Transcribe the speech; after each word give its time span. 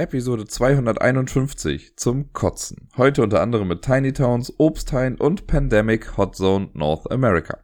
Episode 0.00 0.46
251 0.46 1.96
zum 1.96 2.32
Kotzen. 2.32 2.88
Heute 2.96 3.20
unter 3.20 3.42
anderem 3.42 3.66
mit 3.66 3.82
Tiny 3.82 4.12
Towns, 4.12 4.54
Obsthain 4.56 5.16
und 5.16 5.48
Pandemic 5.48 6.16
Hot 6.16 6.36
Zone 6.36 6.70
North 6.72 7.10
America. 7.10 7.58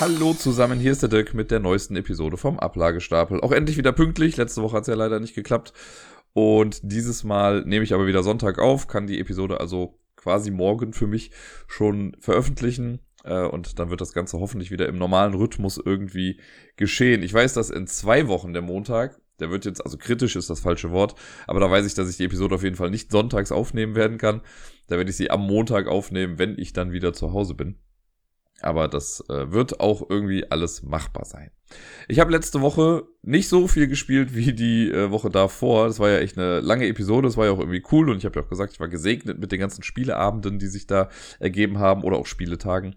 Hallo 0.00 0.32
zusammen, 0.32 0.80
hier 0.80 0.92
ist 0.92 1.02
der 1.02 1.10
Dirk 1.10 1.34
mit 1.34 1.50
der 1.50 1.60
neuesten 1.60 1.96
Episode 1.96 2.38
vom 2.38 2.58
Ablagestapel. 2.58 3.42
Auch 3.42 3.52
endlich 3.52 3.76
wieder 3.76 3.92
pünktlich, 3.92 4.38
letzte 4.38 4.62
Woche 4.62 4.78
hat 4.78 4.84
es 4.84 4.88
ja 4.88 4.94
leider 4.94 5.20
nicht 5.20 5.34
geklappt. 5.34 5.74
Und 6.32 6.80
dieses 6.84 7.22
Mal 7.22 7.66
nehme 7.66 7.84
ich 7.84 7.92
aber 7.92 8.06
wieder 8.06 8.22
Sonntag 8.22 8.58
auf, 8.58 8.86
kann 8.86 9.06
die 9.06 9.20
Episode 9.20 9.60
also 9.60 9.98
quasi 10.16 10.50
morgen 10.50 10.94
für 10.94 11.06
mich 11.06 11.32
schon 11.66 12.16
veröffentlichen. 12.18 13.00
Äh, 13.26 13.46
und 13.46 13.78
dann 13.78 13.90
wird 13.90 14.00
das 14.00 14.12
Ganze 14.12 14.38
hoffentlich 14.38 14.70
wieder 14.70 14.88
im 14.88 14.96
normalen 14.96 15.34
Rhythmus 15.34 15.80
irgendwie 15.84 16.40
geschehen. 16.76 17.22
Ich 17.22 17.34
weiß, 17.34 17.54
dass 17.54 17.70
in 17.70 17.86
zwei 17.86 18.28
Wochen 18.28 18.52
der 18.52 18.62
Montag, 18.62 19.20
der 19.40 19.50
wird 19.50 19.64
jetzt, 19.64 19.84
also 19.84 19.98
kritisch 19.98 20.36
ist 20.36 20.48
das 20.48 20.60
falsche 20.60 20.92
Wort, 20.92 21.14
aber 21.46 21.60
da 21.60 21.70
weiß 21.70 21.86
ich, 21.86 21.94
dass 21.94 22.08
ich 22.08 22.16
die 22.16 22.24
Episode 22.24 22.54
auf 22.54 22.62
jeden 22.62 22.76
Fall 22.76 22.90
nicht 22.90 23.10
sonntags 23.10 23.52
aufnehmen 23.52 23.94
werden 23.94 24.18
kann. 24.18 24.40
Da 24.86 24.96
werde 24.96 25.10
ich 25.10 25.16
sie 25.16 25.30
am 25.30 25.46
Montag 25.46 25.88
aufnehmen, 25.88 26.38
wenn 26.38 26.58
ich 26.58 26.72
dann 26.72 26.92
wieder 26.92 27.12
zu 27.12 27.32
Hause 27.32 27.54
bin. 27.54 27.76
Aber 28.60 28.88
das 28.88 29.22
äh, 29.28 29.52
wird 29.52 29.80
auch 29.80 30.08
irgendwie 30.08 30.50
alles 30.50 30.82
machbar 30.82 31.24
sein. 31.24 31.50
Ich 32.08 32.20
habe 32.20 32.30
letzte 32.30 32.60
Woche 32.60 33.04
nicht 33.22 33.48
so 33.48 33.68
viel 33.68 33.88
gespielt 33.88 34.34
wie 34.34 34.52
die 34.52 34.90
äh, 34.90 35.10
Woche 35.10 35.30
davor. 35.30 35.88
Das 35.88 35.98
war 35.98 36.08
ja 36.08 36.18
echt 36.18 36.38
eine 36.38 36.60
lange 36.60 36.86
Episode. 36.86 37.28
Das 37.28 37.36
war 37.36 37.46
ja 37.46 37.52
auch 37.52 37.58
irgendwie 37.58 37.82
cool. 37.92 38.08
Und 38.08 38.18
ich 38.18 38.24
habe 38.24 38.38
ja 38.38 38.44
auch 38.44 38.48
gesagt, 38.48 38.72
ich 38.72 38.80
war 38.80 38.88
gesegnet 38.88 39.38
mit 39.38 39.52
den 39.52 39.60
ganzen 39.60 39.82
Spieleabenden, 39.82 40.58
die 40.58 40.68
sich 40.68 40.86
da 40.86 41.10
ergeben 41.38 41.78
haben 41.78 42.02
oder 42.02 42.16
auch 42.16 42.26
Spieletagen. 42.26 42.96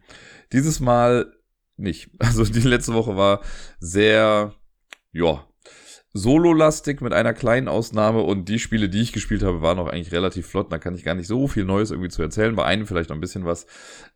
Dieses 0.53 0.79
Mal 0.79 1.33
nicht. 1.77 2.11
Also 2.19 2.43
die 2.43 2.59
letzte 2.61 2.93
Woche 2.93 3.17
war 3.17 3.41
sehr, 3.79 4.53
ja, 5.11 5.45
Solo-lastig 6.13 7.01
mit 7.01 7.13
einer 7.13 7.33
kleinen 7.33 7.67
Ausnahme 7.67 8.21
und 8.21 8.49
die 8.49 8.57
Spiele, 8.57 8.89
die 8.89 9.01
ich 9.01 9.13
gespielt 9.13 9.43
habe, 9.43 9.61
waren 9.61 9.77
auch 9.77 9.87
eigentlich 9.87 10.11
relativ 10.11 10.47
flott. 10.47 10.71
Da 10.71 10.79
kann 10.79 10.95
ich 10.95 11.03
gar 11.03 11.13
nicht 11.13 11.27
so 11.27 11.47
viel 11.47 11.65
Neues 11.65 11.91
irgendwie 11.91 12.09
zu 12.09 12.23
erzählen. 12.23 12.55
Bei 12.55 12.65
einem 12.65 12.87
vielleicht 12.87 13.09
noch 13.09 13.17
ein 13.17 13.21
bisschen 13.21 13.45
was. 13.45 13.67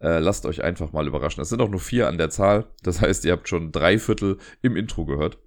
Äh, 0.02 0.18
lasst 0.18 0.48
euch 0.48 0.64
einfach 0.64 0.92
mal 0.92 1.06
überraschen. 1.06 1.42
Es 1.42 1.50
sind 1.50 1.62
auch 1.62 1.70
nur 1.70 1.80
vier 1.80 2.08
an 2.08 2.18
der 2.18 2.32
Zahl. 2.32 2.66
Das 2.82 3.02
heißt, 3.02 3.26
ihr 3.26 3.32
habt 3.32 3.48
schon 3.48 3.72
drei 3.72 4.00
Viertel 4.00 4.38
im 4.64 4.76
Intro 4.76 5.06
gehört. 5.06 5.38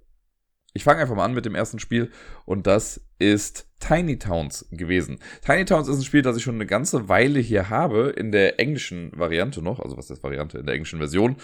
Ich 0.77 0.83
fange 0.83 1.01
einfach 1.01 1.15
mal 1.15 1.25
an 1.25 1.33
mit 1.33 1.43
dem 1.43 1.55
ersten 1.55 1.79
Spiel 1.79 2.11
und 2.45 2.67
das 2.67 3.01
ist 3.17 3.67
Tiny 3.79 4.19
Towns 4.19 4.67
gewesen. 4.69 5.17
Tiny 5.43 5.65
Towns 5.65 5.87
ist 5.87 5.97
ein 5.97 6.03
Spiel, 6.03 6.21
das 6.21 6.37
ich 6.37 6.43
schon 6.43 6.53
eine 6.53 6.67
ganze 6.67 7.09
Weile 7.09 7.39
hier 7.39 7.71
habe, 7.71 8.13
in 8.15 8.31
der 8.31 8.59
englischen 8.59 9.11
Variante 9.15 9.63
noch, 9.63 9.79
also 9.79 9.97
was 9.97 10.11
ist 10.11 10.21
Variante, 10.21 10.59
in 10.59 10.67
der 10.67 10.75
englischen 10.75 10.99
Version. 10.99 11.37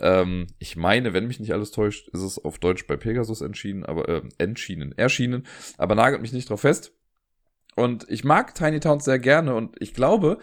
Ähm, 0.00 0.46
ich 0.58 0.74
meine, 0.76 1.12
wenn 1.12 1.26
mich 1.26 1.38
nicht 1.38 1.52
alles 1.52 1.70
täuscht, 1.70 2.08
ist 2.14 2.22
es 2.22 2.42
auf 2.42 2.58
Deutsch 2.58 2.86
bei 2.86 2.96
Pegasus 2.96 3.42
entschieden, 3.42 3.84
aber 3.84 4.08
äh, 4.08 4.22
entschieden, 4.38 4.96
erschienen, 4.96 5.46
aber 5.76 5.94
nagelt 5.94 6.22
mich 6.22 6.32
nicht 6.32 6.48
drauf 6.48 6.62
fest. 6.62 6.94
Und 7.76 8.06
ich 8.08 8.24
mag 8.24 8.54
Tiny 8.54 8.80
Towns 8.80 9.04
sehr 9.04 9.18
gerne 9.18 9.54
und 9.54 9.76
ich 9.80 9.92
glaube, 9.92 10.38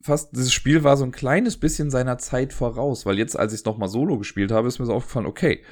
fast 0.00 0.34
dieses 0.34 0.54
Spiel 0.54 0.82
war 0.82 0.96
so 0.96 1.04
ein 1.04 1.12
kleines 1.12 1.58
bisschen 1.58 1.90
seiner 1.90 2.16
Zeit 2.16 2.54
voraus, 2.54 3.04
weil 3.04 3.18
jetzt, 3.18 3.38
als 3.38 3.52
ich 3.52 3.60
es 3.60 3.64
nochmal 3.66 3.90
solo 3.90 4.16
gespielt 4.16 4.50
habe, 4.50 4.66
ist 4.66 4.78
mir 4.78 4.86
so 4.86 4.94
aufgefallen, 4.94 5.26
okay, 5.26 5.62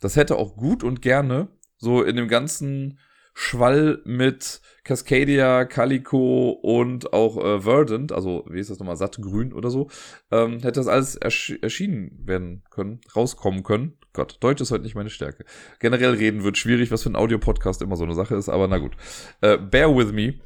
das 0.00 0.16
hätte 0.16 0.36
auch 0.36 0.56
gut 0.56 0.84
und 0.84 1.02
gerne 1.02 1.48
so 1.78 2.02
in 2.02 2.16
dem 2.16 2.28
ganzen 2.28 2.98
Schwall 3.38 4.00
mit 4.06 4.62
Cascadia, 4.82 5.66
Calico 5.66 6.52
und 6.52 7.12
auch 7.12 7.36
äh, 7.36 7.60
Verdant, 7.60 8.10
also 8.10 8.46
wie 8.48 8.60
ist 8.60 8.70
das 8.70 8.78
nochmal, 8.78 8.96
Sattgrün 8.96 9.52
oder 9.52 9.68
so, 9.68 9.90
ähm, 10.30 10.54
hätte 10.60 10.80
das 10.80 10.86
alles 10.86 11.16
ersch 11.16 11.58
erschienen 11.60 12.18
werden 12.24 12.62
können, 12.70 13.02
rauskommen 13.14 13.62
können. 13.62 13.98
Gott, 14.14 14.38
Deutsch 14.40 14.62
ist 14.62 14.70
heute 14.70 14.84
nicht 14.84 14.94
meine 14.94 15.10
Stärke. 15.10 15.44
Generell 15.80 16.14
reden 16.14 16.44
wird 16.44 16.56
schwierig, 16.56 16.90
was 16.90 17.02
für 17.02 17.10
ein 17.10 17.16
Audiopodcast 17.16 17.82
immer 17.82 17.96
so 17.96 18.04
eine 18.04 18.14
Sache 18.14 18.36
ist, 18.36 18.48
aber 18.48 18.68
na 18.68 18.78
gut. 18.78 18.96
Äh, 19.42 19.58
bear 19.58 19.94
with 19.94 20.12
me. 20.12 20.40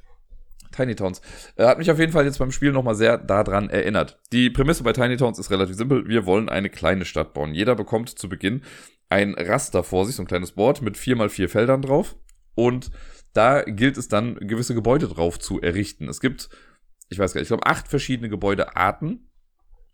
Tiny 0.73 0.97
Towns. 0.97 1.21
Äh, 1.55 1.67
hat 1.67 1.79
mich 1.79 1.93
auf 1.93 1.99
jeden 2.01 2.13
Fall 2.13 2.25
jetzt 2.25 2.39
beim 2.39 2.51
Spiel 2.51 2.73
nochmal 2.73 2.97
sehr 2.97 3.19
daran 3.19 3.71
erinnert. 3.71 4.19
Die 4.33 4.51
Prämisse 4.51 4.83
bei 4.83 4.93
Tiny 4.93 5.17
Towns 5.17 5.39
ist 5.39 5.53
relativ 5.53 5.77
simpel. 5.77 6.09
Wir 6.09 6.27
wollen 6.27 6.49
eine 6.49 6.71
kleine 6.71 7.05
Stadt 7.05 7.35
bauen. 7.35 7.55
Jeder 7.55 7.77
bekommt 7.77 8.09
zu 8.09 8.29
Beginn 8.29 8.63
ein 9.11 9.35
Raster 9.35 9.85
vor 9.85 10.07
sich, 10.07 10.17
so 10.17 10.23
ein 10.23 10.29
kleines 10.29 10.53
Board 10.53 10.83
mit 10.83 10.97
vier 10.97 11.17
mal 11.17 11.29
vier 11.29 11.49
Feldern 11.49 11.83
drauf. 11.83 12.17
Und 12.55 12.91
da 13.33 13.63
gilt 13.63 13.97
es 13.97 14.09
dann, 14.09 14.37
gewisse 14.37 14.75
Gebäude 14.75 15.09
drauf 15.09 15.39
zu 15.39 15.61
errichten. 15.61 16.09
Es 16.09 16.21
gibt, 16.21 16.49
ich 17.09 17.19
weiß 17.19 17.33
gar 17.33 17.41
nicht, 17.41 17.47
ich 17.47 17.57
glaube, 17.57 17.67
acht 17.67 17.89
verschiedene 17.89 18.29
Gebäudearten. 18.29 19.27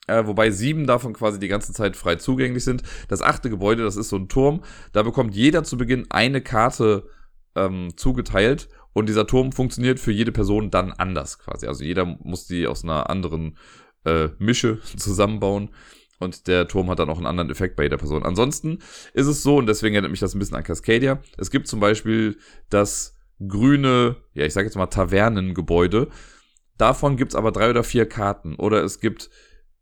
Äh, 0.07 0.27
wobei 0.27 0.51
sieben 0.51 0.87
davon 0.87 1.15
quasi 1.15 1.41
die 1.41 1.49
ganze 1.49 1.73
Zeit 1.73 1.97
frei 1.97 2.17
zugänglich 2.17 2.63
sind. 2.63 2.83
Das 3.09 3.23
achte 3.23 3.51
Gebäude, 3.51 3.83
das 3.83 3.97
ist 3.97 4.09
so 4.09 4.17
ein 4.17 4.29
Turm. 4.29 4.63
Da 4.93 5.03
bekommt 5.03 5.35
jeder 5.35 5.65
zu 5.65 5.77
Beginn 5.77 6.07
eine 6.11 6.41
Karte 6.41 7.09
ähm, 7.57 7.97
zugeteilt 7.97 8.69
und 8.93 9.09
dieser 9.09 9.27
Turm 9.27 9.53
funktioniert 9.53 9.99
für 9.99 10.13
jede 10.13 10.31
Person 10.31 10.71
dann 10.71 10.93
anders 10.93 11.39
quasi. 11.39 11.67
Also 11.67 11.83
jeder 11.83 12.05
muss 12.05 12.47
die 12.47 12.67
aus 12.67 12.85
einer 12.85 13.11
anderen 13.11 13.57
äh, 14.05 14.29
Mische 14.39 14.81
zusammenbauen. 14.97 15.71
Und 16.19 16.47
der 16.47 16.67
Turm 16.67 16.89
hat 16.91 16.99
dann 16.99 17.11
auch 17.11 17.19
einen 17.19 17.27
anderen 17.27 17.51
Effekt 17.51 17.77
bei 17.77 17.85
jeder 17.85 17.99
Person. 17.99 18.23
Ansonsten 18.23 18.79
ist 19.13 19.27
es 19.27 19.43
so, 19.43 19.57
und 19.57 19.67
deswegen 19.67 19.95
erinnert 19.95 20.11
mich 20.11 20.21
das 20.21 20.35
ein 20.35 20.39
bisschen 20.39 20.57
an 20.57 20.65
Cascadia. 20.65 21.21
Es 21.37 21.51
gibt 21.51 21.69
zum 21.69 21.81
Beispiel 21.81 22.39
das 22.71 23.17
grüne, 23.47 24.17
ja, 24.33 24.45
ich 24.45 24.55
sage 24.55 24.67
jetzt 24.67 24.77
mal 24.77 24.87
Tavernengebäude. 24.87 26.09
Davon 26.79 27.17
gibt's 27.17 27.35
aber 27.35 27.53
drei 27.53 27.71
oder 27.71 27.85
vier 27.85 28.07
Karten. 28.07 28.55
Oder 28.57 28.83
es 28.83 29.01
gibt 29.01 29.31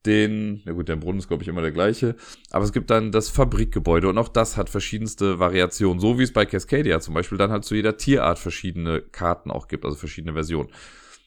den, 0.06 0.60
na 0.64 0.72
gut, 0.72 0.88
der 0.88 0.96
Brunnen 0.96 1.18
ist, 1.18 1.28
glaube 1.28 1.42
ich, 1.42 1.48
immer 1.48 1.62
der 1.62 1.72
gleiche. 1.72 2.16
Aber 2.50 2.64
es 2.64 2.72
gibt 2.72 2.90
dann 2.90 3.12
das 3.12 3.28
Fabrikgebäude 3.28 4.08
und 4.08 4.18
auch 4.18 4.28
das 4.28 4.56
hat 4.56 4.68
verschiedenste 4.68 5.38
Variationen. 5.38 6.00
So 6.00 6.18
wie 6.18 6.24
es 6.24 6.32
bei 6.32 6.46
Cascadia 6.46 7.00
zum 7.00 7.14
Beispiel 7.14 7.38
dann 7.38 7.50
halt 7.50 7.64
zu 7.64 7.74
jeder 7.74 7.96
Tierart 7.96 8.38
verschiedene 8.38 9.00
Karten 9.00 9.50
auch 9.50 9.68
gibt, 9.68 9.84
also 9.84 9.96
verschiedene 9.96 10.34
Versionen. 10.34 10.70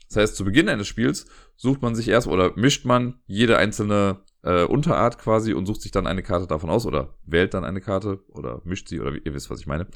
Das 0.10 0.18
heißt, 0.18 0.36
zu 0.36 0.46
Beginn 0.46 0.70
eines 0.70 0.88
Spiels 0.88 1.26
sucht 1.56 1.82
man 1.82 1.96
sich 1.96 2.08
erst 2.08 2.28
oder 2.28 2.54
mischt 2.56 2.86
man 2.86 3.16
jede 3.26 3.58
einzelne 3.58 4.22
äh, 4.48 4.64
Unterart 4.64 5.20
quasi 5.20 5.54
und 5.54 5.66
sucht 5.66 5.82
sich 5.82 5.92
dann 5.92 6.08
eine 6.08 6.24
Karte 6.24 6.48
davon 6.48 6.70
aus 6.70 6.86
oder 6.86 7.18
wählt 7.26 7.54
dann 7.54 7.66
eine 7.66 7.82
Karte 7.82 8.22
oder 8.30 8.62
mischt 8.64 8.88
sie 8.88 9.02
oder 9.02 9.14
wie, 9.14 9.22
ihr 9.26 9.34
wisst, 9.34 9.50
was 9.50 9.60
ich 9.60 9.68
meine. 9.68 9.88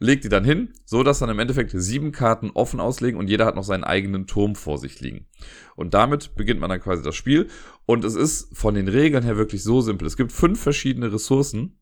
Legt 0.00 0.24
die 0.24 0.28
dann 0.28 0.44
hin, 0.44 0.72
so 0.84 1.04
dass 1.04 1.20
dann 1.20 1.30
im 1.30 1.38
Endeffekt 1.38 1.70
sieben 1.72 2.10
Karten 2.10 2.50
offen 2.50 2.80
auslegen 2.80 3.20
und 3.20 3.30
jeder 3.30 3.46
hat 3.46 3.54
noch 3.54 3.62
seinen 3.62 3.84
eigenen 3.84 4.26
Turm 4.26 4.56
vor 4.56 4.78
sich 4.78 5.00
liegen. 5.00 5.28
Und 5.76 5.94
damit 5.94 6.34
beginnt 6.34 6.58
man 6.58 6.68
dann 6.68 6.80
quasi 6.80 7.04
das 7.04 7.14
Spiel. 7.14 7.46
Und 7.86 8.04
es 8.04 8.16
ist 8.16 8.56
von 8.56 8.74
den 8.74 8.88
Regeln 8.88 9.22
her 9.22 9.36
wirklich 9.36 9.62
so 9.62 9.80
simpel. 9.80 10.08
Es 10.08 10.16
gibt 10.16 10.32
fünf 10.32 10.60
verschiedene 10.60 11.12
Ressourcen. 11.12 11.78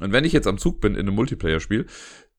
Und 0.00 0.12
wenn 0.12 0.24
ich 0.24 0.32
jetzt 0.32 0.46
am 0.46 0.56
Zug 0.56 0.80
bin 0.80 0.94
in 0.94 1.00
einem 1.00 1.14
Multiplayer-Spiel, 1.14 1.84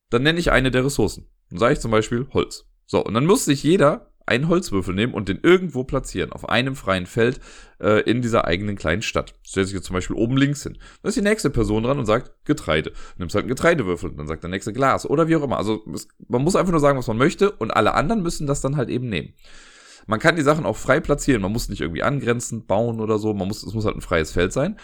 dann 0.10 0.24
nenne 0.24 0.40
ich 0.40 0.52
eine 0.52 0.72
der 0.72 0.86
Ressourcen. 0.86 1.30
Dann 1.52 1.60
sage 1.60 1.74
ich 1.74 1.80
zum 1.80 1.92
Beispiel 1.92 2.28
Holz. 2.34 2.66
So, 2.88 3.04
und 3.04 3.14
dann 3.14 3.28
muss 3.28 3.46
sich 3.46 3.62
jeder 3.62 4.12
einen 4.26 4.48
Holzwürfel 4.48 4.94
nehmen 4.96 5.14
und 5.14 5.30
den 5.30 5.40
irgendwo 5.42 5.84
platzieren, 5.84 6.32
auf 6.32 6.48
einem 6.50 6.76
freien 6.76 7.06
Feld 7.06 7.40
äh, 7.80 8.02
in 8.10 8.22
dieser 8.22 8.46
eigenen 8.46 8.76
kleinen 8.76 9.02
Stadt. 9.02 9.34
Stellt 9.44 9.68
sich 9.68 9.76
jetzt 9.76 9.86
zum 9.86 9.96
Beispiel 9.96 10.16
oben 10.16 10.38
links 10.38 10.64
hin. 10.64 10.78
Dann 11.02 11.10
ist 11.10 11.16
die 11.16 11.22
nächste 11.22 11.50
Person 11.50 11.84
dran 11.84 12.00
und 12.00 12.06
sagt 12.06 12.32
Getreide. 12.46 12.94
Nimmst 13.18 13.36
halt 13.36 13.44
einen 13.44 13.50
Getreidewürfel, 13.50 14.12
dann 14.16 14.28
sagt 14.28 14.44
der 14.44 14.50
nächste 14.50 14.74
Glas 14.74 15.06
oder 15.06 15.28
wie 15.28 15.36
auch 15.36 15.44
immer. 15.44 15.58
Also 15.58 15.84
es, 15.94 16.08
man 16.28 16.42
muss 16.42 16.56
einfach 16.56 16.72
nur 16.72 16.80
sagen, 16.80 16.98
was 16.98 17.08
man 17.08 17.18
möchte 17.18 17.52
und 17.52 17.72
alle 17.72 17.94
anderen 17.94 18.24
müssen 18.24 18.48
das 18.48 18.62
dann 18.62 18.78
halt 18.78 18.90
eben 18.90 19.10
nehmen. 19.10 19.34
Man 20.08 20.20
kann 20.20 20.36
die 20.36 20.42
Sachen 20.42 20.66
auch 20.66 20.78
frei 20.78 21.00
platzieren, 21.00 21.42
man 21.42 21.52
muss 21.52 21.70
nicht 21.70 21.82
irgendwie 21.82 22.04
angrenzen, 22.04 22.66
bauen 22.66 23.00
oder 23.00 23.20
so, 23.20 23.34
man 23.34 23.48
muss, 23.48 23.64
es 23.64 23.74
muss 23.74 23.86
halt 23.86 23.96
ein 23.96 24.02
freies 24.02 24.32
Feld 24.32 24.52
sein. 24.52 24.78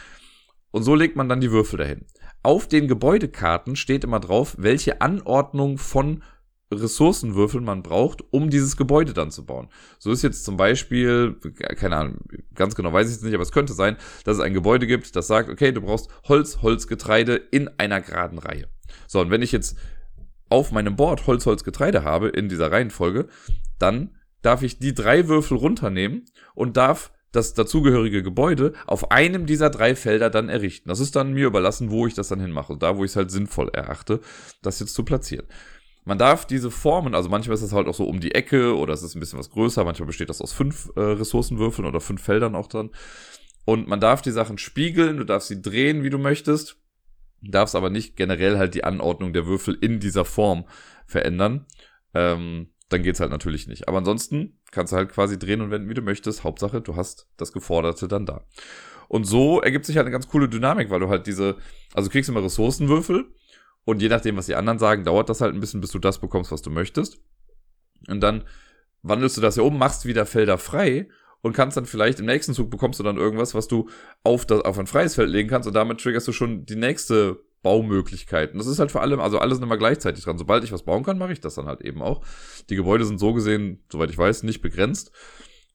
Und 0.71 0.83
so 0.83 0.95
legt 0.95 1.16
man 1.16 1.27
dann 1.27 1.41
die 1.41 1.51
Würfel 1.51 1.79
dahin. 1.79 2.06
Auf 2.44 2.67
den 2.67 2.88
Gebäudekarten 2.88 3.75
steht 3.75 4.03
immer 4.03 4.19
drauf, 4.19 4.56
welche 4.57 5.01
Anordnung 5.01 5.77
von 5.77 6.23
Ressourcenwürfel 6.72 7.62
man 7.62 7.81
braucht, 7.81 8.24
um 8.31 8.50
dieses 8.50 8.78
Gebäude 8.78 9.13
dann 9.13 9.31
zu 9.31 9.46
bauen. 9.46 9.69
So 9.97 10.12
ist 10.12 10.22
jetzt 10.22 10.46
zum 10.46 10.57
Beispiel, 10.57 11.35
keine 11.78 11.97
Ahnung, 11.97 12.19
ganz 12.53 12.75
genau 12.75 12.94
weiß 12.94 13.09
ich 13.09 13.16
es 13.16 13.22
nicht, 13.24 13.34
aber 13.34 13.44
es 13.44 13.52
könnte 13.52 13.74
sein, 13.74 13.97
dass 14.24 14.38
es 14.38 14.44
ein 14.44 14.53
Gebäude 14.53 14.85
gibt, 14.85 15.16
das 15.16 15.28
sagt, 15.28 15.50
okay, 15.50 15.72
du 15.72 15.81
brauchst 15.81 16.09
Holz, 16.28 16.62
Holz, 16.62 16.88
Getreide 16.88 17.35
in 17.35 17.69
einer 17.78 18.02
geraden 18.02 18.38
Reihe. 18.38 18.68
So, 19.07 19.19
und 19.19 19.31
wenn 19.31 19.41
ich 19.41 19.52
jetzt 19.52 19.77
auf 20.50 20.71
meinem 20.71 20.95
Board 20.95 21.27
Holz, 21.27 21.45
Holz, 21.45 21.63
Getreide 21.63 22.04
habe 22.04 22.30
in 22.30 22.50
dieser 22.50 22.71
Reihenfolge, 22.71 23.27
dann 23.77 24.16
darf 24.42 24.62
ich 24.62 24.80
die 24.80 24.94
drei 24.94 25.27
Würfel 25.27 25.57
runternehmen 25.57 26.25
und 26.56 26.77
darf 26.77 27.12
das 27.31 27.54
dazugehörige 27.54 28.24
Gebäude 28.24 28.74
auf 28.88 29.12
einem 29.12 29.45
dieser 29.45 29.69
drei 29.69 29.95
Felder 29.95 30.30
dann 30.30 30.50
errichten. 30.50 30.89
Das 30.89 31.00
ist 31.00 31.16
dann 31.16 31.33
mir 31.33 31.45
überlassen, 31.48 31.92
wo 31.92 32.07
ich 32.07 32.16
das 32.16 32.30
dann 32.30 32.39
hinmache. 32.39 32.77
Da, 32.77 32.98
wo 32.98 33.04
ich 33.04 33.12
es 33.12 33.16
halt 33.16 33.30
sinnvoll 33.30 33.69
erachte, 33.69 34.19
das 34.63 34.80
jetzt 34.80 34.95
zu 34.95 35.04
platzieren. 35.04 35.45
Man 36.09 36.17
darf 36.17 36.47
diese 36.47 36.71
Formen, 36.71 37.13
also 37.13 37.29
manchmal 37.29 37.53
ist 37.53 37.61
es 37.61 37.71
halt 37.71 37.88
auch 37.88 37.94
so 37.94 38.06
um 38.06 38.19
die 38.19 38.33
Ecke 38.33 38.75
oder 38.75 38.95
es 38.95 39.03
ist 39.03 39.13
ein 39.13 39.19
bisschen 39.19 39.38
was 39.38 39.51
größer, 39.51 39.85
manchmal 39.85 40.07
besteht 40.07 40.29
das 40.29 40.41
aus 40.41 40.53
fünf 40.53 40.89
äh, 40.95 41.01
Ressourcenwürfeln 41.01 41.88
oder 41.88 42.01
fünf 42.01 42.23
Feldern 42.23 42.56
auch 42.56 42.65
dran. 42.65 42.89
Und 43.63 43.88
man 43.88 44.00
darf 44.00 44.23
die 44.23 44.31
Sachen 44.31 44.57
spiegeln, 44.57 45.17
du 45.17 45.23
darfst 45.23 45.50
sie 45.50 45.61
drehen, 45.61 46.01
wie 46.01 46.09
du 46.09 46.17
möchtest, 46.17 46.77
darfst 47.44 47.75
aber 47.75 47.91
nicht 47.91 48.15
generell 48.15 48.57
halt 48.57 48.73
die 48.73 48.83
Anordnung 48.83 49.33
der 49.33 49.45
Würfel 49.45 49.77
in 49.79 50.00
dieser 50.00 50.25
Form 50.25 50.65
verändern. 51.06 51.67
Ähm, 52.15 52.71
dann 52.89 53.03
geht's 53.03 53.19
halt 53.19 53.29
natürlich 53.29 53.67
nicht. 53.67 53.88
Aber 53.88 54.00
ansonsten 54.00 54.57
kannst 54.71 54.94
du 54.94 54.97
halt 54.97 55.09
quasi 55.09 55.38
drehen 55.38 55.61
und 55.61 55.69
wenden, 55.69 55.89
wie 55.89 55.94
du 55.94 56.01
möchtest. 56.01 56.44
Hauptsache, 56.44 56.81
du 56.81 56.95
hast 56.95 57.29
das 57.38 57.53
Geforderte 57.53 58.07
dann 58.07 58.25
da. 58.25 58.47
Und 59.09 59.25
so 59.25 59.61
ergibt 59.61 59.85
sich 59.85 59.97
halt 59.97 60.07
eine 60.07 60.11
ganz 60.11 60.27
coole 60.27 60.50
Dynamik, 60.50 60.89
weil 60.89 61.01
du 61.01 61.09
halt 61.09 61.27
diese, 61.27 61.57
also 61.94 62.07
du 62.07 62.11
kriegst 62.11 62.31
immer 62.31 62.44
Ressourcenwürfel 62.44 63.31
Und 63.89 64.03
je 64.03 64.09
nachdem, 64.09 64.38
was 64.38 64.45
die 64.45 64.53
anderen 64.53 64.77
sagen, 64.77 65.03
dauert 65.03 65.30
das 65.30 65.41
halt 65.41 65.56
ein 65.56 65.59
bisschen, 65.59 65.81
bis 65.81 65.89
du 65.89 65.97
das 65.97 66.19
bekommst, 66.19 66.51
was 66.51 66.62
du 66.62 66.69
möchtest. 66.69 67.18
Und 68.07 68.21
dann 68.21 68.44
wandelst 69.01 69.36
du 69.36 69.41
das 69.41 69.56
hier 69.56 69.63
um, 69.63 69.80
machst 69.80 70.06
wieder 70.06 70.27
Felder 70.27 70.59
frei 70.59 71.09
und 71.41 71.53
kannst 71.53 71.75
dann 71.75 71.88
vielleicht 71.88 72.19
im 72.19 72.27
nächsten 72.27 72.53
Zug 72.53 72.69
bekommst 72.69 73.00
du 73.00 73.03
dann 73.03 73.18
irgendwas, 73.18 73.56
was 73.56 73.68
du 73.68 73.89
auf, 74.24 74.45
das, 74.45 74.62
auf 74.62 74.77
ein 74.77 74.86
freies 74.86 75.15
Feld 75.15 75.31
legen 75.31 75.50
kannst 75.50 75.68
und 75.68 75.74
damit 75.74 76.00
triggerst 76.00 76.27
du 76.27 76.31
schon 76.33 76.68
die 76.68 76.75
nächste 76.75 77.39
Baumöglichkeit. 77.63 78.51
Und 78.51 78.59
das 78.59 78.68
ist 78.68 78.77
halt 78.77 78.91
für 78.91 79.00
alle, 79.00 79.18
also 79.18 79.39
alle 79.39 79.56
sind 79.56 79.63
immer 79.63 79.77
gleichzeitig 79.80 80.24
dran. 80.24 80.38
Sobald 80.38 80.63
ich 80.63 80.71
was 80.71 80.83
bauen 80.83 81.03
kann, 81.03 81.18
mache 81.18 81.33
ich 81.33 81.42
das 81.42 81.56
dann 81.56 81.65
halt 81.65 81.81
eben 81.81 82.03
auch. 82.03 82.24
Die 82.69 82.75
Gebäude 82.75 83.06
sind 83.06 83.19
so 83.19 83.33
gesehen, 83.33 83.83
soweit 83.92 84.12
ich 84.12 84.18
weiß, 84.19 84.44
nicht 84.44 84.62
begrenzt. 84.62 85.12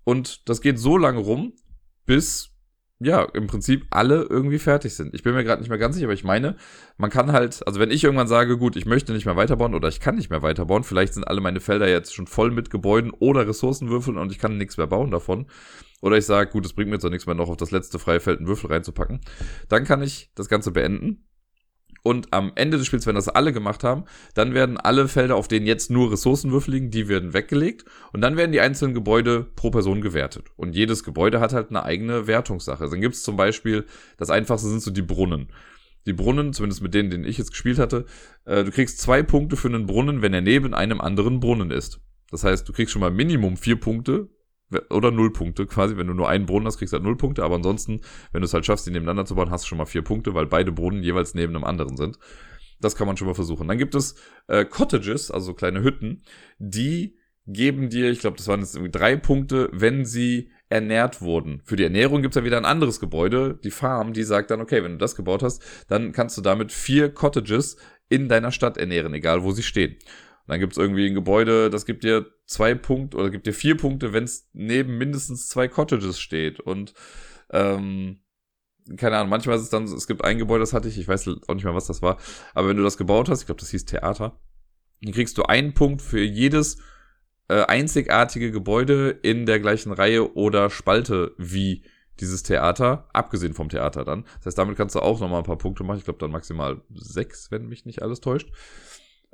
Und 0.05 0.49
das 0.49 0.61
geht 0.61 0.79
so 0.79 0.97
lange 0.97 1.19
rum, 1.19 1.53
bis 2.07 2.54
ja, 3.05 3.23
im 3.23 3.47
Prinzip 3.47 3.87
alle 3.91 4.23
irgendwie 4.23 4.59
fertig 4.59 4.95
sind. 4.95 5.15
Ich 5.15 5.23
bin 5.23 5.35
mir 5.35 5.45
gerade 5.45 5.61
nicht 5.61 5.69
mehr 5.69 5.79
ganz 5.79 5.95
sicher, 5.95 6.07
aber 6.07 6.15
ich 6.15 6.25
meine, 6.25 6.57
man 6.97 7.11
kann 7.11 7.33
halt, 7.33 7.67
also 7.67 7.81
wenn 7.81 7.91
ich 7.91 8.03
irgendwann 8.03 8.29
sage, 8.29 8.57
gut, 8.59 8.77
ich 8.77 8.87
möchte 8.87 9.13
nicht 9.13 9.27
mehr 9.27 9.37
weiterbauen 9.37 9.75
oder 9.75 9.89
ich 9.89 10.01
kann 10.01 10.15
nicht 10.15 10.31
mehr 10.31 10.43
weiterbauen, 10.43 10.85
vielleicht 10.85 11.15
sind 11.15 11.29
alle 11.29 11.41
meine 11.41 11.61
Felder 11.61 11.89
jetzt 11.89 12.15
schon 12.15 12.27
voll 12.27 12.51
mit 12.51 12.71
Gebäuden 12.71 13.11
oder 13.11 13.47
Ressourcenwürfeln 13.47 14.19
und 14.19 14.33
ich 14.33 14.39
kann 14.39 14.57
nichts 14.57 14.77
mehr 14.77 14.87
bauen 14.87 15.11
davon. 15.11 15.47
Oder 16.01 16.19
ich 16.19 16.27
sage, 16.27 16.51
gut, 16.51 16.67
es 16.67 16.73
bringt 16.73 16.91
mir 16.91 16.97
jetzt 16.97 17.05
auch 17.05 17.11
nichts 17.11 17.27
mehr, 17.27 17.35
noch 17.35 17.49
auf 17.49 17.57
das 17.57 17.71
letzte 17.71 17.99
freie 17.99 18.21
Feld 18.21 18.39
einen 18.39 18.49
Würfel 18.49 18.71
reinzupacken. 18.71 19.21
Dann 19.69 19.85
kann 19.85 20.03
ich 20.03 20.31
das 20.35 20.49
Ganze 20.49 20.71
beenden 20.71 21.25
und 22.05 22.35
am 22.35 22.53
Ende 22.55 22.77
des 22.77 22.87
Spiels, 22.87 23.07
wenn 23.07 23.15
das 23.15 23.31
alle 23.31 23.55
gemacht 23.55 23.83
haben, 23.83 24.05
dann 24.35 24.53
werden 24.53 24.77
alle 24.77 25.09
Felder, 25.09 25.37
auf 25.37 25.49
denen 25.49 25.67
jetzt 25.67 25.91
nur 25.91 26.13
Ressourcenwürfel 26.13 26.75
liegen, 26.75 26.91
die 26.91 27.09
werden 27.09 27.33
weggelegt. 27.33 27.87
Und 28.13 28.21
dann 28.21 28.37
werden 28.37 28.53
die 28.53 28.61
einzelnen 28.61 28.93
Gebäude 28.93 29.47
pro 29.57 29.71
Person 29.71 30.03
gewertet. 30.03 30.49
Und 30.57 30.77
jedes 30.77 31.03
Gebäude 31.03 31.41
hat 31.41 31.55
halt 31.55 31.71
eine 31.71 31.83
eigene 31.83 32.27
Wertungssache. 32.27 32.83
Also 32.83 32.93
dann 32.93 33.01
gibt 33.01 33.15
es 33.15 33.23
zum 33.23 33.39
Beispiel, 33.39 33.87
das 34.19 34.29
einfachste 34.29 34.69
sind 34.69 34.83
so 34.83 34.91
die 34.91 35.01
Brunnen. 35.01 35.49
Die 36.05 36.13
Brunnen, 36.13 36.53
zumindest 36.53 36.83
mit 36.83 36.93
denen, 36.93 37.09
denen 37.09 37.25
ich 37.25 37.39
jetzt 37.39 37.53
gespielt 37.53 37.79
hatte, 37.79 38.05
äh, 38.45 38.65
du 38.65 38.71
kriegst 38.71 39.01
zwei 39.01 39.23
Punkte 39.23 39.57
für 39.57 39.69
einen 39.69 39.87
Brunnen, 39.87 40.21
wenn 40.21 40.35
er 40.35 40.43
neben 40.43 40.75
einem 40.75 41.01
anderen 41.01 41.41
Brunnen 41.41 41.71
ist. 41.71 42.01
Das 42.31 42.45
heißt, 42.45 42.69
du 42.69 42.75
kriegst 42.75 42.93
schon 42.93 43.01
mal 43.01 43.11
Minimum 43.11 43.57
vier 43.57 43.81
Punkte, 43.81 44.29
oder 44.91 45.11
null 45.11 45.33
Punkte 45.33 45.67
quasi. 45.67 45.97
Wenn 45.97 46.07
du 46.07 46.15
nur 46.15 46.29
einen 46.29 46.47
Brunnen 46.47 46.67
hast, 46.67 46.79
kriegst 46.79 46.93
du 46.93 46.97
halt 46.97 47.05
null 47.05 47.17
Punkte. 47.17 47.45
Aber 47.45 47.57
ansonsten, 47.57 48.01
wenn 48.33 48.41
du 48.41 48.47
es 48.47 48.55
halt 48.55 48.67
schaffst, 48.67 48.87
die 48.87 48.91
nebeneinander 48.91 49.25
zu 49.25 49.35
bauen, 49.35 49.51
hast 49.51 49.65
du 49.65 49.69
schon 49.69 49.79
mal 49.79 49.87
vier 49.87 50.03
Punkte, 50.03 50.35
weil 50.35 50.47
beide 50.47 50.73
Brunnen 50.73 51.03
jeweils 51.03 51.35
neben 51.35 51.55
einem 51.55 51.65
anderen 51.65 51.97
sind. 51.97 52.19
Das 52.81 52.97
kann 52.97 53.07
man 53.07 53.17
schon 53.17 53.29
mal 53.29 53.35
versuchen. 53.35 53.69
Dann 53.69 53.79
gibt 53.79 53.95
es 53.95 54.17
äh, 54.49 54.65
Cottages, 54.65 55.31
also 55.31 55.47
so 55.47 55.55
kleine 55.55 55.83
Hütten, 55.83 56.23
die 56.59 57.17
geben 57.47 57.91
dir, 57.91 58.11
ich 58.11 58.21
glaube, 58.21 58.37
das 58.37 58.49
waren 58.49 58.61
jetzt 58.61 58.75
irgendwie 58.75 58.91
drei 58.91 59.17
Punkte, 59.17 59.69
wenn 59.73 60.05
sie 60.05 60.51
ernährt 60.69 61.21
wurden. 61.21 61.61
Für 61.65 61.77
die 61.77 61.85
Ernährung 61.85 62.23
gibt's 62.23 62.37
ja 62.37 62.45
wieder 62.45 62.57
ein 62.57 62.65
anderes 62.65 63.01
Gebäude, 63.01 63.59
die 63.63 63.71
Farm, 63.71 64.13
die 64.13 64.23
sagt 64.23 64.51
dann, 64.51 64.61
okay, 64.61 64.83
wenn 64.83 64.93
du 64.93 64.99
das 64.99 65.15
gebaut 65.15 65.43
hast, 65.43 65.63
dann 65.89 66.13
kannst 66.13 66.37
du 66.39 66.43
damit 66.43 66.73
vier 66.73 67.13
Cottages 67.13 67.77
in 68.09 68.29
deiner 68.29 68.51
Stadt 68.51 68.77
ernähren, 68.77 69.15
egal 69.15 69.45
wo 69.45 69.53
sie 69.53 69.63
stehen. 69.63 69.93
Und 69.93 70.49
dann 70.49 70.61
gibt's 70.61 70.77
irgendwie 70.77 71.07
ein 71.07 71.15
Gebäude, 71.15 71.71
das 71.71 71.87
gibt 71.87 72.05
dir 72.05 72.27
zwei 72.47 72.75
Punkte 72.75 73.17
oder 73.17 73.31
gibt 73.31 73.47
dir 73.47 73.55
vier 73.55 73.77
Punkte, 73.77 74.13
wenn 74.13 74.25
es 74.25 74.49
neben 74.53 74.99
mindestens 74.99 75.49
zwei 75.49 75.69
Cottages 75.69 76.19
steht. 76.19 76.61
Und 76.61 76.95
ähm, 77.51 78.21
keine 78.97 79.17
Ahnung, 79.17 79.31
manchmal 79.31 79.57
ist 79.57 79.63
es 79.63 79.71
dann, 79.71 79.85
es 79.85 80.07
gibt 80.07 80.25
ein 80.25 80.39
Gebäude, 80.39 80.61
das 80.61 80.73
hatte 80.73 80.89
ich, 80.89 80.99
ich 80.99 81.09
weiß 81.09 81.29
auch 81.49 81.55
nicht 81.55 81.65
mehr, 81.65 81.75
was 81.75 81.87
das 81.87 82.03
war, 82.03 82.19
aber 82.53 82.69
wenn 82.69 82.77
du 82.77 82.83
das 82.83 82.99
gebaut 82.99 83.29
hast, 83.29 83.41
ich 83.41 83.47
glaube, 83.47 83.61
das 83.61 83.71
hieß 83.71 83.87
Theater, 83.87 84.39
dann 85.01 85.13
kriegst 85.13 85.39
du 85.39 85.45
einen 85.45 85.73
Punkt 85.73 86.03
für 86.03 86.23
jedes 86.23 86.79
äh, 87.49 87.63
einzigartige 87.63 88.51
Gebäude 88.51 89.11
in 89.11 89.47
der 89.47 89.61
gleichen 89.61 89.93
Reihe 89.93 90.35
oder 90.35 90.71
Spalte 90.71 91.33
wie 91.39 91.85
dieses 92.21 92.43
Theater, 92.43 93.09
abgesehen 93.13 93.55
vom 93.55 93.69
Theater 93.69 94.05
dann. 94.05 94.25
Das 94.39 94.47
heißt, 94.47 94.59
damit 94.59 94.77
kannst 94.77 94.95
du 94.95 95.01
auch 95.01 95.21
nochmal 95.21 95.41
ein 95.41 95.47
paar 95.47 95.59
Punkte 95.59 95.83
machen. 95.83 95.99
Ich 95.99 96.05
glaube, 96.05 96.21
dann 96.21 96.31
maximal 96.31 96.81
sechs, 96.95 97.51
wenn 97.51 97.67
mich 97.67 97.87
nicht 97.87 98.03
alles 98.03 98.21
täuscht. 98.21 98.51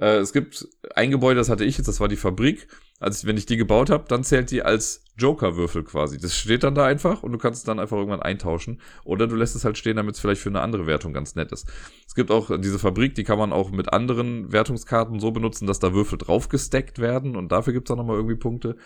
Äh, 0.01 0.17
es 0.17 0.33
gibt 0.33 0.67
ein 0.95 1.11
Gebäude, 1.11 1.37
das 1.37 1.51
hatte 1.51 1.65
ich 1.65 1.77
jetzt, 1.77 1.87
das 1.87 2.01
war 2.01 2.09
die 2.09 2.17
Fabrik. 2.17 2.67
Also 2.99 3.27
wenn 3.27 3.37
ich 3.37 3.47
die 3.47 3.57
gebaut 3.57 3.91
habe, 3.91 4.05
dann 4.09 4.25
zählt 4.25 4.51
die 4.51 4.63
als 4.63 5.05
Joker-Würfel 5.17 5.85
quasi. 5.85 6.19
Das 6.19 6.37
steht 6.37 6.65
dann 6.65 6.75
da 6.75 6.87
einfach 6.87 7.23
und 7.23 7.33
du 7.33 7.39
kannst 7.39 7.61
es 7.61 7.65
dann 7.65 7.79
einfach 7.79 7.97
irgendwann 7.97 8.23
eintauschen. 8.23 8.81
Oder 9.05 9.27
du 9.27 9.37
lässt 9.37 9.57
es 9.57 9.65
halt 9.65 9.79
stehen, 9.79 9.97
damit 9.97 10.15
es 10.15 10.21
vielleicht 10.21 10.41
für 10.41 10.49
eine 10.49 10.61
andere 10.61 10.87
Wertung 10.87 11.13
ganz 11.13 11.35
nett 11.35 11.53
ist. 11.53 11.67
Es 12.07 12.15
gibt 12.15 12.31
auch 12.31 12.51
diese 12.59 12.79
Fabrik, 12.79 13.15
die 13.15 13.25
kann 13.25 13.39
man 13.39 13.53
auch 13.53 13.71
mit 13.71 13.93
anderen 13.93 14.53
Wertungskarten 14.53 15.21
so 15.21 15.31
benutzen, 15.31 15.67
dass 15.67 15.79
da 15.79 15.93
Würfel 15.93 16.19
draufgesteckt 16.19 16.99
werden 16.99 17.37
und 17.37 17.53
dafür 17.53 17.73
gibt 17.73 17.89
es 17.89 17.89
dann 17.89 17.99
nochmal 17.99 18.17
irgendwie 18.17 18.37
Punkte. 18.37 18.77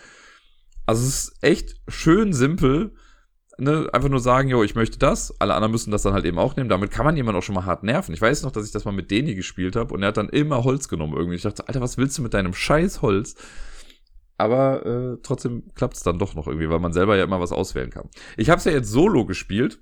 Also 0.85 1.03
es 1.07 1.29
ist 1.29 1.43
echt 1.43 1.75
schön 1.87 2.31
simpel 2.31 2.93
ne, 3.57 3.89
einfach 3.93 4.09
nur 4.09 4.19
sagen, 4.19 4.49
jo, 4.49 4.63
ich 4.63 4.75
möchte 4.75 4.97
das, 4.99 5.39
alle 5.39 5.53
anderen 5.53 5.71
müssen 5.71 5.91
das 5.91 6.03
dann 6.03 6.13
halt 6.13 6.25
eben 6.25 6.39
auch 6.39 6.55
nehmen. 6.55 6.69
Damit 6.69 6.91
kann 6.91 7.05
man 7.05 7.15
jemanden 7.15 7.39
auch 7.39 7.43
schon 7.43 7.55
mal 7.55 7.65
hart 7.65 7.83
nerven. 7.83 8.13
Ich 8.13 8.21
weiß 8.21 8.43
noch, 8.43 8.51
dass 8.51 8.65
ich 8.65 8.71
das 8.71 8.85
mal 8.85 8.91
mit 8.91 9.11
Deni 9.11 9.35
gespielt 9.35 9.75
habe 9.75 9.93
und 9.93 10.01
er 10.01 10.09
hat 10.09 10.17
dann 10.17 10.29
immer 10.29 10.63
Holz 10.63 10.87
genommen 10.87 11.13
irgendwie. 11.13 11.35
Ich 11.35 11.43
dachte, 11.43 11.67
Alter, 11.67 11.81
was 11.81 11.97
willst 11.97 12.17
du 12.17 12.21
mit 12.21 12.33
deinem 12.33 12.53
scheiß 12.53 13.01
Holz? 13.01 13.35
Aber 14.37 14.85
äh, 14.85 15.17
trotzdem 15.23 15.63
klappt 15.75 15.95
es 15.95 16.03
dann 16.03 16.19
doch 16.19 16.35
noch 16.35 16.47
irgendwie, 16.47 16.69
weil 16.69 16.79
man 16.79 16.93
selber 16.93 17.15
ja 17.15 17.23
immer 17.23 17.39
was 17.39 17.53
auswählen 17.53 17.89
kann. 17.89 18.09
Ich 18.35 18.49
habe 18.49 18.59
es 18.59 18.65
ja 18.65 18.71
jetzt 18.71 18.91
solo 18.91 19.25
gespielt 19.25 19.79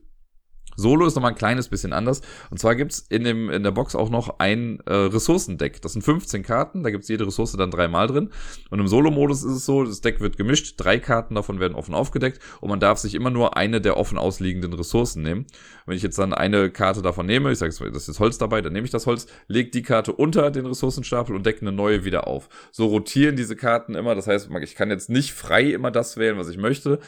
Solo 0.76 1.06
ist 1.06 1.16
nochmal 1.16 1.32
ein 1.32 1.38
kleines 1.38 1.70
bisschen 1.70 1.94
anders. 1.94 2.22
Und 2.50 2.60
zwar 2.60 2.76
gibt's 2.76 3.06
in, 3.10 3.24
dem, 3.24 3.50
in 3.50 3.64
der 3.64 3.72
Box 3.72 3.96
auch 3.96 4.10
noch 4.10 4.40
ein 4.40 4.80
äh, 4.86 4.94
Ressourcendeck. 4.94 5.82
Das 5.82 5.94
sind 5.94 6.02
15 6.02 6.44
Karten, 6.44 6.84
da 6.84 6.90
gibt's 6.90 7.08
jede 7.08 7.26
Ressource 7.26 7.54
dann 7.54 7.72
dreimal 7.72 8.08
drin. 8.08 8.30
Und 8.70 8.80
im 8.80 8.88
Solo-Modus 8.88 9.44
ist 9.44 9.52
es 9.52 9.66
so, 9.66 9.84
das 9.84 10.02
Deck 10.02 10.20
wird 10.20 10.38
gemischt, 10.38 10.76
drei 10.78 11.00
Karten 11.00 11.36
davon 11.36 11.60
werden 11.60 11.76
offen 11.76 11.94
aufgedeckt 11.94 12.40
und 12.62 12.70
man 12.70 12.80
darf 12.80 12.98
sich 12.98 13.16
immer 13.16 13.30
nur 13.30 13.58
eine 13.58 13.82
der 13.82 13.98
offen 13.98 14.18
ausliegenden 14.18 14.74
Ressourcen 14.74 15.24
nehmen. 15.24 15.46
Wenn 15.86 15.96
ich 15.96 16.04
jetzt 16.04 16.18
dann 16.18 16.34
eine 16.34 16.70
Karte 16.72 17.02
davon 17.02 17.26
nehme, 17.26 17.52
ich 17.52 17.60
sage, 17.60 17.74
das 17.92 18.10
ist 18.10 18.20
Holz 18.20 18.38
dabei, 18.38 18.62
dann 18.62 18.74
nehme 18.74 18.86
ich 18.86 18.92
das 18.92 19.06
Holz, 19.06 19.28
lege 19.48 19.70
die 19.70 19.84
Karte 19.84 20.14
unter 20.14 20.52
den 20.52 20.66
Ressourcenstapel 20.66 21.36
und 21.36 21.46
decke 21.46 21.62
eine 21.62 21.72
neue 21.72 22.06
wieder 22.06 22.28
auf. 22.28 22.50
So 22.72 22.88
rotieren 22.88 23.36
diese 23.36 23.56
Karten 23.56 23.96
immer, 23.96 24.16
das 24.16 24.28
heißt, 24.28 24.50
ich 24.62 24.76
kann 24.76 24.90
jetzt 24.90 25.10
nicht 25.10 25.34
frei 25.34 25.64
immer 25.64 25.92
das 25.92 26.18
wählen, 26.18 26.38
was 26.38 26.50
ich 26.50 26.58
möchte, 26.58 27.00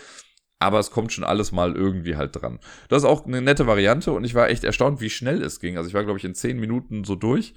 aber 0.59 0.79
es 0.79 0.91
kommt 0.91 1.11
schon 1.11 1.23
alles 1.23 1.51
mal 1.51 1.75
irgendwie 1.75 2.15
halt 2.15 2.35
dran. 2.35 2.59
Das 2.87 3.03
ist 3.03 3.09
auch 3.09 3.25
eine 3.25 3.41
nette 3.41 3.67
Variante 3.67 4.11
und 4.11 4.23
ich 4.23 4.35
war 4.35 4.49
echt 4.49 4.63
erstaunt, 4.63 5.01
wie 5.01 5.09
schnell 5.09 5.41
es 5.41 5.59
ging. 5.59 5.77
Also 5.77 5.87
ich 5.87 5.93
war, 5.93 6.03
glaube 6.03 6.17
ich, 6.17 6.25
in 6.25 6.33
zehn 6.33 6.59
Minuten 6.59 7.03
so 7.03 7.15
durch. 7.15 7.53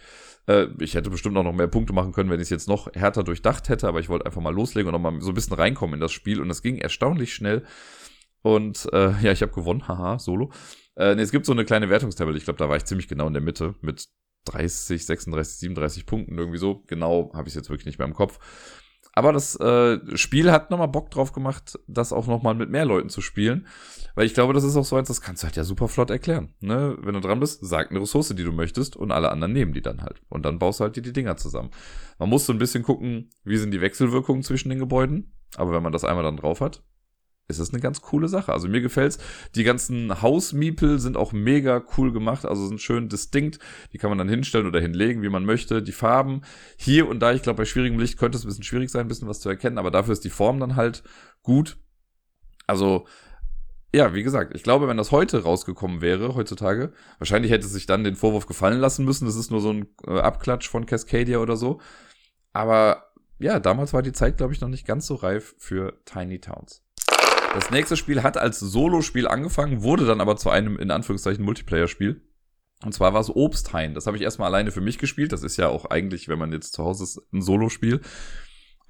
Äh, 0.46 0.66
ich 0.80 0.94
hätte 0.94 1.10
bestimmt 1.10 1.36
auch 1.36 1.44
noch 1.44 1.52
mehr 1.52 1.68
Punkte 1.68 1.92
machen 1.92 2.12
können, 2.12 2.30
wenn 2.30 2.40
ich 2.40 2.46
es 2.46 2.50
jetzt 2.50 2.68
noch 2.68 2.92
härter 2.94 3.22
durchdacht 3.22 3.68
hätte, 3.68 3.86
aber 3.86 4.00
ich 4.00 4.08
wollte 4.08 4.26
einfach 4.26 4.42
mal 4.42 4.54
loslegen 4.54 4.92
und 4.92 5.00
noch 5.00 5.10
mal 5.10 5.20
so 5.20 5.30
ein 5.30 5.34
bisschen 5.34 5.54
reinkommen 5.54 5.94
in 5.94 6.00
das 6.00 6.12
Spiel 6.12 6.40
und 6.40 6.50
es 6.50 6.62
ging 6.62 6.78
erstaunlich 6.78 7.34
schnell. 7.34 7.64
Und 8.42 8.88
äh, 8.92 9.12
ja, 9.20 9.32
ich 9.32 9.42
habe 9.42 9.52
gewonnen, 9.52 9.86
haha, 9.88 10.18
solo. 10.18 10.50
Äh, 10.96 11.14
nee, 11.14 11.22
es 11.22 11.30
gibt 11.30 11.46
so 11.46 11.52
eine 11.52 11.64
kleine 11.64 11.90
Wertungstabelle, 11.90 12.36
ich 12.36 12.44
glaube, 12.44 12.58
da 12.58 12.68
war 12.68 12.76
ich 12.76 12.84
ziemlich 12.84 13.08
genau 13.08 13.28
in 13.28 13.34
der 13.34 13.42
Mitte 13.42 13.74
mit 13.80 14.08
30, 14.46 15.04
36, 15.04 15.58
37 15.58 16.06
Punkten 16.06 16.38
irgendwie 16.38 16.58
so. 16.58 16.82
Genau 16.86 17.30
habe 17.34 17.48
ich 17.48 17.52
es 17.52 17.56
jetzt 17.56 17.70
wirklich 17.70 17.86
nicht 17.86 17.98
mehr 17.98 18.08
im 18.08 18.14
Kopf. 18.14 18.38
Aber 19.18 19.32
das 19.32 19.56
äh, 19.56 19.98
Spiel 20.16 20.52
hat 20.52 20.70
nochmal 20.70 20.86
Bock 20.86 21.10
drauf 21.10 21.32
gemacht, 21.32 21.76
das 21.88 22.12
auch 22.12 22.28
nochmal 22.28 22.54
mit 22.54 22.70
mehr 22.70 22.84
Leuten 22.84 23.08
zu 23.08 23.20
spielen. 23.20 23.66
Weil 24.14 24.26
ich 24.26 24.34
glaube, 24.34 24.52
das 24.52 24.62
ist 24.62 24.76
auch 24.76 24.84
so 24.84 24.94
eins, 24.94 25.08
das 25.08 25.20
kannst 25.20 25.42
du 25.42 25.46
halt 25.46 25.56
ja 25.56 25.64
super 25.64 25.88
flott 25.88 26.10
erklären. 26.10 26.54
Ne? 26.60 26.96
Wenn 27.00 27.14
du 27.14 27.20
dran 27.20 27.40
bist, 27.40 27.58
sag 27.66 27.90
eine 27.90 28.00
Ressource, 28.00 28.28
die 28.28 28.44
du 28.44 28.52
möchtest 28.52 28.94
und 28.94 29.10
alle 29.10 29.32
anderen 29.32 29.52
nehmen 29.52 29.72
die 29.72 29.82
dann 29.82 30.02
halt. 30.02 30.22
Und 30.28 30.44
dann 30.44 30.60
baust 30.60 30.78
du 30.78 30.84
halt 30.84 30.94
die, 30.94 31.02
die 31.02 31.12
Dinger 31.12 31.36
zusammen. 31.36 31.70
Man 32.20 32.28
muss 32.28 32.46
so 32.46 32.52
ein 32.52 32.60
bisschen 32.60 32.84
gucken, 32.84 33.30
wie 33.42 33.56
sind 33.56 33.72
die 33.72 33.80
Wechselwirkungen 33.80 34.44
zwischen 34.44 34.68
den 34.68 34.78
Gebäuden. 34.78 35.34
Aber 35.56 35.72
wenn 35.72 35.82
man 35.82 35.92
das 35.92 36.04
einmal 36.04 36.22
dann 36.22 36.36
drauf 36.36 36.60
hat, 36.60 36.84
ist 37.48 37.60
das 37.60 37.72
eine 37.72 37.80
ganz 37.80 38.02
coole 38.02 38.28
Sache. 38.28 38.52
Also 38.52 38.68
mir 38.68 38.82
gefällt's. 38.82 39.18
Die 39.54 39.64
ganzen 39.64 40.20
Hausmiepel 40.20 40.98
sind 40.98 41.16
auch 41.16 41.32
mega 41.32 41.82
cool 41.96 42.12
gemacht, 42.12 42.44
also 42.44 42.66
sind 42.66 42.80
schön 42.80 43.08
distinkt. 43.08 43.58
Die 43.92 43.98
kann 43.98 44.10
man 44.10 44.18
dann 44.18 44.28
hinstellen 44.28 44.66
oder 44.66 44.80
hinlegen, 44.80 45.22
wie 45.22 45.30
man 45.30 45.46
möchte. 45.46 45.82
Die 45.82 45.92
Farben 45.92 46.42
hier 46.76 47.08
und 47.08 47.20
da, 47.20 47.32
ich 47.32 47.42
glaube, 47.42 47.56
bei 47.56 47.64
schwierigem 47.64 47.98
Licht 47.98 48.18
könnte 48.18 48.36
es 48.36 48.44
ein 48.44 48.48
bisschen 48.48 48.64
schwierig 48.64 48.90
sein, 48.90 49.06
ein 49.06 49.08
bisschen 49.08 49.28
was 49.28 49.40
zu 49.40 49.48
erkennen, 49.48 49.78
aber 49.78 49.90
dafür 49.90 50.12
ist 50.12 50.24
die 50.24 50.30
Form 50.30 50.60
dann 50.60 50.76
halt 50.76 51.02
gut. 51.42 51.78
Also 52.66 53.06
ja, 53.94 54.12
wie 54.12 54.22
gesagt, 54.22 54.54
ich 54.54 54.62
glaube, 54.62 54.86
wenn 54.86 54.98
das 54.98 55.12
heute 55.12 55.42
rausgekommen 55.42 56.02
wäre, 56.02 56.34
heutzutage, 56.34 56.92
wahrscheinlich 57.18 57.50
hätte 57.50 57.64
es 57.64 57.72
sich 57.72 57.86
dann 57.86 58.04
den 58.04 58.16
Vorwurf 58.16 58.46
gefallen 58.46 58.78
lassen 58.78 59.06
müssen. 59.06 59.24
Das 59.24 59.36
ist 59.36 59.50
nur 59.50 59.62
so 59.62 59.72
ein 59.72 59.86
äh, 60.06 60.18
Abklatsch 60.18 60.68
von 60.68 60.84
Cascadia 60.84 61.38
oder 61.38 61.56
so. 61.56 61.80
Aber 62.52 63.04
ja, 63.38 63.60
damals 63.60 63.94
war 63.94 64.02
die 64.02 64.12
Zeit, 64.12 64.36
glaube 64.36 64.52
ich, 64.52 64.60
noch 64.60 64.68
nicht 64.68 64.86
ganz 64.86 65.06
so 65.06 65.14
reif 65.14 65.54
für 65.58 65.98
Tiny 66.04 66.40
Towns. 66.40 66.82
Das 67.54 67.70
nächste 67.70 67.96
Spiel 67.96 68.22
hat 68.22 68.36
als 68.36 68.60
Solo-Spiel 68.60 69.26
angefangen, 69.26 69.82
wurde 69.82 70.06
dann 70.06 70.20
aber 70.20 70.36
zu 70.36 70.50
einem, 70.50 70.78
in 70.78 70.90
Anführungszeichen, 70.90 71.44
Multiplayer-Spiel. 71.44 72.22
Und 72.84 72.92
zwar 72.92 73.12
war 73.14 73.20
es 73.20 73.34
Obsthain. 73.34 73.94
Das 73.94 74.06
habe 74.06 74.16
ich 74.16 74.22
erstmal 74.22 74.48
alleine 74.48 74.70
für 74.70 74.80
mich 74.80 74.98
gespielt. 74.98 75.32
Das 75.32 75.42
ist 75.42 75.56
ja 75.56 75.68
auch 75.68 75.86
eigentlich, 75.86 76.28
wenn 76.28 76.38
man 76.38 76.52
jetzt 76.52 76.74
zu 76.74 76.84
Hause 76.84 77.04
ist, 77.04 77.20
ein 77.32 77.42
Solo-Spiel. 77.42 78.00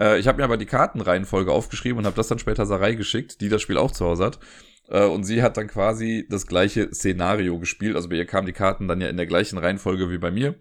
Äh, 0.00 0.18
ich 0.18 0.28
habe 0.28 0.38
mir 0.38 0.44
aber 0.44 0.56
die 0.56 0.66
Kartenreihenfolge 0.66 1.52
aufgeschrieben 1.52 1.98
und 1.98 2.06
habe 2.06 2.16
das 2.16 2.28
dann 2.28 2.38
später 2.38 2.66
Sarai 2.66 2.94
geschickt, 2.94 3.40
die 3.40 3.48
das 3.48 3.62
Spiel 3.62 3.78
auch 3.78 3.92
zu 3.92 4.04
Hause 4.04 4.26
hat. 4.26 4.40
Äh, 4.88 5.06
und 5.06 5.24
sie 5.24 5.42
hat 5.42 5.56
dann 5.56 5.68
quasi 5.68 6.26
das 6.28 6.46
gleiche 6.46 6.92
Szenario 6.92 7.58
gespielt. 7.58 7.96
Also 7.96 8.08
bei 8.08 8.16
ihr 8.16 8.26
kamen 8.26 8.46
die 8.46 8.52
Karten 8.52 8.88
dann 8.88 9.00
ja 9.00 9.08
in 9.08 9.16
der 9.16 9.26
gleichen 9.26 9.58
Reihenfolge 9.58 10.10
wie 10.10 10.18
bei 10.18 10.30
mir. 10.30 10.56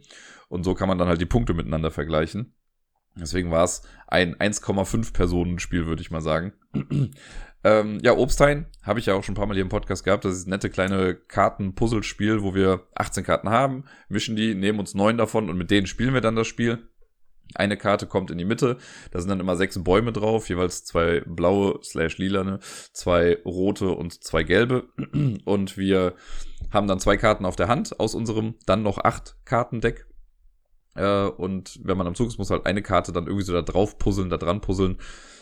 Und 0.48 0.64
so 0.64 0.74
kann 0.74 0.88
man 0.88 0.98
dann 0.98 1.10
halt 1.10 1.20
die 1.20 1.26
Punkte 1.26 1.54
miteinander 1.54 1.92
vergleichen. 1.92 2.54
Deswegen 3.20 3.52
war 3.52 3.64
es 3.64 3.82
ein 4.08 4.36
1,5 4.36 5.12
Personen 5.12 5.60
Spiel, 5.60 5.86
würde 5.86 6.02
ich 6.02 6.12
mal 6.12 6.22
sagen. 6.22 6.54
Ähm, 7.64 8.00
ja, 8.02 8.16
Obstein 8.16 8.68
habe 8.84 9.00
ich 9.00 9.08
ja 9.08 9.16
auch 9.16 9.24
schon 9.24 9.34
ein 9.34 9.36
paar 9.36 9.48
Mal 9.48 9.56
hier 9.56 9.64
im 9.64 9.70
Podcast 9.70 10.04
gehabt. 10.04 10.26
Das 10.26 10.34
ist 10.36 10.48
ein 10.48 10.52
nette 10.52 10.70
kleine 10.70 11.16
Karten-Puzzle-Spiel, 11.16 12.44
wo 12.44 12.54
wir 12.54 12.88
18 12.96 13.24
Karten 13.24 13.50
haben, 13.50 13.86
mischen 14.10 14.36
die, 14.36 14.56
nehmen 14.56 14.80
uns 14.80 14.94
neun 14.94 15.18
davon 15.18 15.50
und 15.50 15.58
mit 15.58 15.72
denen 15.72 15.88
spielen 15.88 16.14
wir 16.14 16.22
dann 16.22 16.36
das 16.36 16.48
Spiel. 16.48 16.88
Eine 17.56 17.78
Karte 17.78 18.08
kommt 18.08 18.30
in 18.30 18.38
die 18.38 18.46
Mitte, 18.46 18.78
da 19.12 19.20
sind 19.20 19.30
dann 19.30 19.40
immer 19.40 19.56
sechs 19.56 19.82
Bäume 19.82 20.12
drauf, 20.12 20.50
jeweils 20.50 20.84
zwei 20.84 21.22
blaue 21.22 21.80
slash 21.82 22.18
lilane, 22.18 22.60
zwei 22.92 23.38
rote 23.46 23.90
und 23.90 24.24
zwei 24.24 24.44
gelbe. 24.44 24.90
Und 25.46 25.78
wir 25.78 26.16
haben 26.72 26.88
dann 26.88 27.00
zwei 27.00 27.16
Karten 27.16 27.46
auf 27.46 27.56
der 27.56 27.70
Hand 27.70 28.00
aus 28.00 28.16
unserem 28.16 28.56
dann 28.66 28.84
noch 28.84 28.98
acht 28.98 29.38
Kartendeck. 29.46 30.08
Äh, 30.96 31.28
und 31.28 31.80
wenn 31.84 31.98
man 31.98 32.08
am 32.08 32.16
Zug 32.16 32.28
ist, 32.28 32.38
muss 32.38 32.50
halt 32.50 32.66
eine 32.66 32.82
Karte 32.82 33.14
dann 33.14 33.28
irgendwie 33.28 33.46
so 33.46 33.54
da 33.54 33.62
drauf 33.62 33.98
puzzeln, 33.98 34.30
da 34.30 34.38
dran 34.38 34.62
puzzeln. 34.62 34.98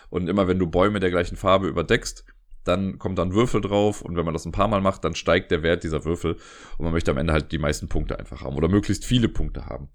Und 0.10 0.28
immer 0.28 0.48
wenn 0.48 0.60
du 0.60 0.68
Bäume 0.68 1.00
der 1.00 1.12
gleichen 1.12 1.38
Farbe 1.38 1.68
überdeckst, 1.68 2.26
dann 2.64 2.98
kommt 2.98 3.20
dann 3.20 3.34
Würfel 3.34 3.62
drauf 3.62 4.02
und 4.02 4.18
wenn 4.18 4.26
man 4.26 4.34
das 4.34 4.46
ein 4.46 4.52
paar 4.52 4.68
Mal 4.68 4.82
macht, 4.82 5.04
dann 5.04 5.16
steigt 5.16 5.52
der 5.52 5.64
Wert 5.64 5.84
dieser 5.84 6.04
Würfel 6.04 6.38
und 6.78 6.84
man 6.84 6.94
möchte 6.94 7.12
am 7.12 7.18
Ende 7.18 7.32
halt 7.32 7.52
die 7.52 7.60
meisten 7.60 7.88
Punkte 7.88 8.18
einfach 8.18 8.42
haben 8.42 8.56
oder 8.56 8.68
möglichst 8.68 9.06
viele 9.06 9.30
Punkte 9.30 9.68
haben. 9.68 9.90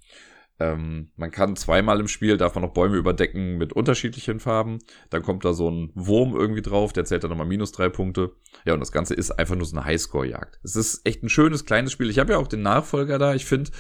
Ähm, 0.61 1.09
man 1.17 1.31
kann 1.31 1.57
zweimal 1.57 1.99
im 2.01 2.07
Spiel, 2.07 2.37
darf 2.37 2.55
man 2.55 2.63
noch 2.63 2.75
Bäume 2.75 2.97
überdecken 2.97 3.57
mit 3.57 3.73
unterschiedlichen 3.73 4.41
Farben. 4.41 4.79
Dann 5.09 5.23
kommt 5.23 5.45
da 5.45 5.55
so 5.55 5.71
ein 5.71 5.91
Wurm 5.95 6.37
irgendwie 6.37 6.61
drauf, 6.61 6.93
der 6.93 7.07
zählt 7.07 7.25
dann 7.25 7.31
nochmal 7.31 7.47
minus 7.47 7.73
drei 7.73 7.89
Punkte. 7.89 8.33
Ja, 8.67 8.75
und 8.75 8.81
das 8.81 8.93
Ganze 8.93 9.15
ist 9.15 9.31
einfach 9.31 9.57
nur 9.57 9.65
so 9.65 9.75
eine 9.75 9.87
Highscore-Jagd. 9.87 10.61
Es 10.63 10.77
ist 10.77 11.07
echt 11.07 11.23
ein 11.23 11.31
schönes, 11.31 11.65
kleines 11.65 11.93
Spiel. 11.93 12.11
Ich 12.11 12.19
habe 12.19 12.33
ja 12.33 12.39
auch 12.39 12.47
den 12.47 12.61
Nachfolger 12.61 13.19
da. 13.19 13.35
Ich 13.35 13.47
finde, 13.47 13.71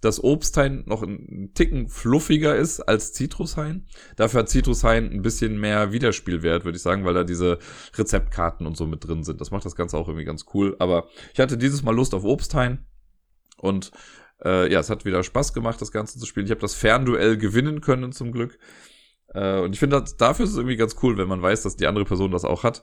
dass 0.00 0.22
Obsthain 0.22 0.84
noch 0.86 1.02
ein 1.02 1.52
Ticken 1.54 1.88
fluffiger 1.88 2.54
ist 2.54 2.80
als 2.80 3.12
Citrushain. 3.14 3.86
Dafür 4.16 4.40
hat 4.40 4.50
Citrushain 4.50 5.10
ein 5.10 5.22
bisschen 5.22 5.58
mehr 5.58 5.92
Wiederspielwert, 5.92 6.64
würde 6.64 6.76
ich 6.76 6.82
sagen, 6.82 7.04
weil 7.04 7.14
da 7.14 7.24
diese 7.24 7.58
Rezeptkarten 7.94 8.66
und 8.66 8.76
so 8.76 8.86
mit 8.86 9.06
drin 9.06 9.24
sind. 9.24 9.40
Das 9.40 9.50
macht 9.50 9.64
das 9.64 9.74
Ganze 9.74 9.96
auch 9.96 10.08
irgendwie 10.08 10.26
ganz 10.26 10.44
cool. 10.54 10.76
Aber 10.78 11.08
ich 11.32 11.40
hatte 11.40 11.56
dieses 11.56 11.82
Mal 11.82 11.94
Lust 11.94 12.14
auf 12.14 12.24
Obsthain 12.24 12.84
und 13.58 13.90
äh, 14.44 14.70
ja, 14.70 14.80
es 14.80 14.90
hat 14.90 15.04
wieder 15.04 15.22
Spaß 15.22 15.54
gemacht, 15.54 15.80
das 15.80 15.92
Ganze 15.92 16.18
zu 16.18 16.26
spielen. 16.26 16.46
Ich 16.46 16.50
habe 16.50 16.60
das 16.60 16.74
Fernduell 16.74 17.38
gewinnen 17.38 17.80
können, 17.80 18.12
zum 18.12 18.32
Glück. 18.32 18.58
Äh, 19.28 19.60
und 19.60 19.72
ich 19.72 19.78
finde, 19.78 20.04
dafür 20.18 20.44
ist 20.44 20.52
es 20.52 20.56
irgendwie 20.56 20.76
ganz 20.76 20.96
cool, 21.02 21.16
wenn 21.16 21.28
man 21.28 21.42
weiß, 21.42 21.62
dass 21.62 21.76
die 21.76 21.86
andere 21.86 22.04
Person 22.04 22.30
das 22.30 22.44
auch 22.44 22.64
hat. 22.64 22.82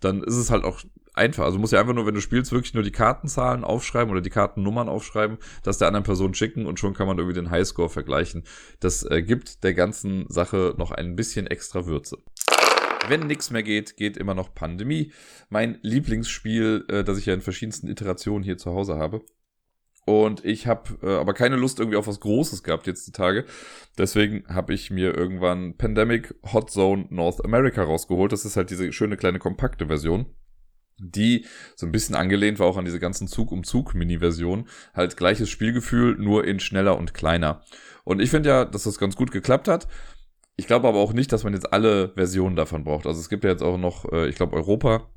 Dann 0.00 0.22
ist 0.22 0.36
es 0.36 0.50
halt 0.50 0.64
auch 0.64 0.80
einfach. 1.14 1.44
Also 1.44 1.56
du 1.56 1.60
musst 1.60 1.72
ja 1.72 1.80
einfach 1.80 1.94
nur, 1.94 2.06
wenn 2.06 2.14
du 2.14 2.20
spielst, 2.20 2.52
wirklich 2.52 2.74
nur 2.74 2.82
die 2.82 2.90
Kartenzahlen 2.90 3.64
aufschreiben 3.64 4.10
oder 4.10 4.20
die 4.20 4.30
Kartennummern 4.30 4.88
aufschreiben, 4.88 5.38
das 5.62 5.78
der 5.78 5.88
anderen 5.88 6.04
Person 6.04 6.34
schicken 6.34 6.66
und 6.66 6.80
schon 6.80 6.94
kann 6.94 7.06
man 7.06 7.18
irgendwie 7.18 7.34
den 7.34 7.50
Highscore 7.50 7.90
vergleichen. 7.90 8.44
Das 8.80 9.02
äh, 9.04 9.22
gibt 9.22 9.64
der 9.64 9.74
ganzen 9.74 10.26
Sache 10.28 10.74
noch 10.78 10.90
ein 10.90 11.16
bisschen 11.16 11.46
extra 11.46 11.86
Würze. 11.86 12.18
Wenn 13.08 13.26
nichts 13.26 13.50
mehr 13.50 13.62
geht, 13.62 13.96
geht 13.96 14.16
immer 14.16 14.34
noch 14.34 14.54
Pandemie. 14.54 15.12
Mein 15.48 15.78
Lieblingsspiel, 15.82 16.84
äh, 16.88 17.04
das 17.04 17.18
ich 17.18 17.26
ja 17.26 17.34
in 17.34 17.40
verschiedensten 17.40 17.88
Iterationen 17.88 18.42
hier 18.42 18.58
zu 18.58 18.72
Hause 18.72 18.96
habe. 18.96 19.22
Und 20.06 20.44
ich 20.44 20.66
habe 20.66 20.98
äh, 21.02 21.16
aber 21.16 21.34
keine 21.34 21.56
Lust 21.56 21.78
irgendwie 21.78 21.96
auf 21.96 22.06
was 22.06 22.20
Großes 22.20 22.62
gehabt 22.62 22.86
jetzt 22.86 23.06
die 23.06 23.12
Tage. 23.12 23.44
Deswegen 23.98 24.44
habe 24.48 24.74
ich 24.74 24.90
mir 24.90 25.16
irgendwann 25.16 25.76
Pandemic 25.76 26.34
Hot 26.52 26.70
Zone 26.70 27.06
North 27.10 27.44
America 27.44 27.82
rausgeholt. 27.82 28.32
Das 28.32 28.44
ist 28.44 28.56
halt 28.56 28.70
diese 28.70 28.92
schöne 28.92 29.16
kleine 29.16 29.38
kompakte 29.38 29.86
Version 29.86 30.26
die 31.00 31.46
so 31.76 31.86
ein 31.86 31.92
bisschen 31.92 32.14
angelehnt 32.14 32.58
war 32.58 32.66
auch 32.66 32.76
an 32.76 32.84
diese 32.84 33.00
ganzen 33.00 33.26
Zug 33.26 33.52
um 33.52 33.64
Zug 33.64 33.94
Mini-Version. 33.94 34.68
Halt 34.94 35.16
gleiches 35.16 35.48
Spielgefühl, 35.48 36.16
nur 36.16 36.44
in 36.44 36.60
schneller 36.60 36.98
und 36.98 37.14
kleiner. 37.14 37.62
Und 38.04 38.20
ich 38.20 38.30
finde 38.30 38.50
ja, 38.50 38.64
dass 38.64 38.84
das 38.84 38.98
ganz 38.98 39.16
gut 39.16 39.32
geklappt 39.32 39.68
hat. 39.68 39.88
Ich 40.56 40.66
glaube 40.66 40.88
aber 40.88 40.98
auch 40.98 41.12
nicht, 41.14 41.32
dass 41.32 41.44
man 41.44 41.54
jetzt 41.54 41.72
alle 41.72 42.12
Versionen 42.14 42.56
davon 42.56 42.84
braucht. 42.84 43.06
Also 43.06 43.18
es 43.18 43.30
gibt 43.30 43.44
ja 43.44 43.50
jetzt 43.50 43.62
auch 43.62 43.78
noch, 43.78 44.10
äh, 44.12 44.28
ich 44.28 44.36
glaube, 44.36 44.56
Europa 44.56 45.08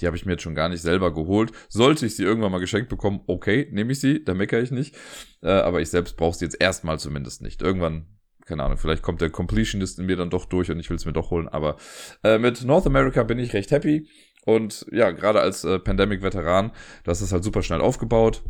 die 0.00 0.06
habe 0.06 0.16
ich 0.16 0.26
mir 0.26 0.32
jetzt 0.32 0.42
schon 0.42 0.54
gar 0.54 0.68
nicht 0.68 0.82
selber 0.82 1.12
geholt. 1.12 1.52
Sollte 1.68 2.06
ich 2.06 2.16
sie 2.16 2.24
irgendwann 2.24 2.52
mal 2.52 2.58
geschenkt 2.60 2.88
bekommen, 2.88 3.20
okay, 3.26 3.68
nehme 3.72 3.92
ich 3.92 4.00
sie, 4.00 4.24
da 4.24 4.34
meckere 4.34 4.60
ich 4.60 4.70
nicht. 4.70 4.96
Äh, 5.42 5.50
aber 5.50 5.80
ich 5.80 5.90
selbst 5.90 6.16
brauche 6.16 6.36
sie 6.36 6.44
jetzt 6.44 6.60
erstmal 6.60 6.98
zumindest 6.98 7.42
nicht. 7.42 7.62
Irgendwann, 7.62 8.06
keine 8.46 8.62
Ahnung, 8.62 8.78
vielleicht 8.78 9.02
kommt 9.02 9.20
der 9.20 9.30
Completionist 9.30 9.98
in 9.98 10.06
mir 10.06 10.16
dann 10.16 10.30
doch 10.30 10.44
durch 10.44 10.70
und 10.70 10.78
ich 10.78 10.88
will 10.90 10.96
es 10.96 11.06
mir 11.06 11.12
doch 11.12 11.30
holen. 11.30 11.48
Aber 11.48 11.76
äh, 12.22 12.38
mit 12.38 12.64
North 12.64 12.86
America 12.86 13.22
bin 13.22 13.38
ich 13.38 13.52
recht 13.52 13.70
happy. 13.70 14.08
Und 14.44 14.86
ja, 14.90 15.10
gerade 15.10 15.40
als 15.40 15.64
äh, 15.64 15.78
Pandemic-Veteran, 15.78 16.72
das 17.04 17.20
ist 17.20 17.32
halt 17.32 17.44
super 17.44 17.62
schnell 17.62 17.80
aufgebaut 17.80 18.42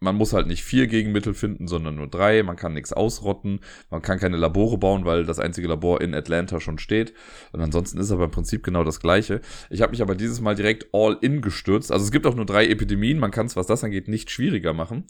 man 0.00 0.16
muss 0.16 0.32
halt 0.32 0.46
nicht 0.46 0.64
vier 0.64 0.86
Gegenmittel 0.86 1.34
finden, 1.34 1.68
sondern 1.68 1.96
nur 1.96 2.08
drei. 2.08 2.42
Man 2.42 2.56
kann 2.56 2.72
nichts 2.72 2.92
ausrotten. 2.92 3.60
Man 3.90 4.00
kann 4.00 4.18
keine 4.18 4.38
Labore 4.38 4.78
bauen, 4.78 5.04
weil 5.04 5.24
das 5.24 5.38
einzige 5.38 5.68
Labor 5.68 6.00
in 6.00 6.14
Atlanta 6.14 6.58
schon 6.58 6.78
steht. 6.78 7.12
Und 7.52 7.60
ansonsten 7.60 7.98
ist 7.98 8.10
aber 8.10 8.24
im 8.24 8.30
Prinzip 8.30 8.64
genau 8.64 8.82
das 8.82 9.00
Gleiche. 9.00 9.42
Ich 9.68 9.82
habe 9.82 9.90
mich 9.90 10.00
aber 10.00 10.14
dieses 10.14 10.40
Mal 10.40 10.54
direkt 10.54 10.88
all 10.92 11.18
in 11.20 11.42
gestürzt. 11.42 11.92
Also 11.92 12.06
es 12.06 12.10
gibt 12.10 12.26
auch 12.26 12.34
nur 12.34 12.46
drei 12.46 12.66
Epidemien. 12.66 13.18
Man 13.18 13.30
kann 13.30 13.46
es, 13.46 13.56
was 13.56 13.66
das 13.66 13.84
angeht, 13.84 14.08
nicht 14.08 14.30
schwieriger 14.30 14.72
machen. 14.72 15.04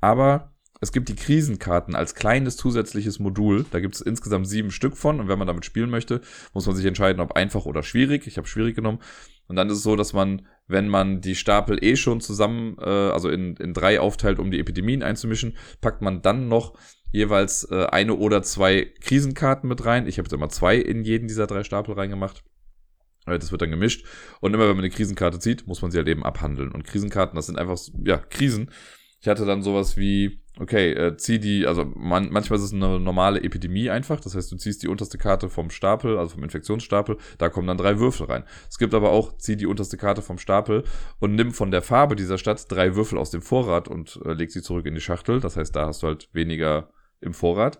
Aber 0.00 0.52
es 0.80 0.92
gibt 0.92 1.08
die 1.08 1.16
Krisenkarten 1.16 1.96
als 1.96 2.14
kleines 2.14 2.56
zusätzliches 2.56 3.18
Modul. 3.18 3.66
Da 3.72 3.80
gibt 3.80 3.96
es 3.96 4.00
insgesamt 4.00 4.46
sieben 4.46 4.70
Stück 4.70 4.96
von. 4.96 5.18
Und 5.18 5.26
wenn 5.26 5.38
man 5.38 5.48
damit 5.48 5.64
spielen 5.64 5.90
möchte, 5.90 6.20
muss 6.54 6.66
man 6.66 6.76
sich 6.76 6.86
entscheiden, 6.86 7.20
ob 7.20 7.32
einfach 7.32 7.66
oder 7.66 7.82
schwierig. 7.82 8.28
Ich 8.28 8.36
habe 8.36 8.46
schwierig 8.46 8.76
genommen. 8.76 9.00
Und 9.48 9.56
dann 9.56 9.68
ist 9.68 9.78
es 9.78 9.82
so, 9.82 9.96
dass 9.96 10.12
man, 10.12 10.46
wenn 10.68 10.88
man 10.88 11.20
die 11.20 11.34
Stapel 11.34 11.82
eh 11.82 11.96
schon 11.96 12.20
zusammen, 12.20 12.76
äh, 12.78 12.84
also 12.84 13.28
in, 13.30 13.56
in 13.56 13.74
drei 13.74 14.00
aufteilt, 14.00 14.38
um 14.38 14.50
die 14.50 14.60
Epidemien 14.60 15.02
einzumischen, 15.02 15.56
packt 15.80 16.02
man 16.02 16.22
dann 16.22 16.48
noch 16.48 16.74
jeweils 17.10 17.68
äh, 17.70 17.86
eine 17.86 18.14
oder 18.14 18.42
zwei 18.42 18.92
Krisenkarten 19.00 19.68
mit 19.68 19.84
rein. 19.84 20.06
Ich 20.06 20.18
habe 20.18 20.26
jetzt 20.26 20.34
immer 20.34 20.50
zwei 20.50 20.76
in 20.76 21.02
jeden 21.02 21.26
dieser 21.26 21.46
drei 21.46 21.64
Stapel 21.64 21.94
reingemacht. 21.94 22.44
Äh, 23.26 23.38
das 23.38 23.50
wird 23.50 23.62
dann 23.62 23.70
gemischt. 23.70 24.06
Und 24.40 24.54
immer 24.54 24.68
wenn 24.68 24.76
man 24.76 24.84
eine 24.84 24.90
Krisenkarte 24.90 25.38
zieht, 25.38 25.66
muss 25.66 25.82
man 25.82 25.90
sie 25.90 25.98
halt 25.98 26.08
eben 26.08 26.24
abhandeln. 26.24 26.70
Und 26.70 26.84
Krisenkarten, 26.84 27.36
das 27.36 27.46
sind 27.46 27.58
einfach, 27.58 27.78
ja, 28.04 28.18
Krisen. 28.18 28.70
Ich 29.20 29.28
hatte 29.28 29.46
dann 29.46 29.62
sowas 29.62 29.96
wie, 29.96 30.42
okay, 30.60 30.92
äh, 30.92 31.16
zieh 31.16 31.38
die, 31.38 31.66
also 31.66 31.84
man, 31.94 32.30
manchmal 32.30 32.58
ist 32.58 32.64
es 32.64 32.72
eine 32.72 32.98
normale 33.00 33.42
Epidemie 33.42 33.90
einfach, 33.90 34.20
das 34.20 34.34
heißt, 34.34 34.50
du 34.50 34.56
ziehst 34.56 34.82
die 34.82 34.88
unterste 34.88 35.18
Karte 35.18 35.48
vom 35.48 35.70
Stapel, 35.70 36.18
also 36.18 36.34
vom 36.34 36.44
Infektionsstapel, 36.44 37.16
da 37.38 37.48
kommen 37.48 37.68
dann 37.68 37.78
drei 37.78 37.98
Würfel 37.98 38.26
rein. 38.26 38.44
Es 38.68 38.78
gibt 38.78 38.94
aber 38.94 39.10
auch, 39.10 39.36
zieh 39.38 39.56
die 39.56 39.66
unterste 39.66 39.96
Karte 39.96 40.22
vom 40.22 40.38
Stapel 40.38 40.84
und 41.20 41.34
nimm 41.34 41.52
von 41.52 41.70
der 41.70 41.82
Farbe 41.82 42.16
dieser 42.16 42.38
Stadt 42.38 42.64
drei 42.68 42.96
Würfel 42.96 43.18
aus 43.18 43.30
dem 43.30 43.42
Vorrat 43.42 43.88
und 43.88 44.20
äh, 44.24 44.32
leg 44.32 44.50
sie 44.50 44.62
zurück 44.62 44.86
in 44.86 44.94
die 44.94 45.00
Schachtel, 45.00 45.40
das 45.40 45.56
heißt, 45.56 45.74
da 45.74 45.86
hast 45.86 46.02
du 46.02 46.08
halt 46.08 46.28
weniger 46.32 46.90
im 47.20 47.34
Vorrat. 47.34 47.78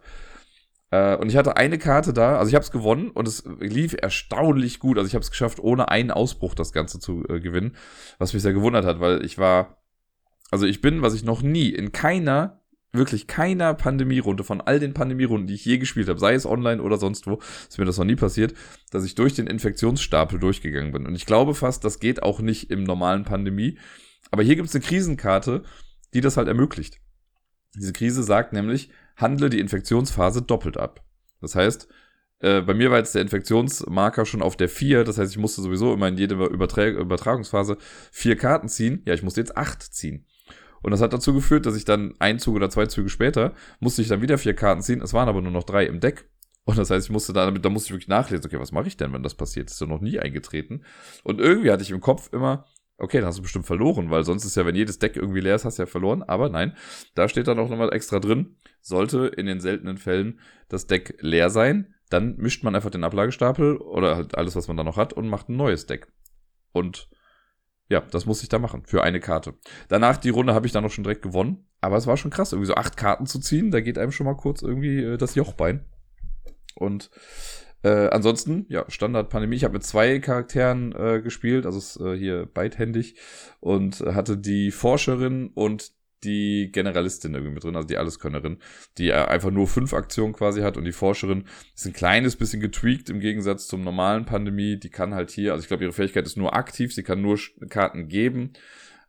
Äh, 0.90 1.16
und 1.16 1.28
ich 1.28 1.36
hatte 1.36 1.56
eine 1.56 1.78
Karte 1.78 2.12
da, 2.12 2.38
also 2.38 2.48
ich 2.48 2.54
habe 2.54 2.64
es 2.64 2.70
gewonnen 2.70 3.10
und 3.10 3.28
es 3.28 3.44
lief 3.60 3.94
erstaunlich 4.00 4.78
gut. 4.78 4.98
Also 4.98 5.08
ich 5.08 5.14
habe 5.14 5.22
es 5.22 5.30
geschafft, 5.30 5.60
ohne 5.60 5.88
einen 5.88 6.10
Ausbruch 6.10 6.54
das 6.54 6.72
Ganze 6.72 6.98
zu 6.98 7.24
äh, 7.28 7.40
gewinnen, 7.40 7.76
was 8.18 8.32
mich 8.32 8.42
sehr 8.42 8.52
gewundert 8.52 8.84
hat, 8.84 9.00
weil 9.00 9.24
ich 9.24 9.38
war, 9.38 9.82
also 10.50 10.66
ich 10.66 10.80
bin, 10.80 11.02
was 11.02 11.14
ich 11.14 11.24
noch 11.24 11.42
nie 11.42 11.68
in 11.68 11.92
keiner 11.92 12.57
wirklich 12.92 13.26
keiner 13.26 13.74
Pandemierunde 13.74 14.44
von 14.44 14.60
all 14.60 14.80
den 14.80 14.94
Pandemierunden, 14.94 15.46
die 15.46 15.54
ich 15.54 15.64
je 15.64 15.78
gespielt 15.78 16.08
habe, 16.08 16.18
sei 16.18 16.34
es 16.34 16.46
online 16.46 16.82
oder 16.82 16.96
sonst 16.96 17.26
wo, 17.26 17.40
ist 17.68 17.78
mir 17.78 17.84
das 17.84 17.98
noch 17.98 18.04
nie 18.04 18.16
passiert, 18.16 18.54
dass 18.90 19.04
ich 19.04 19.14
durch 19.14 19.34
den 19.34 19.46
Infektionsstapel 19.46 20.38
durchgegangen 20.38 20.92
bin. 20.92 21.06
Und 21.06 21.14
ich 21.14 21.26
glaube 21.26 21.54
fast, 21.54 21.84
das 21.84 22.00
geht 22.00 22.22
auch 22.22 22.40
nicht 22.40 22.70
im 22.70 22.84
normalen 22.84 23.24
Pandemie. 23.24 23.78
Aber 24.30 24.42
hier 24.42 24.56
gibt 24.56 24.68
es 24.68 24.74
eine 24.74 24.84
Krisenkarte, 24.84 25.62
die 26.14 26.20
das 26.20 26.36
halt 26.36 26.48
ermöglicht. 26.48 27.00
Diese 27.74 27.92
Krise 27.92 28.22
sagt 28.22 28.52
nämlich, 28.52 28.90
handle 29.16 29.50
die 29.50 29.60
Infektionsphase 29.60 30.42
doppelt 30.42 30.78
ab. 30.78 31.04
Das 31.40 31.54
heißt, 31.54 31.88
äh, 32.40 32.62
bei 32.62 32.74
mir 32.74 32.90
war 32.90 32.98
jetzt 32.98 33.14
der 33.14 33.22
Infektionsmarker 33.22 34.24
schon 34.24 34.42
auf 34.42 34.56
der 34.56 34.68
4, 34.68 35.04
das 35.04 35.18
heißt, 35.18 35.32
ich 35.32 35.38
musste 35.38 35.60
sowieso 35.60 35.92
immer 35.92 36.08
in 36.08 36.16
jede 36.16 36.34
Übertra 36.34 36.86
Übertragungsphase 36.86 37.76
vier 38.12 38.36
Karten 38.36 38.68
ziehen. 38.68 39.02
Ja, 39.04 39.14
ich 39.14 39.22
musste 39.22 39.40
jetzt 39.40 39.56
acht 39.56 39.82
ziehen. 39.82 40.24
Und 40.82 40.90
das 40.90 41.00
hat 41.00 41.12
dazu 41.12 41.34
geführt, 41.34 41.66
dass 41.66 41.76
ich 41.76 41.84
dann 41.84 42.14
ein 42.18 42.38
Zug 42.38 42.56
oder 42.56 42.70
zwei 42.70 42.86
Züge 42.86 43.08
später 43.08 43.54
musste 43.80 44.02
ich 44.02 44.08
dann 44.08 44.22
wieder 44.22 44.38
vier 44.38 44.54
Karten 44.54 44.82
ziehen. 44.82 45.02
Es 45.02 45.12
waren 45.12 45.28
aber 45.28 45.42
nur 45.42 45.52
noch 45.52 45.64
drei 45.64 45.86
im 45.86 46.00
Deck. 46.00 46.28
Und 46.64 46.76
das 46.76 46.90
heißt, 46.90 47.06
ich 47.06 47.12
musste 47.12 47.32
da, 47.32 47.50
da 47.50 47.70
musste 47.70 47.88
ich 47.88 47.92
wirklich 47.92 48.08
nachlesen, 48.08 48.44
okay, 48.44 48.60
was 48.60 48.72
mache 48.72 48.88
ich 48.88 48.96
denn, 48.96 49.12
wenn 49.12 49.22
das 49.22 49.34
passiert? 49.34 49.68
Das 49.68 49.74
ist 49.74 49.80
ja 49.80 49.86
noch 49.86 50.02
nie 50.02 50.18
eingetreten. 50.18 50.82
Und 51.24 51.40
irgendwie 51.40 51.70
hatte 51.70 51.82
ich 51.82 51.90
im 51.90 52.00
Kopf 52.00 52.30
immer, 52.32 52.66
okay, 52.98 53.18
dann 53.18 53.28
hast 53.28 53.38
du 53.38 53.42
bestimmt 53.42 53.66
verloren, 53.66 54.10
weil 54.10 54.24
sonst 54.24 54.44
ist 54.44 54.56
ja, 54.56 54.66
wenn 54.66 54.74
jedes 54.74 54.98
Deck 54.98 55.16
irgendwie 55.16 55.40
leer 55.40 55.54
ist, 55.54 55.64
hast 55.64 55.78
du 55.78 55.82
ja 55.82 55.86
verloren. 55.86 56.22
Aber 56.22 56.50
nein, 56.50 56.76
da 57.14 57.28
steht 57.28 57.48
dann 57.48 57.58
auch 57.58 57.70
nochmal 57.70 57.92
extra 57.94 58.18
drin, 58.18 58.56
sollte 58.82 59.26
in 59.26 59.46
den 59.46 59.60
seltenen 59.60 59.96
Fällen 59.96 60.40
das 60.68 60.86
Deck 60.86 61.16
leer 61.20 61.48
sein, 61.48 61.94
dann 62.10 62.36
mischt 62.36 62.64
man 62.64 62.74
einfach 62.74 62.90
den 62.90 63.04
Ablagestapel 63.04 63.76
oder 63.76 64.16
halt 64.16 64.36
alles, 64.36 64.56
was 64.56 64.68
man 64.68 64.76
da 64.76 64.84
noch 64.84 64.96
hat 64.96 65.12
und 65.12 65.28
macht 65.28 65.48
ein 65.48 65.56
neues 65.56 65.86
Deck. 65.86 66.12
Und 66.72 67.08
ja, 67.88 68.00
das 68.00 68.26
muss 68.26 68.42
ich 68.42 68.48
da 68.48 68.58
machen 68.58 68.82
für 68.86 69.02
eine 69.02 69.20
Karte. 69.20 69.54
Danach 69.88 70.18
die 70.18 70.30
Runde 70.30 70.54
habe 70.54 70.66
ich 70.66 70.72
dann 70.72 70.84
noch 70.84 70.90
schon 70.90 71.04
direkt 71.04 71.22
gewonnen. 71.22 71.66
Aber 71.80 71.96
es 71.96 72.06
war 72.06 72.16
schon 72.16 72.30
krass, 72.30 72.52
irgendwie 72.52 72.66
so 72.66 72.74
acht 72.74 72.96
Karten 72.96 73.26
zu 73.26 73.38
ziehen. 73.38 73.70
Da 73.70 73.80
geht 73.80 73.98
einem 73.98 74.12
schon 74.12 74.26
mal 74.26 74.36
kurz 74.36 74.62
irgendwie 74.62 75.02
äh, 75.02 75.16
das 75.16 75.34
Jochbein. 75.34 75.84
Und 76.74 77.10
äh, 77.82 78.08
ansonsten, 78.08 78.66
ja, 78.68 78.84
Standard-Pandemie. 78.88 79.56
Ich 79.56 79.64
habe 79.64 79.74
mit 79.74 79.84
zwei 79.84 80.18
Charakteren 80.18 80.92
äh, 80.92 81.22
gespielt, 81.22 81.64
also 81.64 82.04
äh, 82.04 82.18
hier 82.18 82.46
beidhändig. 82.46 83.16
Und 83.60 84.00
hatte 84.00 84.36
die 84.36 84.70
Forscherin 84.70 85.50
und 85.54 85.92
die 86.24 86.70
Generalistin 86.72 87.34
irgendwie 87.34 87.54
mit 87.54 87.64
drin, 87.64 87.76
also 87.76 87.86
die 87.86 87.96
Alleskönnerin, 87.96 88.58
die 88.98 89.12
einfach 89.12 89.50
nur 89.50 89.66
fünf 89.66 89.92
Aktionen 89.92 90.32
quasi 90.32 90.62
hat 90.62 90.76
und 90.76 90.84
die 90.84 90.92
Forscherin 90.92 91.44
ist 91.74 91.86
ein 91.86 91.92
kleines 91.92 92.36
bisschen 92.36 92.60
getweakt 92.60 93.10
im 93.10 93.20
Gegensatz 93.20 93.66
zum 93.68 93.82
normalen 93.82 94.24
Pandemie. 94.24 94.78
Die 94.78 94.90
kann 94.90 95.14
halt 95.14 95.30
hier, 95.30 95.52
also 95.52 95.62
ich 95.62 95.68
glaube, 95.68 95.84
ihre 95.84 95.92
Fähigkeit 95.92 96.26
ist 96.26 96.36
nur 96.36 96.54
aktiv, 96.54 96.94
sie 96.94 97.02
kann 97.02 97.22
nur 97.22 97.38
Karten 97.68 98.08
geben. 98.08 98.52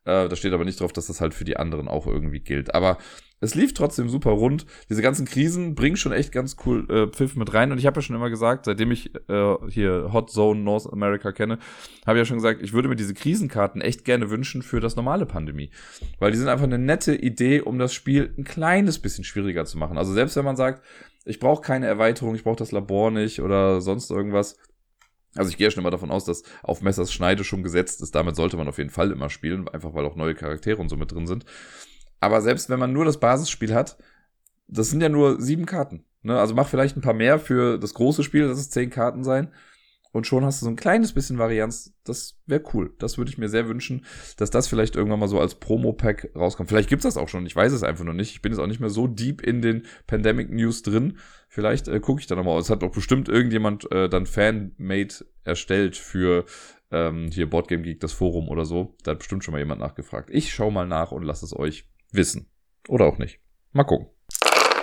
Äh, 0.06 0.28
da 0.30 0.36
steht 0.36 0.54
aber 0.54 0.66
nicht 0.66 0.80
drauf, 0.80 0.94
dass 0.94 1.08
das 1.08 1.22
halt 1.22 1.34
für 1.34 1.46
die 1.46 1.58
anderen 1.58 1.88
auch 1.88 2.08
irgendwie 2.08 2.39
gilt. 2.39 2.74
Aber 2.74 2.98
es 3.41 3.55
lief 3.55 3.74
trotzdem 3.74 4.10
super 4.10 4.31
rund. 4.31 4.65
Diese 4.89 5.01
ganzen 5.01 5.25
Krisen 5.25 5.75
bringen 5.75 5.96
schon 5.96 6.12
echt 6.12 6.31
ganz 6.31 6.58
cool 6.65 6.89
äh, 6.89 7.08
Pfiff 7.08 7.36
mit 7.36 7.53
rein. 7.53 7.72
Und 7.72 7.77
ich 7.77 7.86
habe 7.86 7.98
ja 7.98 8.01
schon 8.01 8.15
immer 8.15 8.29
gesagt, 8.29 8.65
seitdem 8.65 8.91
ich 8.91 9.15
äh, 9.29 9.55
hier 9.69 10.10
Hot 10.12 10.29
Zone 10.29 10.60
North 10.60 10.91
America 10.91 11.31
kenne, 11.31 11.58
habe 12.05 12.17
ich 12.17 12.22
ja 12.22 12.25
schon 12.25 12.38
gesagt, 12.38 12.62
ich 12.62 12.74
würde 12.74 12.89
mir 12.89 12.98
diese 12.98 13.13
Krisenkarten 13.13 13.81
echt 13.81 14.03
gerne 14.03 14.29
wünschen 14.29 14.62
für 14.62 14.81
das 14.81 14.96
normale 14.96 15.25
Pandemie. 15.25 15.72
Weil 16.19 16.31
die 16.31 16.38
sind 16.38 16.50
einfach 16.50 16.65
eine 16.65 16.79
nette 16.79 17.15
Idee, 17.15 17.62
um 17.62 17.79
das 17.79 17.93
Spiel 17.93 18.34
ein 18.38 18.43
kleines 18.43 19.00
bisschen 19.00 19.24
schwieriger 19.24 19.65
zu 19.65 19.77
machen. 19.77 19.98
Also 19.98 20.13
selbst 20.13 20.36
wenn 20.36 20.46
man 20.46 20.58
sagt, 20.58 20.84
ich 21.25 21.39
brauche 21.39 21.62
keine 21.62 21.88
Erweiterung, 21.88 22.36
ich 22.36 22.43
brauche 22.43 22.58
das 22.58 22.72
Labor 22.72 23.12
nicht 23.12 23.41
oder 23.41 23.79
sonst 23.81 24.12
irgendwas. 24.12 24.58
Also 25.36 25.50
ich 25.51 25.58
gehe 25.58 25.67
ja 25.67 25.72
schon 25.72 25.84
immer 25.84 25.91
davon 25.91 26.12
aus, 26.12 26.25
dass 26.25 26.43
auf 26.63 26.81
Messers 26.81 27.13
Schneide 27.13 27.43
schon 27.43 27.63
gesetzt 27.63 28.01
ist. 28.01 28.15
Damit 28.15 28.36
sollte 28.36 28.58
man 28.58 28.67
auf 28.67 28.79
jeden 28.79 28.89
Fall 28.89 29.12
immer 29.12 29.29
spielen, 29.29 29.67
einfach 29.67 29.93
weil 29.93 30.05
auch 30.05 30.15
neue 30.15 30.36
Charaktere 30.36 30.81
und 30.81 30.89
so 30.89 30.98
mit 30.98 31.12
drin 31.12 31.27
sind. 31.27 31.46
Aber 32.20 32.42
selbst 32.42 32.70
wenn 32.70 32.80
man 32.80 32.94
nur 32.94 33.06
das 33.06 33.20
Basisspiel 33.20 33.74
hat, 33.74 33.98
das 34.68 34.90
sind 34.90 35.02
ja 35.02 35.10
nur 35.10 35.42
sieben 35.42 35.66
Karten. 35.66 36.06
Ne? 36.22 36.40
Also 36.40 36.54
mach 36.54 36.68
vielleicht 36.68 36.98
ein 36.98 37.02
paar 37.02 37.14
mehr 37.14 37.40
für 37.40 37.78
das 37.78 37.94
große 37.94 38.24
Spiel, 38.24 38.48
dass 38.48 38.60
es 38.60 38.70
zehn 38.70 38.90
Karten 38.90 39.24
sein. 39.24 39.52
Und 40.12 40.26
schon 40.26 40.44
hast 40.44 40.62
du 40.62 40.66
so 40.66 40.72
ein 40.72 40.76
kleines 40.76 41.14
bisschen 41.14 41.38
Varianz. 41.38 41.94
Das 42.04 42.40
wäre 42.48 42.64
cool. 42.74 42.96
Das 42.98 43.20
würde 43.20 43.30
ich 43.30 43.38
mir 43.38 43.48
sehr 43.48 43.68
wünschen, 43.68 44.06
dass 44.38 44.50
das 44.50 44.68
vielleicht 44.68 44.96
irgendwann 44.96 45.20
mal 45.20 45.28
so 45.28 45.40
als 45.40 45.56
Promo-Pack 45.56 46.32
rauskommt. 46.36 46.70
Vielleicht 46.70 46.90
gibt's 46.90 47.04
das 47.04 47.16
auch 47.16 47.30
schon. 47.30 47.46
Ich 47.46 47.56
weiß 47.56 47.72
es 47.72 47.84
einfach 47.84 48.06
noch 48.06 48.14
nicht. 48.14 48.32
Ich 48.32 48.42
bin 48.42 48.52
jetzt 48.52 48.60
auch 48.60 48.68
nicht 48.68 48.80
mehr 48.80 48.90
so 48.90 49.06
deep 49.06 49.42
in 49.42 49.62
den 49.62 49.86
Pandemic 50.08 50.50
News 50.50 50.82
drin. 50.82 51.20
Vielleicht 51.48 51.88
äh, 51.88 52.00
gucke 52.00 52.22
ich 52.22 52.28
da 52.28 52.36
nochmal. 52.36 52.60
Es 52.60 52.72
hat 52.72 52.82
doch 52.82 52.92
bestimmt 52.92 53.30
irgendjemand 53.30 53.92
äh, 53.92 54.10
dann 54.10 54.26
Fanmade 54.26 55.14
erstellt 55.44 55.96
für 55.96 56.46
ähm, 56.90 57.30
hier 57.32 57.48
Boardgame 57.48 57.84
Geek, 57.84 58.00
das 58.00 58.12
Forum 58.12 58.50
oder 58.50 58.66
so. 58.66 58.96
Da 59.04 59.12
hat 59.12 59.20
bestimmt 59.20 59.44
schon 59.44 59.52
mal 59.52 59.60
jemand 59.60 59.80
nachgefragt. 59.80 60.32
Ich 60.32 60.52
schau 60.52 60.72
mal 60.72 60.88
nach 60.88 61.12
und 61.12 61.22
lasse 61.22 61.46
es 61.46 61.56
euch 61.56 61.86
wissen. 62.12 62.50
Oder 62.88 63.06
auch 63.06 63.18
nicht. 63.18 63.39
Mal 63.72 63.84
gucken. 63.84 64.08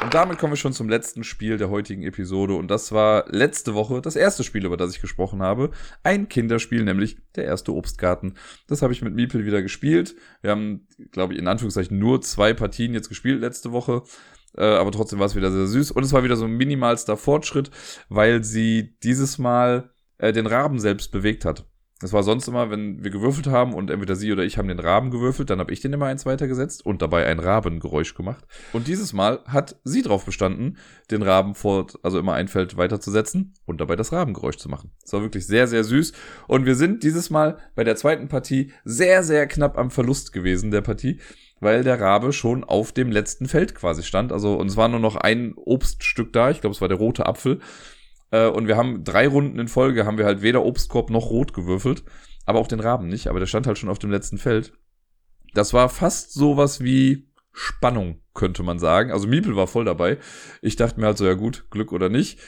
Und 0.03 0.15
damit 0.15 0.39
kommen 0.39 0.53
wir 0.53 0.57
schon 0.57 0.73
zum 0.73 0.89
letzten 0.89 1.25
Spiel 1.25 1.57
der 1.57 1.71
heutigen 1.71 2.05
Episode. 2.05 2.55
Und 2.55 2.71
das 2.71 2.93
war 2.93 3.25
letzte 3.29 3.75
Woche 3.75 4.01
das 4.01 4.15
erste 4.15 4.45
Spiel, 4.45 4.65
über 4.65 4.77
das 4.77 4.95
ich 4.95 5.01
gesprochen 5.01 5.43
habe. 5.43 5.71
Ein 6.05 6.29
Kinderspiel, 6.29 6.85
nämlich 6.85 7.17
der 7.35 7.45
erste 7.45 7.75
Obstgarten. 7.75 8.35
Das 8.69 8.83
habe 8.83 8.93
ich 8.93 9.03
mit 9.03 9.15
Miepel 9.15 9.47
wieder 9.47 9.63
gespielt. 9.63 10.15
Wir 10.43 10.53
haben, 10.53 10.87
glaube 11.11 11.33
ich, 11.33 11.41
in 11.41 11.49
Anführungszeichen 11.49 11.99
nur 11.99 12.21
zwei 12.21 12.55
Partien 12.55 12.95
jetzt 12.95 13.09
gespielt 13.09 13.41
letzte 13.41 13.73
Woche. 13.73 14.03
Äh, 14.57 14.65
aber 14.65 14.93
trotzdem 14.93 15.19
war 15.19 15.27
es 15.27 15.35
wieder 15.35 15.51
sehr 15.51 15.67
süß. 15.67 15.91
Und 15.91 16.05
es 16.05 16.13
war 16.13 16.23
wieder 16.23 16.37
so 16.37 16.45
ein 16.45 16.57
minimalster 16.57 17.17
Fortschritt, 17.17 17.71
weil 18.09 18.45
sie 18.45 18.97
dieses 19.03 19.39
Mal 19.39 19.91
äh, 20.19 20.33
den 20.33 20.47
Raben 20.47 20.79
selbst 20.79 21.11
bewegt 21.11 21.45
hat. 21.45 21.67
Das 21.99 22.13
war 22.13 22.23
sonst 22.23 22.47
immer, 22.47 22.71
wenn 22.71 23.03
wir 23.03 23.11
gewürfelt 23.11 23.47
haben 23.47 23.73
und 23.73 23.91
entweder 23.91 24.17
sie 24.17 24.31
oder 24.31 24.45
ich 24.45 24.59
haben 24.59 24.69
den 24.69 24.79
Raben 24.79 25.11
gewürfelt, 25.11 25.49
dann 25.49 25.61
habe 25.61 25.73
ich 25.73 25.81
den 25.81 25.95
immer 25.95 26.07
eins 26.07 26.27
weitergesetzt 26.27 26.85
und 26.85 27.01
dabei 27.01 27.25
ein 27.27 27.39
Rabengeräusch 27.39 28.15
gemacht. 28.15 28.45
Und 28.75 28.87
dieses 28.87 29.15
Mal 29.15 29.41
hat 29.47 29.77
sie 29.83 30.03
drauf 30.03 30.27
bestanden, 30.27 30.77
den 31.11 31.23
Raben 31.23 31.55
fort, 31.55 31.99
also 32.03 32.19
immer 32.19 32.35
ein 32.35 32.49
Feld 32.49 32.77
weiterzusetzen 32.77 33.55
und 33.65 33.81
dabei 33.81 33.97
das 33.97 34.13
Rabengeräusch 34.13 34.59
zu 34.59 34.69
machen. 34.69 34.91
Das 35.01 35.15
war 35.15 35.23
wirklich 35.23 35.47
sehr, 35.47 35.69
sehr 35.69 35.85
süß. 35.85 36.13
Und 36.49 36.67
wir 36.67 36.75
sind 36.75 37.03
dieses 37.03 37.31
Mal 37.31 37.57
bei 37.75 37.83
der 37.83 37.97
zweiten 37.97 38.29
Partie 38.29 38.73
sehr, 38.85 39.23
sehr 39.23 39.47
knapp 39.47 39.79
am 39.79 39.91
Verlust 39.91 40.35
gewesen 40.35 40.71
der 40.71 40.83
Partie, 40.83 41.19
weil 41.61 41.83
der 41.83 41.99
Rabe 41.99 42.35
schon 42.35 42.63
auf 42.63 42.93
dem 42.93 43.11
letzten 43.11 43.49
Feld 43.49 43.75
quasi 43.75 44.03
stand. 44.03 44.33
Also, 44.33 44.57
und 44.59 44.67
es 44.67 44.77
war 44.77 44.89
nur 44.89 45.01
noch 45.01 45.17
ein 45.17 45.55
Obststück 45.57 46.35
da. 46.35 46.51
Ich 46.51 46.61
glaube, 46.61 46.75
es 46.75 46.83
war 46.83 46.89
der 46.89 46.99
rote 46.99 47.25
Apfel. 47.25 47.61
Äh, 48.31 48.49
und 48.49 48.69
wir 48.69 48.77
haben 48.77 49.05
drei 49.05 49.29
Runden 49.29 49.59
in 49.59 49.69
Folge, 49.69 50.07
haben 50.07 50.19
wir 50.19 50.27
halt 50.27 50.43
weder 50.43 50.65
Obstkorb 50.65 51.11
noch 51.11 51.31
Rot 51.31 51.53
gewürfelt, 51.53 52.05
aber 52.45 52.59
auch 52.59 52.69
den 52.69 52.81
Raben 52.81 53.09
nicht, 53.09 53.29
aber 53.29 53.41
der 53.41 53.47
stand 53.47 53.67
halt 53.67 53.79
schon 53.79 53.89
auf 53.89 53.99
dem 53.99 54.11
letzten 54.11 54.39
Feld. 54.39 54.73
Das 55.55 55.73
war 55.73 55.89
fast 55.89 56.33
sowas 56.35 56.83
wie 56.83 57.29
Spannung, 57.53 58.21
könnte 58.35 58.63
man 58.63 58.79
sagen. 58.79 59.11
Also 59.11 59.27
Miepel 59.27 59.57
war 59.57 59.67
voll 59.67 59.87
dabei. 59.87 60.19
Ich 60.61 60.77
dachte 60.77 61.01
mir 61.01 61.07
halt 61.07 61.17
so, 61.17 61.25
ja 61.25 61.33
gut, 61.33 61.67
Glück 61.71 61.93
oder 61.93 62.11
nicht. 62.11 62.39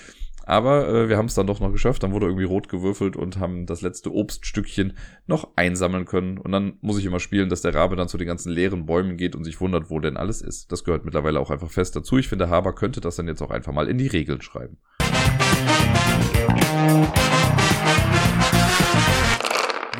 Aber 0.45 0.89
äh, 0.89 1.09
wir 1.09 1.19
haben 1.19 1.27
es 1.27 1.35
dann 1.35 1.47
doch 1.47 1.61
noch 1.61 1.73
geschafft. 1.73 2.03
Dann 2.03 2.13
wurde 2.13 2.27
irgendwie 2.27 2.45
rot 2.45 2.69
gewürfelt 2.69 3.17
und 3.17 3.39
haben 3.39 3.67
das 3.67 3.83
letzte 3.83 4.13
Obststückchen 4.13 4.97
noch 5.27 5.51
einsammeln 5.57 6.05
können. 6.05 6.39
Und 6.39 6.53
dann 6.53 6.79
muss 6.81 6.99
ich 6.99 7.05
immer 7.05 7.21
spielen, 7.21 7.49
dass 7.49 7.63
der 7.63 7.75
Rabe 7.75 7.97
dann 7.97 8.09
zu 8.09 8.19
den 8.19 8.27
ganzen 8.27 8.53
leeren 8.53 8.87
Bäumen 8.87 9.17
geht 9.17 9.37
und 9.37 9.45
sich 9.45 9.61
wundert, 9.61 9.91
wo 9.91 10.01
denn 10.01 10.17
alles 10.17 10.41
ist. 10.43 10.73
Das 10.73 10.85
gehört 10.85 11.05
mittlerweile 11.05 11.41
auch 11.41 11.51
einfach 11.51 11.71
fest 11.71 11.97
dazu. 11.97 12.17
Ich 12.19 12.29
finde, 12.29 12.49
Haber 12.49 12.75
könnte 12.75 13.01
das 13.01 13.17
dann 13.17 13.29
jetzt 13.29 13.43
auch 13.43 13.51
einfach 13.51 13.73
mal 13.73 13.89
in 13.89 13.99
die 13.99 14.07
Regeln 14.07 14.41
schreiben. 14.41 14.79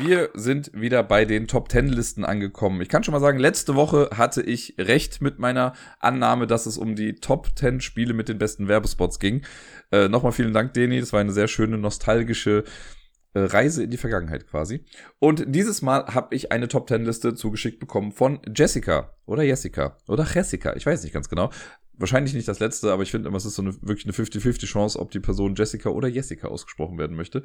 Wir 0.09 0.31
sind 0.33 0.71
wieder 0.73 1.03
bei 1.03 1.23
den 1.25 1.47
Top 1.47 1.71
10 1.71 1.87
Listen 1.89 2.25
angekommen. 2.25 2.81
Ich 2.81 2.89
kann 2.89 3.03
schon 3.03 3.11
mal 3.11 3.19
sagen, 3.19 3.37
letzte 3.37 3.75
Woche 3.75 4.09
hatte 4.15 4.41
ich 4.41 4.73
recht 4.79 5.21
mit 5.21 5.37
meiner 5.37 5.73
Annahme, 5.99 6.47
dass 6.47 6.65
es 6.65 6.79
um 6.79 6.95
die 6.95 7.15
Top 7.15 7.49
10 7.55 7.79
Spiele 7.79 8.15
mit 8.15 8.27
den 8.27 8.39
besten 8.39 8.67
Werbespots 8.67 9.19
ging. 9.19 9.43
Äh, 9.91 10.07
Nochmal 10.07 10.31
vielen 10.31 10.51
Dank, 10.53 10.73
Deni. 10.73 10.99
Das 10.99 11.13
war 11.13 11.19
eine 11.19 11.31
sehr 11.31 11.47
schöne, 11.47 11.77
nostalgische 11.77 12.63
Reise 13.33 13.83
in 13.83 13.91
die 13.91 13.97
Vergangenheit 13.97 14.47
quasi. 14.47 14.83
Und 15.19 15.43
dieses 15.47 15.81
Mal 15.81 16.05
habe 16.07 16.35
ich 16.35 16.51
eine 16.51 16.67
Top 16.67 16.89
10 16.89 17.05
Liste 17.05 17.35
zugeschickt 17.35 17.79
bekommen 17.79 18.11
von 18.11 18.39
Jessica 18.55 19.15
oder 19.25 19.43
Jessica 19.43 19.97
oder 20.07 20.25
Jessica. 20.25 20.75
Ich 20.75 20.85
weiß 20.85 21.03
nicht 21.03 21.13
ganz 21.13 21.29
genau 21.29 21.51
wahrscheinlich 21.99 22.33
nicht 22.33 22.47
das 22.47 22.59
letzte, 22.59 22.91
aber 22.91 23.03
ich 23.03 23.11
finde 23.11 23.27
immer, 23.27 23.37
es 23.37 23.45
ist 23.45 23.55
so 23.55 23.61
eine, 23.61 23.73
wirklich 23.81 24.05
eine 24.05 24.13
50-50 24.13 24.65
Chance, 24.65 24.99
ob 24.99 25.11
die 25.11 25.19
Person 25.19 25.55
Jessica 25.55 25.89
oder 25.89 26.07
Jessica 26.07 26.47
ausgesprochen 26.47 26.97
werden 26.97 27.15
möchte. 27.15 27.43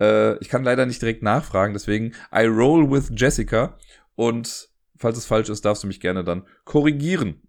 Äh, 0.00 0.38
ich 0.38 0.48
kann 0.48 0.64
leider 0.64 0.86
nicht 0.86 1.00
direkt 1.00 1.22
nachfragen, 1.22 1.74
deswegen 1.74 2.14
I 2.34 2.46
roll 2.46 2.90
with 2.90 3.12
Jessica 3.14 3.78
und 4.16 4.70
falls 4.96 5.18
es 5.18 5.26
falsch 5.26 5.48
ist, 5.48 5.64
darfst 5.64 5.82
du 5.82 5.86
mich 5.86 6.00
gerne 6.00 6.24
dann 6.24 6.46
korrigieren. 6.64 7.42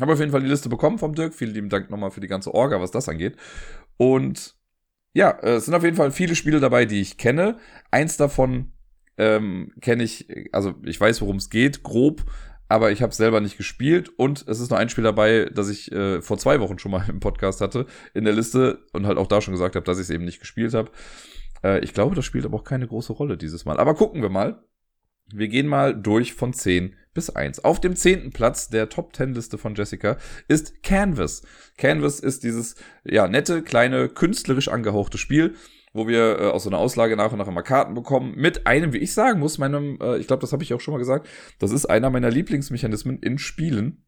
Habe 0.00 0.12
auf 0.12 0.20
jeden 0.20 0.30
Fall 0.30 0.42
die 0.42 0.48
Liste 0.48 0.68
bekommen 0.68 0.98
vom 0.98 1.14
Dirk. 1.14 1.34
Vielen 1.34 1.54
lieben 1.54 1.68
Dank 1.68 1.90
nochmal 1.90 2.12
für 2.12 2.20
die 2.20 2.28
ganze 2.28 2.54
Orga, 2.54 2.80
was 2.80 2.92
das 2.92 3.08
angeht. 3.08 3.36
Und 3.96 4.56
ja, 5.18 5.30
äh, 5.30 5.56
es 5.56 5.64
sind 5.66 5.74
auf 5.74 5.84
jeden 5.84 5.96
Fall 5.96 6.10
viele 6.10 6.34
Spiele 6.34 6.60
dabei, 6.60 6.84
die 6.84 7.00
ich 7.00 7.18
kenne. 7.18 7.58
Eins 7.90 8.16
davon 8.16 8.72
ähm, 9.16 9.72
kenne 9.80 10.04
ich, 10.04 10.28
also 10.52 10.74
ich 10.84 11.00
weiß, 11.00 11.20
worum 11.20 11.36
es 11.36 11.50
geht, 11.50 11.82
grob 11.82 12.24
aber 12.68 12.92
ich 12.92 13.02
habe 13.02 13.14
selber 13.14 13.40
nicht 13.40 13.56
gespielt 13.56 14.10
und 14.16 14.46
es 14.46 14.60
ist 14.60 14.70
noch 14.70 14.78
ein 14.78 14.90
Spiel 14.90 15.04
dabei, 15.04 15.50
das 15.52 15.70
ich 15.70 15.90
äh, 15.90 16.20
vor 16.20 16.38
zwei 16.38 16.60
Wochen 16.60 16.78
schon 16.78 16.92
mal 16.92 17.04
im 17.08 17.20
Podcast 17.20 17.60
hatte 17.60 17.86
in 18.14 18.24
der 18.24 18.34
Liste 18.34 18.84
und 18.92 19.06
halt 19.06 19.18
auch 19.18 19.26
da 19.26 19.40
schon 19.40 19.54
gesagt 19.54 19.74
habe, 19.74 19.84
dass 19.84 19.98
ich 19.98 20.04
es 20.04 20.10
eben 20.10 20.24
nicht 20.24 20.40
gespielt 20.40 20.74
habe. 20.74 20.90
Äh, 21.64 21.80
ich 21.80 21.94
glaube, 21.94 22.14
das 22.14 22.24
spielt 22.24 22.44
aber 22.44 22.58
auch 22.58 22.64
keine 22.64 22.86
große 22.86 23.12
Rolle 23.12 23.38
dieses 23.38 23.64
Mal. 23.64 23.78
Aber 23.78 23.94
gucken 23.94 24.22
wir 24.22 24.28
mal. 24.28 24.62
Wir 25.32 25.48
gehen 25.48 25.66
mal 25.66 25.94
durch 25.94 26.32
von 26.32 26.52
10 26.52 26.94
bis 27.12 27.30
1. 27.30 27.64
Auf 27.64 27.80
dem 27.80 27.96
zehnten 27.96 28.30
Platz 28.30 28.70
der 28.70 28.88
Top 28.88 29.14
10 29.14 29.34
Liste 29.34 29.58
von 29.58 29.74
Jessica 29.74 30.16
ist 30.46 30.82
Canvas. 30.82 31.42
Canvas 31.76 32.20
ist 32.20 32.44
dieses 32.44 32.76
ja 33.04 33.28
nette 33.28 33.62
kleine 33.62 34.08
künstlerisch 34.08 34.68
angehauchte 34.68 35.18
Spiel, 35.18 35.54
wo 35.92 36.08
wir 36.08 36.38
äh, 36.38 36.44
aus 36.44 36.62
so 36.62 36.70
einer 36.70 36.78
Auslage 36.78 37.16
nach 37.16 37.32
und 37.32 37.38
nach 37.38 37.48
immer 37.48 37.62
Karten 37.62 37.94
bekommen. 37.94 38.34
Mit 38.36 38.66
einem, 38.66 38.92
wie 38.92 38.98
ich 38.98 39.12
sagen 39.12 39.40
muss, 39.40 39.58
meinem, 39.58 39.98
äh, 40.00 40.16
ich 40.16 40.26
glaube, 40.26 40.40
das 40.40 40.52
habe 40.52 40.62
ich 40.62 40.72
auch 40.72 40.80
schon 40.80 40.92
mal 40.92 40.98
gesagt, 40.98 41.28
das 41.58 41.72
ist 41.72 41.86
einer 41.86 42.08
meiner 42.08 42.30
Lieblingsmechanismen 42.30 43.18
in 43.18 43.38
Spielen. 43.38 44.04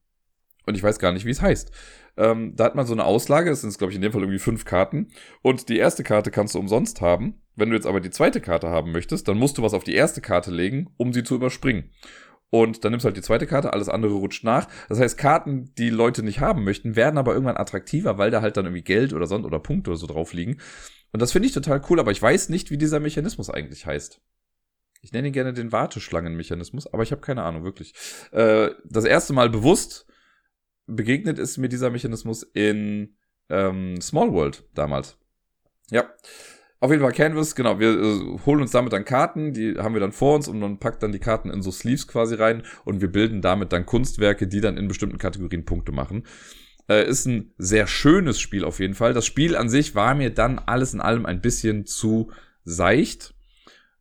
Und 0.66 0.74
ich 0.74 0.82
weiß 0.82 0.98
gar 0.98 1.12
nicht, 1.12 1.24
wie 1.26 1.30
es 1.30 1.42
heißt. 1.42 1.72
Ähm, 2.16 2.54
da 2.54 2.64
hat 2.64 2.74
man 2.74 2.86
so 2.86 2.92
eine 2.92 3.04
Auslage, 3.04 3.50
das 3.50 3.62
sind, 3.62 3.76
glaube 3.76 3.92
ich, 3.92 3.96
in 3.96 4.02
dem 4.02 4.12
Fall 4.12 4.20
irgendwie 4.20 4.38
fünf 4.38 4.64
Karten. 4.64 5.08
Und 5.42 5.68
die 5.68 5.78
erste 5.78 6.04
Karte 6.04 6.30
kannst 6.30 6.54
du 6.54 6.58
umsonst 6.58 7.00
haben. 7.00 7.40
Wenn 7.60 7.70
du 7.70 7.76
jetzt 7.76 7.86
aber 7.86 8.00
die 8.00 8.10
zweite 8.10 8.40
Karte 8.40 8.68
haben 8.68 8.90
möchtest, 8.90 9.28
dann 9.28 9.38
musst 9.38 9.58
du 9.58 9.62
was 9.62 9.74
auf 9.74 9.84
die 9.84 9.94
erste 9.94 10.20
Karte 10.20 10.50
legen, 10.50 10.92
um 10.96 11.12
sie 11.12 11.22
zu 11.22 11.34
überspringen. 11.34 11.90
Und 12.48 12.84
dann 12.84 12.90
nimmst 12.90 13.04
du 13.04 13.08
halt 13.08 13.16
die 13.16 13.22
zweite 13.22 13.46
Karte, 13.46 13.72
alles 13.72 13.88
andere 13.88 14.14
rutscht 14.14 14.42
nach. 14.42 14.66
Das 14.88 14.98
heißt, 14.98 15.16
Karten, 15.16 15.72
die 15.76 15.90
Leute 15.90 16.24
nicht 16.24 16.40
haben 16.40 16.64
möchten, 16.64 16.96
werden 16.96 17.16
aber 17.18 17.32
irgendwann 17.32 17.56
attraktiver, 17.56 18.18
weil 18.18 18.32
da 18.32 18.42
halt 18.42 18.56
dann 18.56 18.64
irgendwie 18.64 18.82
Geld 18.82 19.12
oder 19.12 19.26
Sonst 19.26 19.46
oder 19.46 19.60
Punkte 19.60 19.90
oder 19.90 19.98
so 19.98 20.08
drauf 20.08 20.32
liegen. 20.32 20.58
Und 21.12 21.22
das 21.22 21.32
finde 21.32 21.46
ich 21.46 21.54
total 21.54 21.80
cool, 21.88 22.00
aber 22.00 22.10
ich 22.10 22.20
weiß 22.20 22.48
nicht, 22.48 22.70
wie 22.70 22.78
dieser 22.78 22.98
Mechanismus 22.98 23.50
eigentlich 23.50 23.86
heißt. 23.86 24.20
Ich 25.02 25.12
nenne 25.12 25.28
ihn 25.28 25.32
gerne 25.32 25.52
den 25.52 25.70
Warteschlangenmechanismus, 25.70 26.92
aber 26.92 27.02
ich 27.02 27.12
habe 27.12 27.20
keine 27.22 27.42
Ahnung, 27.42 27.62
wirklich. 27.62 27.94
Äh, 28.32 28.70
das 28.84 29.04
erste 29.04 29.32
Mal 29.32 29.48
bewusst 29.48 30.06
begegnet 30.86 31.38
ist 31.38 31.56
mir 31.56 31.68
dieser 31.68 31.90
Mechanismus 31.90 32.42
in 32.42 33.16
ähm, 33.48 34.00
Small 34.00 34.32
World 34.32 34.64
damals. 34.74 35.18
Ja. 35.90 36.10
Auf 36.82 36.90
jeden 36.90 37.02
Fall 37.02 37.12
Canvas, 37.12 37.54
genau, 37.54 37.78
wir 37.78 37.90
äh, 37.90 38.38
holen 38.46 38.62
uns 38.62 38.70
damit 38.70 38.94
dann 38.94 39.04
Karten, 39.04 39.52
die 39.52 39.76
haben 39.76 39.92
wir 39.92 40.00
dann 40.00 40.12
vor 40.12 40.34
uns 40.34 40.48
und 40.48 40.58
man 40.58 40.78
packt 40.78 41.02
dann 41.02 41.12
die 41.12 41.18
Karten 41.18 41.50
in 41.50 41.60
so 41.60 41.70
Sleeves 41.70 42.08
quasi 42.08 42.36
rein 42.36 42.62
und 42.86 43.02
wir 43.02 43.12
bilden 43.12 43.42
damit 43.42 43.74
dann 43.74 43.84
Kunstwerke, 43.84 44.48
die 44.48 44.62
dann 44.62 44.78
in 44.78 44.88
bestimmten 44.88 45.18
Kategorien 45.18 45.66
Punkte 45.66 45.92
machen. 45.92 46.24
Äh, 46.88 47.06
ist 47.06 47.26
ein 47.26 47.52
sehr 47.58 47.86
schönes 47.86 48.40
Spiel 48.40 48.64
auf 48.64 48.80
jeden 48.80 48.94
Fall. 48.94 49.12
Das 49.12 49.26
Spiel 49.26 49.56
an 49.56 49.68
sich 49.68 49.94
war 49.94 50.14
mir 50.14 50.30
dann 50.30 50.58
alles 50.58 50.94
in 50.94 51.02
allem 51.02 51.26
ein 51.26 51.42
bisschen 51.42 51.84
zu 51.84 52.32
seicht. 52.64 53.34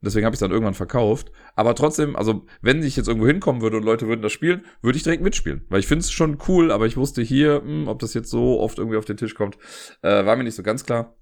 Deswegen 0.01 0.25
habe 0.25 0.33
ich 0.33 0.37
es 0.37 0.39
dann 0.39 0.51
irgendwann 0.51 0.73
verkauft. 0.73 1.33
Aber 1.55 1.75
trotzdem, 1.75 2.15
also 2.15 2.45
wenn 2.61 2.81
ich 2.81 2.95
jetzt 2.95 3.09
irgendwo 3.09 3.27
hinkommen 3.27 3.61
würde 3.61 3.75
und 3.75 3.83
Leute 3.83 4.07
würden 4.07 4.21
das 4.21 4.31
spielen, 4.31 4.63
würde 4.81 4.95
ich 4.95 5.03
direkt 5.03 5.21
mitspielen. 5.21 5.65
Weil 5.67 5.81
ich 5.81 5.87
finde 5.87 6.03
es 6.03 6.11
schon 6.11 6.37
cool, 6.47 6.71
aber 6.71 6.85
ich 6.85 6.95
wusste 6.95 7.21
hier, 7.21 7.59
mh, 7.59 7.67
hm, 7.67 7.87
ob 7.89 7.99
das 7.99 8.13
jetzt 8.13 8.29
so 8.29 8.61
oft 8.61 8.77
irgendwie 8.77 8.95
auf 8.95 9.03
den 9.03 9.17
Tisch 9.17 9.35
kommt, 9.35 9.57
äh, 10.01 10.25
war 10.25 10.37
mir 10.37 10.45
nicht 10.45 10.55
so 10.55 10.63
ganz 10.63 10.85
klar. 10.85 11.18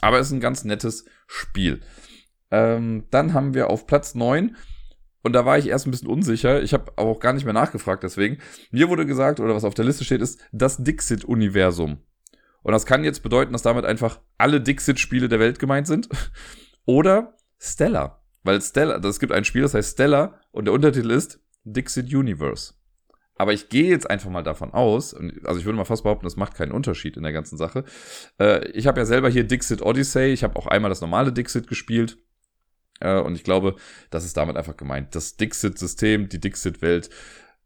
Aber 0.00 0.18
es 0.18 0.28
ist 0.28 0.32
ein 0.32 0.40
ganz 0.40 0.64
nettes 0.64 1.04
Spiel. 1.26 1.80
Ähm, 2.50 3.04
dann 3.10 3.34
haben 3.34 3.54
wir 3.54 3.70
auf 3.70 3.86
Platz 3.86 4.14
neun 4.14 4.56
und 5.22 5.34
da 5.34 5.44
war 5.44 5.58
ich 5.58 5.68
erst 5.68 5.86
ein 5.86 5.90
bisschen 5.90 6.08
unsicher. 6.08 6.62
Ich 6.62 6.72
habe 6.72 6.92
auch 6.96 7.20
gar 7.20 7.32
nicht 7.32 7.44
mehr 7.44 7.52
nachgefragt 7.52 8.02
deswegen. 8.02 8.38
Mir 8.70 8.88
wurde 8.88 9.06
gesagt, 9.06 9.40
oder 9.40 9.54
was 9.54 9.64
auf 9.64 9.74
der 9.74 9.84
Liste 9.84 10.04
steht, 10.04 10.22
ist 10.22 10.40
das 10.52 10.78
Dixit-Universum. 10.78 11.98
Und 12.62 12.72
das 12.72 12.86
kann 12.86 13.04
jetzt 13.04 13.22
bedeuten, 13.22 13.52
dass 13.52 13.62
damit 13.62 13.84
einfach 13.84 14.20
alle 14.38 14.60
Dixit-Spiele 14.60 15.28
der 15.28 15.40
Welt 15.40 15.58
gemeint 15.58 15.86
sind. 15.86 16.08
Oder 16.84 17.36
Stella. 17.58 18.22
Weil 18.42 18.60
Stella, 18.62 18.98
das 18.98 19.20
gibt 19.20 19.32
ein 19.32 19.44
Spiel, 19.44 19.62
das 19.62 19.74
heißt 19.74 19.92
Stella 19.92 20.40
und 20.50 20.64
der 20.64 20.74
Untertitel 20.74 21.10
ist 21.10 21.40
Dixit 21.64 22.12
Universe. 22.12 22.74
Aber 23.40 23.54
ich 23.54 23.70
gehe 23.70 23.88
jetzt 23.88 24.10
einfach 24.10 24.28
mal 24.28 24.42
davon 24.42 24.74
aus, 24.74 25.14
also 25.14 25.58
ich 25.58 25.64
würde 25.64 25.78
mal 25.78 25.86
fast 25.86 26.02
behaupten, 26.02 26.26
das 26.26 26.36
macht 26.36 26.54
keinen 26.54 26.72
Unterschied 26.72 27.16
in 27.16 27.22
der 27.22 27.32
ganzen 27.32 27.56
Sache. 27.56 27.84
Äh, 28.38 28.68
ich 28.72 28.86
habe 28.86 29.00
ja 29.00 29.06
selber 29.06 29.30
hier 29.30 29.44
Dixit 29.44 29.80
Odyssey, 29.80 30.26
ich 30.26 30.44
habe 30.44 30.56
auch 30.56 30.66
einmal 30.66 30.90
das 30.90 31.00
normale 31.00 31.32
Dixit 31.32 31.66
gespielt. 31.66 32.18
Äh, 33.00 33.18
und 33.18 33.34
ich 33.34 33.42
glaube, 33.42 33.76
das 34.10 34.26
ist 34.26 34.36
damit 34.36 34.58
einfach 34.58 34.76
gemeint. 34.76 35.14
Das 35.14 35.38
Dixit-System, 35.38 36.28
die 36.28 36.38
Dixit-Welt. 36.38 37.08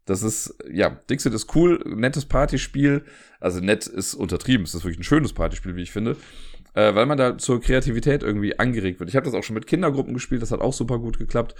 Das 0.05 0.23
ist, 0.23 0.55
ja, 0.71 0.91
Dixit 1.09 1.33
ist 1.33 1.53
cool, 1.55 1.83
nettes 1.85 2.25
Partyspiel. 2.25 3.03
Also 3.41 3.59
nett 3.59 3.85
ist 3.85 4.13
untertrieben, 4.13 4.63
es 4.63 4.75
ist 4.75 4.85
wirklich 4.85 5.01
ein 5.01 5.03
schönes 5.03 5.33
Partyspiel, 5.33 5.75
wie 5.75 5.83
ich 5.83 5.91
finde. 5.91 6.15
Äh, 6.75 6.93
weil 6.93 7.05
man 7.05 7.17
da 7.17 7.37
zur 7.37 7.61
Kreativität 7.61 8.21
irgendwie 8.21 8.59
angeregt 8.59 8.99
wird. 8.99 9.09
Ich 9.09 9.15
habe 9.15 9.25
das 9.25 9.33
auch 9.33 9.43
schon 9.43 9.53
mit 9.53 9.65
Kindergruppen 9.65 10.13
gespielt, 10.13 10.41
das 10.41 10.51
hat 10.51 10.59
auch 10.59 10.73
super 10.73 10.99
gut 10.99 11.17
geklappt. 11.17 11.55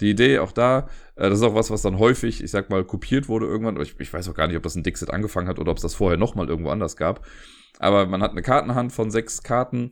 Die 0.00 0.10
Idee 0.10 0.38
auch 0.38 0.52
da, 0.52 0.88
äh, 1.16 1.28
das 1.28 1.40
ist 1.40 1.44
auch 1.44 1.56
was, 1.56 1.70
was 1.70 1.82
dann 1.82 1.98
häufig, 1.98 2.42
ich 2.42 2.50
sag 2.52 2.70
mal, 2.70 2.84
kopiert 2.84 3.28
wurde 3.28 3.46
irgendwann. 3.46 3.80
Ich, 3.80 3.98
ich 3.98 4.12
weiß 4.12 4.28
auch 4.28 4.34
gar 4.34 4.46
nicht, 4.46 4.56
ob 4.56 4.62
das 4.62 4.76
ein 4.76 4.84
Dixit 4.84 5.10
angefangen 5.10 5.48
hat 5.48 5.58
oder 5.58 5.72
ob 5.72 5.78
es 5.78 5.82
das 5.82 5.94
vorher 5.94 6.18
nochmal 6.18 6.48
irgendwo 6.48 6.70
anders 6.70 6.96
gab. 6.96 7.26
Aber 7.80 8.06
man 8.06 8.22
hat 8.22 8.30
eine 8.30 8.42
Kartenhand 8.42 8.92
von 8.92 9.10
sechs 9.10 9.42
Karten 9.42 9.90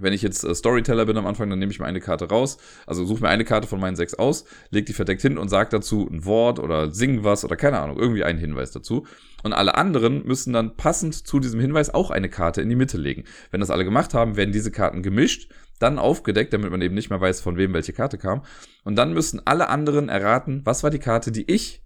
wenn 0.00 0.12
ich 0.12 0.22
jetzt 0.22 0.44
äh, 0.44 0.54
Storyteller 0.54 1.06
bin 1.06 1.16
am 1.16 1.26
Anfang, 1.26 1.50
dann 1.50 1.58
nehme 1.58 1.72
ich 1.72 1.78
mir 1.78 1.86
eine 1.86 2.00
Karte 2.00 2.28
raus, 2.28 2.58
also 2.86 3.04
suche 3.04 3.22
mir 3.22 3.28
eine 3.28 3.44
Karte 3.44 3.68
von 3.68 3.80
meinen 3.80 3.96
sechs 3.96 4.14
aus, 4.14 4.44
lege 4.70 4.86
die 4.86 4.92
verdeckt 4.92 5.22
hin 5.22 5.38
und 5.38 5.48
sage 5.48 5.70
dazu 5.70 6.08
ein 6.10 6.24
Wort 6.24 6.58
oder 6.58 6.90
sing 6.90 7.24
was 7.24 7.44
oder 7.44 7.56
keine 7.56 7.78
Ahnung, 7.78 7.98
irgendwie 7.98 8.24
einen 8.24 8.38
Hinweis 8.38 8.70
dazu. 8.70 9.06
Und 9.42 9.52
alle 9.52 9.76
anderen 9.76 10.26
müssen 10.26 10.52
dann 10.52 10.76
passend 10.76 11.14
zu 11.14 11.40
diesem 11.40 11.60
Hinweis 11.60 11.92
auch 11.92 12.10
eine 12.10 12.28
Karte 12.28 12.62
in 12.62 12.68
die 12.68 12.76
Mitte 12.76 12.98
legen. 12.98 13.24
Wenn 13.50 13.60
das 13.60 13.70
alle 13.70 13.84
gemacht 13.84 14.14
haben, 14.14 14.36
werden 14.36 14.52
diese 14.52 14.72
Karten 14.72 15.02
gemischt, 15.02 15.50
dann 15.78 15.98
aufgedeckt, 15.98 16.52
damit 16.52 16.70
man 16.70 16.82
eben 16.82 16.94
nicht 16.94 17.10
mehr 17.10 17.20
weiß, 17.20 17.40
von 17.40 17.56
wem 17.56 17.74
welche 17.74 17.92
Karte 17.92 18.18
kam. 18.18 18.42
Und 18.84 18.96
dann 18.96 19.12
müssen 19.12 19.42
alle 19.44 19.68
anderen 19.68 20.08
erraten, 20.08 20.62
was 20.64 20.82
war 20.82 20.90
die 20.90 20.98
Karte, 20.98 21.30
die 21.30 21.50
ich 21.50 21.82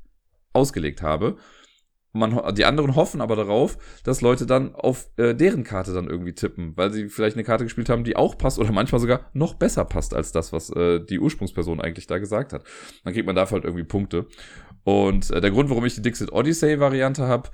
ausgelegt 0.52 1.02
habe 1.02 1.36
man, 2.12 2.54
die 2.54 2.64
anderen 2.64 2.96
hoffen 2.96 3.20
aber 3.20 3.36
darauf, 3.36 3.78
dass 4.04 4.20
Leute 4.20 4.46
dann 4.46 4.74
auf 4.74 5.08
äh, 5.16 5.34
deren 5.34 5.64
Karte 5.64 5.92
dann 5.92 6.08
irgendwie 6.08 6.34
tippen, 6.34 6.76
weil 6.76 6.92
sie 6.92 7.08
vielleicht 7.08 7.36
eine 7.36 7.44
Karte 7.44 7.64
gespielt 7.64 7.88
haben, 7.88 8.04
die 8.04 8.16
auch 8.16 8.36
passt 8.36 8.58
oder 8.58 8.72
manchmal 8.72 9.00
sogar 9.00 9.30
noch 9.32 9.54
besser 9.54 9.84
passt 9.84 10.14
als 10.14 10.32
das, 10.32 10.52
was 10.52 10.70
äh, 10.70 11.00
die 11.00 11.20
Ursprungsperson 11.20 11.80
eigentlich 11.80 12.06
da 12.06 12.18
gesagt 12.18 12.52
hat. 12.52 12.64
Dann 13.04 13.12
kriegt 13.12 13.26
man 13.26 13.36
dafür 13.36 13.56
halt 13.56 13.64
irgendwie 13.64 13.84
Punkte. 13.84 14.26
Und 14.82 15.30
äh, 15.30 15.40
der 15.40 15.50
Grund, 15.50 15.70
warum 15.70 15.84
ich 15.84 15.94
die 15.94 16.02
Dixit 16.02 16.32
Odyssey 16.32 16.80
Variante 16.80 17.26
habe, 17.26 17.50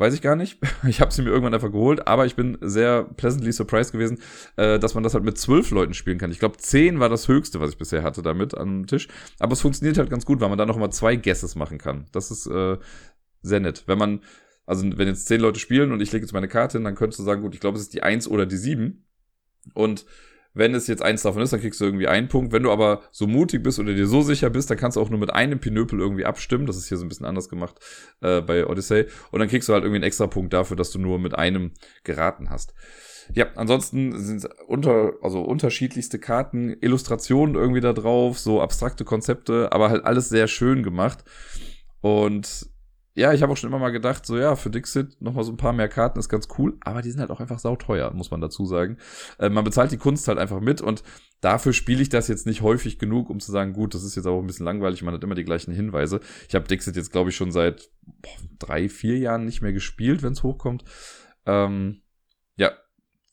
weiß 0.00 0.14
ich 0.14 0.22
gar 0.22 0.36
nicht. 0.36 0.58
Ich 0.88 1.00
habe 1.00 1.12
sie 1.12 1.22
mir 1.22 1.28
irgendwann 1.28 1.54
einfach 1.54 1.70
geholt, 1.70 2.08
aber 2.08 2.26
ich 2.26 2.34
bin 2.34 2.56
sehr 2.62 3.04
pleasantly 3.04 3.52
surprised 3.52 3.92
gewesen, 3.92 4.18
äh, 4.56 4.78
dass 4.78 4.94
man 4.94 5.02
das 5.02 5.14
halt 5.14 5.24
mit 5.24 5.38
zwölf 5.38 5.70
Leuten 5.70 5.94
spielen 5.94 6.18
kann. 6.18 6.30
Ich 6.30 6.38
glaube, 6.38 6.56
zehn 6.56 7.00
war 7.00 7.08
das 7.08 7.28
höchste, 7.28 7.60
was 7.60 7.70
ich 7.70 7.78
bisher 7.78 8.02
hatte 8.02 8.22
damit 8.22 8.56
am 8.56 8.86
Tisch. 8.86 9.08
Aber 9.38 9.52
es 9.52 9.60
funktioniert 9.60 9.98
halt 9.98 10.10
ganz 10.10 10.24
gut, 10.24 10.40
weil 10.40 10.48
man 10.48 10.58
da 10.58 10.66
noch 10.66 10.78
mal 10.78 10.90
zwei 10.90 11.16
Guesses 11.16 11.54
machen 11.54 11.78
kann. 11.78 12.06
Das 12.12 12.30
ist 12.30 12.46
äh, 12.46 12.78
sehr 13.42 13.60
nett. 13.60 13.84
Wenn 13.86 13.98
man, 13.98 14.20
also 14.66 14.84
wenn 14.96 15.08
jetzt 15.08 15.26
zehn 15.26 15.40
Leute 15.40 15.60
spielen 15.60 15.92
und 15.92 16.00
ich 16.00 16.12
lege 16.12 16.24
jetzt 16.24 16.32
meine 16.32 16.48
Karte 16.48 16.78
hin, 16.78 16.84
dann 16.84 16.94
könntest 16.94 17.18
du 17.18 17.24
sagen, 17.24 17.42
gut, 17.42 17.54
ich 17.54 17.60
glaube, 17.60 17.76
es 17.76 17.82
ist 17.82 17.94
die 17.94 18.02
eins 18.02 18.28
oder 18.28 18.46
die 18.46 18.56
sieben. 18.56 19.06
Und 19.74 20.06
wenn 20.52 20.74
es 20.74 20.88
jetzt 20.88 21.02
eins 21.02 21.22
davon 21.22 21.42
ist, 21.42 21.52
dann 21.52 21.60
kriegst 21.60 21.80
du 21.80 21.84
irgendwie 21.84 22.08
einen 22.08 22.28
Punkt. 22.28 22.52
Wenn 22.52 22.64
du 22.64 22.72
aber 22.72 23.02
so 23.12 23.26
mutig 23.26 23.62
bist 23.62 23.78
oder 23.78 23.94
dir 23.94 24.06
so 24.06 24.22
sicher 24.22 24.50
bist, 24.50 24.68
dann 24.68 24.78
kannst 24.78 24.96
du 24.96 25.00
auch 25.00 25.10
nur 25.10 25.20
mit 25.20 25.32
einem 25.32 25.60
Pinöpel 25.60 26.00
irgendwie 26.00 26.24
abstimmen. 26.24 26.66
Das 26.66 26.76
ist 26.76 26.88
hier 26.88 26.96
so 26.98 27.04
ein 27.04 27.08
bisschen 27.08 27.26
anders 27.26 27.48
gemacht 27.48 27.78
äh, 28.20 28.40
bei 28.40 28.66
Odyssey. 28.66 29.06
Und 29.30 29.38
dann 29.38 29.48
kriegst 29.48 29.68
du 29.68 29.72
halt 29.72 29.84
irgendwie 29.84 29.98
einen 29.98 30.04
extra 30.04 30.26
Punkt 30.26 30.52
dafür, 30.52 30.76
dass 30.76 30.90
du 30.90 30.98
nur 30.98 31.20
mit 31.20 31.36
einem 31.36 31.72
geraten 32.02 32.50
hast. 32.50 32.74
Ja, 33.32 33.46
ansonsten 33.54 34.18
sind 34.18 34.48
unter, 34.66 35.12
also 35.22 35.42
unterschiedlichste 35.42 36.18
Karten, 36.18 36.76
Illustrationen 36.80 37.54
irgendwie 37.54 37.80
da 37.80 37.92
drauf, 37.92 38.40
so 38.40 38.60
abstrakte 38.60 39.04
Konzepte, 39.04 39.70
aber 39.70 39.90
halt 39.90 40.04
alles 40.04 40.28
sehr 40.28 40.48
schön 40.48 40.82
gemacht. 40.82 41.22
Und 42.00 42.66
ja, 43.14 43.32
ich 43.32 43.42
habe 43.42 43.52
auch 43.52 43.56
schon 43.56 43.68
immer 43.68 43.78
mal 43.78 43.90
gedacht, 43.90 44.24
so 44.24 44.38
ja, 44.38 44.54
für 44.54 44.70
Dixit 44.70 45.20
nochmal 45.20 45.42
so 45.42 45.52
ein 45.52 45.56
paar 45.56 45.72
mehr 45.72 45.88
Karten 45.88 46.18
ist 46.18 46.28
ganz 46.28 46.46
cool, 46.58 46.76
aber 46.80 47.02
die 47.02 47.10
sind 47.10 47.20
halt 47.20 47.30
auch 47.30 47.40
einfach 47.40 47.58
sauteuer, 47.58 48.12
muss 48.12 48.30
man 48.30 48.40
dazu 48.40 48.66
sagen. 48.66 48.98
Äh, 49.38 49.48
man 49.48 49.64
bezahlt 49.64 49.90
die 49.90 49.96
Kunst 49.96 50.28
halt 50.28 50.38
einfach 50.38 50.60
mit 50.60 50.80
und 50.80 51.02
dafür 51.40 51.72
spiele 51.72 52.02
ich 52.02 52.08
das 52.08 52.28
jetzt 52.28 52.46
nicht 52.46 52.62
häufig 52.62 52.98
genug, 52.98 53.28
um 53.28 53.40
zu 53.40 53.50
sagen, 53.50 53.72
gut, 53.72 53.94
das 53.94 54.04
ist 54.04 54.14
jetzt 54.14 54.26
auch 54.26 54.38
ein 54.38 54.46
bisschen 54.46 54.66
langweilig, 54.66 55.02
man 55.02 55.14
hat 55.14 55.24
immer 55.24 55.34
die 55.34 55.44
gleichen 55.44 55.72
Hinweise. 55.72 56.20
Ich 56.48 56.54
habe 56.54 56.68
Dixit 56.68 56.94
jetzt, 56.94 57.10
glaube 57.10 57.30
ich, 57.30 57.36
schon 57.36 57.50
seit 57.50 57.90
boah, 58.02 58.30
drei, 58.60 58.88
vier 58.88 59.18
Jahren 59.18 59.44
nicht 59.44 59.60
mehr 59.60 59.72
gespielt, 59.72 60.22
wenn 60.22 60.32
es 60.32 60.44
hochkommt. 60.44 60.84
Ähm, 61.46 62.02
ja, 62.56 62.70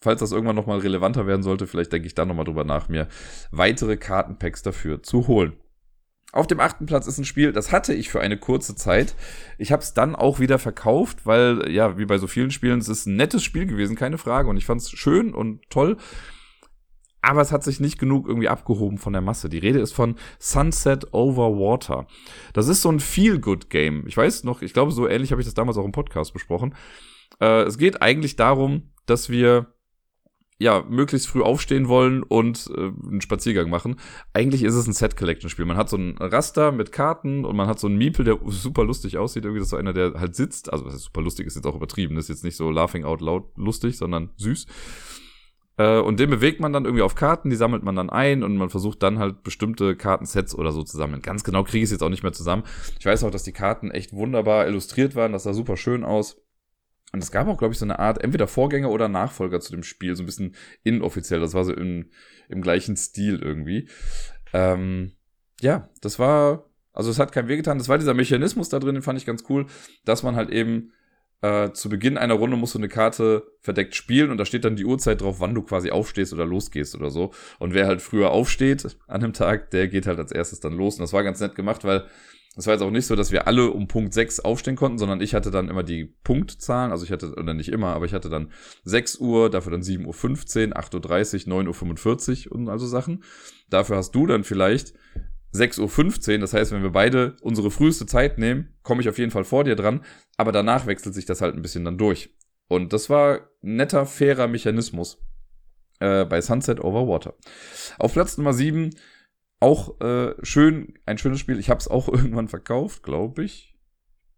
falls 0.02 0.22
das 0.22 0.32
irgendwann 0.32 0.56
nochmal 0.56 0.80
relevanter 0.80 1.28
werden 1.28 1.44
sollte, 1.44 1.68
vielleicht 1.68 1.94
denke 1.94 2.08
ich 2.08 2.16
da 2.16 2.26
nochmal 2.26 2.46
drüber 2.46 2.64
nach, 2.64 2.90
mir 2.90 3.08
weitere 3.52 3.96
Kartenpacks 3.96 4.64
dafür 4.64 5.04
zu 5.04 5.28
holen. 5.28 5.54
Auf 6.34 6.46
dem 6.46 6.60
achten 6.60 6.86
Platz 6.86 7.08
ist 7.08 7.18
ein 7.18 7.26
Spiel, 7.26 7.54
das 7.54 7.72
hatte 7.72 7.94
ich 7.94 8.10
für 8.10 8.20
eine 8.20 8.38
kurze 8.38 8.76
Zeit. 8.76 9.16
Ich 9.58 9.72
habe 9.72 9.82
es 9.82 9.94
dann 9.94 10.16
auch 10.16 10.40
wieder 10.40 10.60
verkauft, 10.60 11.26
weil, 11.26 11.72
ja, 11.72 11.98
wie 11.98 12.06
bei 12.06 12.18
so 12.18 12.28
vielen 12.28 12.52
Spielen, 12.52 12.80
es 12.80 12.90
ist 12.90 13.06
ein 13.06 13.16
nettes 13.16 13.44
Spiel 13.44 13.66
gewesen, 13.66 13.96
keine 13.96 14.18
Frage. 14.18 14.50
Und 14.50 14.58
ich 14.58 14.66
fand 14.66 14.82
es 14.82 14.92
schön 14.92 15.34
und 15.34 15.62
toll. 15.70 15.98
Aber 17.22 17.42
es 17.42 17.52
hat 17.52 17.64
sich 17.64 17.80
nicht 17.80 17.98
genug 17.98 18.28
irgendwie 18.28 18.50
abgehoben 18.50 18.98
von 18.98 19.14
der 19.14 19.22
Masse. 19.22 19.50
Die 19.50 19.58
Rede 19.58 19.80
ist 19.80 19.94
von 19.94 20.16
Sunset 20.38 21.14
Over 21.14 21.58
Water. 21.58 22.08
Das 22.54 22.68
ist 22.68 22.82
so 22.82 22.90
ein 22.90 23.00
Feel-Good-Game. 23.00 24.06
Ich 24.06 24.16
weiß 24.16 24.44
noch, 24.44 24.62
ich 24.62 24.74
glaube, 24.74 24.92
so 24.92 25.08
ähnlich 25.08 25.32
habe 25.32 25.42
ich 25.42 25.48
das 25.48 25.56
damals 25.56 25.78
auch 25.78 25.86
im 25.86 25.92
Podcast 25.92 26.34
besprochen. 26.34 26.76
Äh, 27.40 27.64
es 27.64 27.78
geht 27.78 28.02
eigentlich 28.02 28.36
darum, 28.36 28.92
dass 29.06 29.30
wir 29.30 29.74
ja, 30.60 30.84
möglichst 30.90 31.28
früh 31.28 31.44
aufstehen 31.44 31.88
wollen 31.88 32.24
und 32.24 32.72
äh, 32.76 32.92
einen 33.08 33.22
Spaziergang 33.22 33.70
machen. 33.70 33.98
Eigentlich 34.34 34.64
ist 34.64 34.74
es 34.74 34.88
ein 34.88 34.94
Set-Collection-Spiel. 34.94 35.66
Man 35.66 35.78
hat 35.78 35.90
so 35.90 35.98
ein 35.98 36.18
Raster 36.18 36.72
mit 36.72 36.92
Karten 36.92 37.46
und 37.46 37.56
man 37.56 37.68
hat 37.68 37.80
so 37.80 37.88
einen 37.88 37.98
Miepel, 37.98 38.26
der 38.26 38.40
super 38.48 38.84
lustig 38.84 39.18
aussieht. 39.18 39.46
Irgendwie 39.46 39.60
das 39.60 39.68
ist 39.68 39.72
so 39.72 39.78
einer, 39.78 39.94
der 39.94 40.16
halt 40.16 40.36
sitzt. 40.36 40.72
Also, 40.74 40.86
das 40.86 40.96
ist 40.96 41.04
super 41.04 41.22
lustig, 41.22 41.46
ist 41.46 41.56
jetzt 41.56 41.68
auch 41.68 41.76
übertrieben. 41.76 42.16
Das 42.16 42.26
ist 42.26 42.30
jetzt 42.30 42.44
nicht 42.44 42.56
so 42.56 42.72
laughing 42.72 43.04
out 43.04 43.22
loud 43.22 43.46
lustig, 43.56 43.98
sondern 43.98 44.32
süß. 44.38 44.66
Äh, 45.78 46.00
und 46.00 46.20
den 46.20 46.32
bewegt 46.32 46.60
man 46.60 46.74
dann 46.74 46.86
irgendwie 46.86 47.04
auf 47.04 47.14
Karten, 47.14 47.52
die 47.52 47.56
sammelt 47.56 47.84
man 47.84 47.96
dann 47.96 48.10
ein 48.10 48.42
und 48.42 48.58
man 48.58 48.72
versucht 48.72 49.04
dann 49.04 49.20
halt 49.20 49.44
bestimmte 49.44 49.96
Kartensets 49.96 50.56
oder 50.56 50.72
so 50.72 50.82
zu 50.82 50.98
sammeln. 50.98 51.22
Ganz 51.22 51.44
genau 51.44 51.64
kriege 51.64 51.80
ich 51.80 51.86
es 51.86 51.92
jetzt 51.92 52.02
auch 52.02 52.10
nicht 52.10 52.24
mehr 52.24 52.34
zusammen. 52.34 52.64
Ich 53.00 53.06
weiß 53.06 53.24
auch, 53.24 53.32
dass 53.32 53.44
die 53.44 53.54
Karten 53.54 53.92
echt 53.92 54.12
wunderbar 54.14 54.68
illustriert 54.68 55.16
waren. 55.16 55.34
Das 55.34 55.44
sah 55.44 55.54
super 55.54 55.78
schön 55.78 56.04
aus. 56.04 56.42
Und 57.14 57.24
es 57.24 57.32
gab 57.32 57.48
auch, 57.48 57.58
glaube 57.58 57.74
ich, 57.74 57.80
so 57.80 57.86
eine 57.86 58.00
Art, 58.00 58.22
entweder 58.22 58.48
Vorgänger 58.48 58.90
oder 58.90 59.08
Nachfolger 59.08 59.60
zu 59.60 59.72
dem 59.72 59.84
Spiel, 59.84 60.16
so 60.16 60.24
ein 60.24 60.26
bisschen 60.26 60.56
inoffiziell. 60.84 61.40
Das 61.40 61.54
war 61.54 61.64
so 61.64 61.74
im, 61.74 62.10
im 62.50 62.62
gleichen 62.62 62.98
Stil 62.98 63.42
irgendwie. 63.42 63.90
Ähm, 64.54 65.14
ja, 65.62 65.90
das 66.02 66.20
war, 66.20 66.70
also 66.92 67.10
es 67.10 67.20
hat 67.20 67.32
kein 67.32 67.48
wehgetan. 67.48 67.78
Das 67.78 67.90
war 67.90 67.98
dieser 67.98 68.14
Mechanismus 68.14 68.70
da 68.70 68.80
drin, 68.80 68.96
den 68.96 69.04
fand 69.04 69.20
ich 69.20 69.26
ganz 69.26 69.46
cool, 69.50 69.68
dass 70.04 70.24
man 70.24 70.36
halt 70.36 70.50
eben 70.50 70.92
äh, 71.42 71.72
zu 71.72 71.90
Beginn 71.90 72.18
einer 72.18 72.34
Runde 72.34 72.58
musst 72.58 72.74
du 72.74 72.80
eine 72.80 72.90
Karte 72.90 73.44
verdeckt 73.62 73.96
spielen 73.96 74.32
und 74.32 74.38
da 74.38 74.46
steht 74.46 74.66
dann 74.66 74.76
die 74.76 74.86
Uhrzeit 74.86 75.22
drauf, 75.22 75.40
wann 75.40 75.54
du 75.54 75.62
quasi 75.62 75.92
aufstehst 75.92 76.34
oder 76.34 76.46
losgehst 76.46 76.96
oder 76.96 77.10
so. 77.10 77.32
Und 77.60 77.74
wer 77.74 77.88
halt 77.88 78.02
früher 78.02 78.32
aufsteht 78.32 78.98
an 79.08 79.22
dem 79.22 79.34
Tag, 79.34 79.70
der 79.72 79.88
geht 79.88 80.08
halt 80.08 80.20
als 80.20 80.32
erstes 80.32 80.60
dann 80.60 80.74
los. 80.74 80.96
Und 80.96 81.02
das 81.02 81.14
war 81.14 81.24
ganz 81.24 81.40
nett 81.40 81.56
gemacht, 81.56 81.84
weil 81.84 82.06
das 82.58 82.66
war 82.66 82.74
jetzt 82.74 82.82
auch 82.82 82.90
nicht 82.90 83.06
so, 83.06 83.16
dass 83.16 83.32
wir 83.32 83.46
alle 83.46 83.70
um 83.70 83.88
Punkt 83.88 84.16
6 84.16 84.40
aufstehen 84.40 84.76
konnten, 84.76 84.98
sondern 84.98 85.22
ich 85.22 85.36
hatte 85.36 85.52
dann 85.52 85.70
immer 85.70 85.84
die 85.84 86.06
Punktzahlen, 86.24 86.92
also 86.92 87.06
ich 87.06 87.12
hatte, 87.12 87.36
oder 87.36 87.54
nicht 87.54 87.70
immer, 87.70 87.90
aber 87.94 88.06
ich 88.06 88.14
hatte 88.14 88.30
dann 88.30 88.52
6 88.84 89.20
Uhr, 89.20 89.52
dafür 89.52 89.74
dann 89.74 89.84
7.15 89.84 90.70
Uhr, 90.70 90.78
8.30 90.78 91.48
Uhr, 91.48 91.62
9.45 91.62 92.48
Uhr 92.48 92.56
und 92.56 92.68
also 92.68 92.88
Sachen. 92.88 93.24
Dafür 93.70 93.98
hast 93.98 94.16
du 94.16 94.26
dann 94.26 94.44
vielleicht 94.44 94.96
6.15 95.54 96.34
Uhr, 96.34 96.40
das 96.40 96.54
heißt, 96.54 96.72
wenn 96.72 96.82
wir 96.82 96.90
beide 96.90 97.36
unsere 97.42 97.70
früheste 97.70 98.08
Zeit 98.08 98.40
nehmen, 98.40 98.74
komme 98.82 99.02
ich 99.02 99.10
auf 99.10 99.20
jeden 99.20 99.32
Fall 99.32 99.44
vor 99.44 99.64
dir 99.64 99.76
dran, 99.76 100.04
aber 100.36 100.52
danach 100.52 100.88
wechselt 100.88 101.14
sich 101.14 101.26
das 101.26 101.42
halt 101.42 101.56
ein 101.56 101.62
bisschen 101.62 101.86
dann 101.86 102.00
durch. 102.00 102.36
Und 102.68 102.92
das 102.92 103.08
war 103.08 103.52
netter, 103.62 104.08
fairer 104.08 104.48
Mechanismus 104.48 105.22
äh, 106.00 106.26
bei 106.26 106.42
Sunset 106.42 106.84
Over 106.84 107.08
Water. 107.08 107.36
Auf 108.00 108.14
Platz 108.14 108.36
Nummer 108.40 108.54
7 108.54 108.96
auch 109.60 110.00
äh, 110.02 110.36
schön, 110.44 110.94
ein 111.06 111.18
schönes 111.18 111.40
Spiel. 111.40 111.60
Ich 111.60 111.70
habe 111.70 111.80
es 111.80 111.88
auch 111.88 112.08
irgendwann 112.12 112.48
verkauft, 112.48 113.04
glaube 113.04 113.44
ich. 113.44 113.76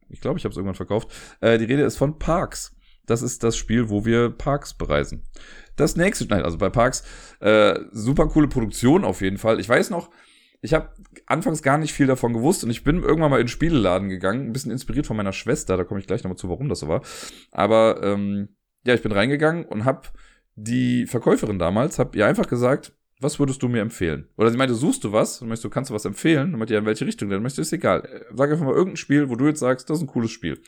Ich 0.10 0.22
glaube, 0.22 0.40
ich 0.40 0.46
habe 0.46 0.52
es 0.52 0.58
irgendwann 0.58 0.76
verkauft. 0.76 1.12
Äh, 1.42 1.58
die 1.58 1.66
Rede 1.66 1.84
ist 1.84 1.98
von 1.98 2.18
Parks. 2.20 2.76
Das 3.06 3.22
ist 3.22 3.44
das 3.44 3.58
Spiel, 3.58 3.90
wo 3.90 4.06
wir 4.06 4.30
Parks 4.30 4.74
bereisen. 4.74 5.24
Das 5.76 5.96
nächste, 5.96 6.26
nein, 6.26 6.44
also 6.44 6.58
bei 6.58 6.70
Parks, 6.70 7.04
äh, 7.40 7.80
super 7.92 8.28
coole 8.28 8.48
Produktion 8.48 9.04
auf 9.04 9.22
jeden 9.22 9.38
Fall. 9.38 9.60
Ich 9.60 9.68
weiß 9.68 9.90
noch, 9.90 10.12
ich 10.62 10.74
habe 10.74 10.90
anfangs 11.26 11.64
gar 11.64 11.78
nicht 11.78 11.94
viel 11.94 12.06
davon 12.06 12.34
gewusst 12.34 12.64
und 12.64 12.70
ich 12.70 12.84
bin 12.84 13.02
irgendwann 13.02 13.32
mal 13.32 13.40
in 13.40 13.46
den 13.46 13.50
Spieleladen 13.50 14.10
gegangen, 14.10 14.48
ein 14.48 14.54
bisschen 14.54 14.72
inspiriert 14.72 15.08
von 15.08 15.18
meiner 15.18 15.32
Schwester, 15.32 15.78
da 15.78 15.86
komme 15.86 16.00
ich 16.00 16.08
gleich 16.08 16.24
nochmal 16.24 16.38
zu, 16.38 16.50
warum 16.50 16.70
das 16.70 16.80
so 16.80 16.88
war. 16.88 17.02
Aber 17.52 18.02
ähm, 18.04 18.50
ja, 18.86 18.94
ich 18.94 19.02
bin 19.02 19.12
reingegangen 19.12 19.66
und 19.66 19.86
habe 19.86 20.10
die 20.56 21.06
Verkäuferin 21.08 21.60
damals, 21.60 21.98
habe 21.98 22.18
ihr 22.18 22.28
einfach 22.28 22.48
gesagt, 22.48 22.94
was 23.22 23.38
würdest 23.38 23.62
du 23.62 23.68
mir 23.68 23.82
empfehlen? 23.82 24.30
Oder 24.38 24.50
sie 24.50 24.58
meinte, 24.58 24.76
suchst 24.76 25.04
du 25.04 25.12
was? 25.12 25.42
Und 25.42 25.50
möchtest 25.50 25.66
du, 25.66 25.70
kannst 25.70 25.90
du 25.90 25.94
was 25.94 26.06
empfehlen? 26.06 26.54
Und 26.54 26.60
meinte, 26.60 26.74
ja, 26.74 26.80
in 26.80 26.86
welche 26.86 27.06
Richtung 27.06 27.30
denn? 27.30 27.42
Möchtest 27.42 27.58
du, 27.58 27.62
ist 27.64 27.74
egal. 27.74 28.26
Sag 28.34 28.50
einfach 28.50 28.66
mal 28.66 28.74
irgendein 28.74 28.98
Spiel, 28.98 29.30
wo 29.30 29.36
du 29.36 29.46
jetzt 29.48 29.60
sagst, 29.60 29.90
das 29.90 29.98
ist 29.98 30.04
ein 30.04 30.08
cooles 30.08 30.32
Spiel. 30.32 30.62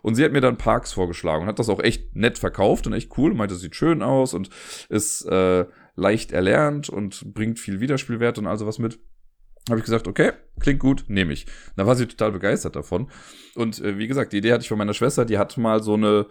Und 0.00 0.14
sie 0.14 0.24
hat 0.24 0.32
mir 0.32 0.40
dann 0.40 0.56
Parks 0.56 0.92
vorgeschlagen 0.92 1.42
und 1.42 1.48
hat 1.48 1.58
das 1.58 1.68
auch 1.68 1.80
echt 1.80 2.16
nett 2.16 2.38
verkauft 2.38 2.86
und 2.86 2.94
echt 2.94 3.16
cool. 3.18 3.34
Meinte, 3.34 3.54
es 3.54 3.60
sieht 3.60 3.76
schön 3.76 4.02
aus 4.02 4.32
und 4.32 4.48
ist 4.88 5.26
äh, 5.26 5.66
leicht 5.96 6.32
erlernt 6.32 6.88
und 6.88 7.34
bringt 7.34 7.58
viel 7.58 7.80
Wiederspielwert 7.80 8.38
und 8.38 8.46
all 8.46 8.58
sowas 8.58 8.78
mit. 8.78 8.98
Habe 9.68 9.80
ich 9.80 9.84
gesagt, 9.84 10.08
okay, 10.08 10.32
klingt 10.60 10.80
gut, 10.80 11.04
nehme 11.08 11.34
ich. 11.34 11.44
Da 11.76 11.86
war 11.86 11.94
sie 11.94 12.06
total 12.06 12.32
begeistert 12.32 12.74
davon. 12.74 13.10
Und 13.54 13.80
äh, 13.80 13.98
wie 13.98 14.08
gesagt, 14.08 14.32
die 14.32 14.38
Idee 14.38 14.52
hatte 14.52 14.62
ich 14.62 14.68
von 14.68 14.78
meiner 14.78 14.94
Schwester, 14.94 15.26
die 15.26 15.36
hat 15.36 15.58
mal 15.58 15.82
so 15.82 15.92
eine 15.92 16.26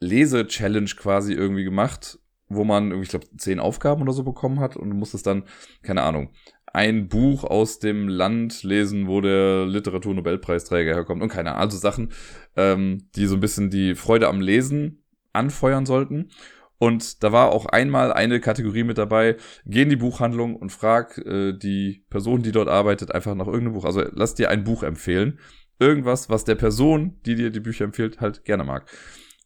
Lese-Challenge 0.00 0.90
quasi 0.96 1.34
irgendwie 1.34 1.62
gemacht 1.62 2.18
wo 2.48 2.64
man 2.64 3.02
ich 3.02 3.08
glaube, 3.08 3.26
zehn 3.36 3.60
Aufgaben 3.60 4.02
oder 4.02 4.12
so 4.12 4.22
bekommen 4.22 4.60
hat 4.60 4.76
und 4.76 4.90
du 4.90 4.96
musstest 4.96 5.26
dann, 5.26 5.44
keine 5.82 6.02
Ahnung, 6.02 6.30
ein 6.74 7.08
Buch 7.08 7.44
aus 7.44 7.78
dem 7.78 8.08
Land 8.08 8.64
lesen, 8.64 9.06
wo 9.06 9.20
der 9.20 9.64
Literaturnobelpreisträger 9.64 10.94
herkommt 10.94 11.22
und 11.22 11.28
keine 11.28 11.50
Ahnung, 11.50 11.60
also 11.60 11.78
Sachen, 11.78 12.12
ähm, 12.56 13.08
die 13.14 13.26
so 13.26 13.36
ein 13.36 13.40
bisschen 13.40 13.70
die 13.70 13.94
Freude 13.94 14.28
am 14.28 14.40
Lesen 14.40 15.04
anfeuern 15.32 15.86
sollten. 15.86 16.30
Und 16.78 17.22
da 17.22 17.30
war 17.30 17.52
auch 17.52 17.66
einmal 17.66 18.12
eine 18.12 18.40
Kategorie 18.40 18.82
mit 18.82 18.98
dabei, 18.98 19.36
geh 19.64 19.82
in 19.82 19.88
die 19.88 19.96
Buchhandlung 19.96 20.56
und 20.56 20.70
frag 20.70 21.16
äh, 21.18 21.52
die 21.52 22.04
Person, 22.10 22.42
die 22.42 22.52
dort 22.52 22.68
arbeitet, 22.68 23.14
einfach 23.14 23.34
nach 23.36 23.46
irgendeinem 23.46 23.74
Buch. 23.74 23.84
Also 23.84 24.02
lass 24.12 24.34
dir 24.34 24.50
ein 24.50 24.64
Buch 24.64 24.82
empfehlen. 24.82 25.38
Irgendwas, 25.78 26.28
was 26.28 26.44
der 26.44 26.56
Person, 26.56 27.20
die 27.24 27.36
dir 27.36 27.50
die 27.50 27.60
Bücher 27.60 27.84
empfiehlt, 27.84 28.20
halt 28.20 28.44
gerne 28.44 28.64
mag. 28.64 28.90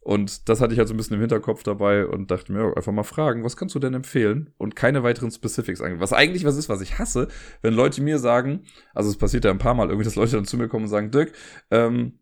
Und 0.01 0.49
das 0.49 0.61
hatte 0.61 0.73
ich 0.73 0.79
halt 0.79 0.89
so 0.89 0.95
ein 0.95 0.97
bisschen 0.97 1.17
im 1.17 1.21
Hinterkopf 1.21 1.63
dabei 1.63 2.07
und 2.07 2.31
dachte 2.31 2.53
mir, 2.53 2.75
einfach 2.77 2.93
mal 2.93 3.03
fragen, 3.03 3.45
was 3.45 3.57
kannst 3.57 3.75
du 3.75 3.79
denn 3.79 3.95
empfehlen? 3.95 4.55
Und 4.57 4.77
keine 4.77 5.03
weiteren 5.03 5.31
Specifics 5.31 5.81
angeben. 5.81 6.01
Was 6.01 6.13
eigentlich 6.13 6.45
was 6.45 6.57
ist, 6.57 6.69
was 6.69 6.81
ich 6.81 6.99
hasse, 6.99 7.29
wenn 7.63 7.75
Leute 7.75 8.01
mir 8.01 8.19
sagen, 8.19 8.65
also 8.95 9.11
es 9.11 9.19
passiert 9.19 9.45
ja 9.45 9.51
ein 9.51 9.59
paar 9.59 9.75
Mal 9.75 9.89
irgendwie, 9.89 10.05
dass 10.05 10.17
Leute 10.17 10.37
dann 10.37 10.47
zu 10.47 10.57
mir 10.57 10.69
kommen 10.69 10.85
und 10.85 10.91
sagen, 10.91 11.11
Dirk, 11.11 11.33
ähm, 11.71 12.21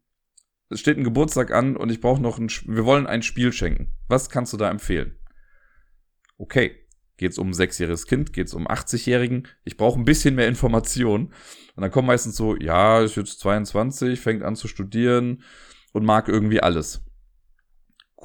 es 0.68 0.80
steht 0.80 0.98
ein 0.98 1.04
Geburtstag 1.04 1.52
an 1.52 1.76
und 1.76 1.90
ich 1.90 2.00
brauche 2.00 2.20
noch 2.20 2.38
ein, 2.38 2.48
wir 2.48 2.84
wollen 2.84 3.06
ein 3.06 3.22
Spiel 3.22 3.52
schenken. 3.52 3.92
Was 4.08 4.30
kannst 4.30 4.52
du 4.52 4.56
da 4.56 4.70
empfehlen? 4.70 5.14
Okay. 6.38 6.82
Geht's 7.18 7.38
um 7.38 7.48
ein 7.48 7.54
sechsjähriges 7.54 8.06
Kind? 8.06 8.34
Geht's 8.34 8.52
um 8.52 8.68
80-Jährigen? 8.68 9.48
Ich 9.64 9.78
brauche 9.78 9.98
ein 9.98 10.04
bisschen 10.04 10.34
mehr 10.34 10.48
Information. 10.48 11.32
Und 11.74 11.80
dann 11.80 11.90
kommen 11.90 12.08
meistens 12.08 12.36
so, 12.36 12.56
ja, 12.56 13.00
ist 13.00 13.16
jetzt 13.16 13.40
22, 13.40 14.20
fängt 14.20 14.42
an 14.42 14.54
zu 14.54 14.68
studieren 14.68 15.42
und 15.92 16.04
mag 16.04 16.28
irgendwie 16.28 16.60
alles 16.60 17.05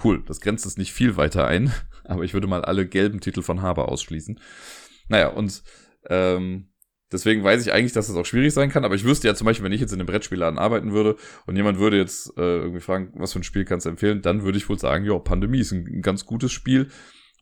Cool, 0.04 0.24
das 0.26 0.42
grenzt 0.42 0.66
es 0.66 0.78
nicht 0.78 0.94
viel 0.94 1.18
weiter 1.18 1.48
ein, 1.48 1.72
aber 2.04 2.24
ich 2.24 2.34
würde 2.34 2.48
mal 2.48 2.64
alle 2.64 2.88
gelben 2.88 3.20
Titel 3.20 3.42
von 3.42 3.62
Haber 3.62 3.90
ausschließen. 3.90 4.40
Naja, 5.10 5.28
und 5.30 5.64
ähm, 6.10 6.72
deswegen 7.12 7.44
weiß 7.44 7.66
ich 7.66 7.74
eigentlich, 7.74 7.94
dass 7.94 8.08
das 8.08 8.16
auch 8.16 8.26
schwierig 8.26 8.54
sein 8.54 8.70
kann, 8.70 8.86
aber 8.86 8.96
ich 8.96 9.04
wüsste 9.04 9.28
ja 9.28 9.36
zum 9.36 9.46
Beispiel, 9.46 9.66
wenn 9.66 9.74
ich 9.74 9.82
jetzt 9.82 9.92
in 9.92 10.00
einem 10.00 10.08
Brettspielladen 10.08 10.58
arbeiten 10.58 10.94
würde 10.94 11.18
und 11.46 11.56
jemand 11.56 11.78
würde 11.78 11.98
jetzt 11.98 12.38
äh, 12.38 12.58
irgendwie 12.58 12.80
fragen, 12.80 13.12
was 13.16 13.34
für 13.34 13.40
ein 13.40 13.44
Spiel 13.44 13.66
kannst 13.66 13.86
du 13.86 13.90
empfehlen, 13.90 14.22
dann 14.22 14.44
würde 14.44 14.58
ich 14.58 14.70
wohl 14.70 14.80
sagen, 14.80 15.06
ja, 15.06 15.18
Pandemie 15.20 15.60
ist 15.60 15.72
ein, 15.72 15.86
ein 15.86 16.02
ganz 16.02 16.26
gutes 16.26 16.52
Spiel 16.52 16.90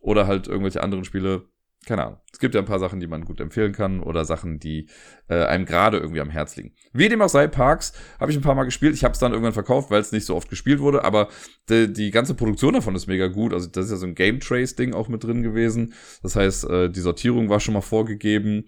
oder 0.02 0.28
halt 0.28 0.48
irgendwelche 0.48 0.82
anderen 0.82 1.04
Spiele, 1.04 1.50
keine 1.86 2.04
Ahnung. 2.06 2.20
Es 2.32 2.40
gibt 2.40 2.56
ja 2.56 2.62
ein 2.62 2.68
paar 2.68 2.80
Sachen, 2.80 3.00
die 3.00 3.08
man 3.08 3.26
gut 3.26 3.40
empfehlen 3.40 3.72
kann 3.72 4.02
oder 4.02 4.26
Sachen, 4.26 4.60
die 4.60 4.90
äh, 5.28 5.46
einem 5.46 5.66
gerade 5.66 5.98
irgendwie 5.98 6.22
am 6.22 6.30
Herz 6.30 6.56
liegen. 6.56 6.74
Wie 6.94 7.10
dem 7.10 7.22
auch 7.22 7.30
sei, 7.30 7.48
Parks 7.48 7.94
habe 8.20 8.32
ich 8.32 8.38
ein 8.38 8.44
paar 8.44 8.56
Mal 8.56 8.66
gespielt. 8.66 8.94
Ich 8.94 9.04
habe 9.04 9.14
es 9.14 9.20
dann 9.20 9.32
irgendwann 9.32 9.54
verkauft, 9.54 9.90
weil 9.90 10.02
es 10.02 10.12
nicht 10.12 10.26
so 10.26 10.36
oft 10.36 10.50
gespielt 10.50 10.80
wurde, 10.80 11.04
aber 11.04 11.30
die, 11.70 11.92
die 11.92 12.12
ganze 12.12 12.36
Produktion 12.36 12.74
davon 12.74 12.96
ist 12.96 13.08
mega 13.08 13.28
gut. 13.28 13.54
Also 13.54 13.68
das 13.68 13.86
ist 13.86 13.92
ja 13.92 13.98
so 13.98 14.06
ein 14.06 14.16
Game 14.16 14.40
Trace 14.40 14.76
Ding 14.76 14.94
auch 14.94 15.08
mit 15.08 15.24
drin 15.24 15.42
gewesen. 15.42 15.94
Das 16.22 16.36
heißt, 16.36 16.70
äh, 16.70 16.90
die 16.90 17.00
Sortierung 17.00 17.50
war 17.50 17.60
schon 17.60 17.74
mal 17.74 17.82
vorgegeben 17.82 18.66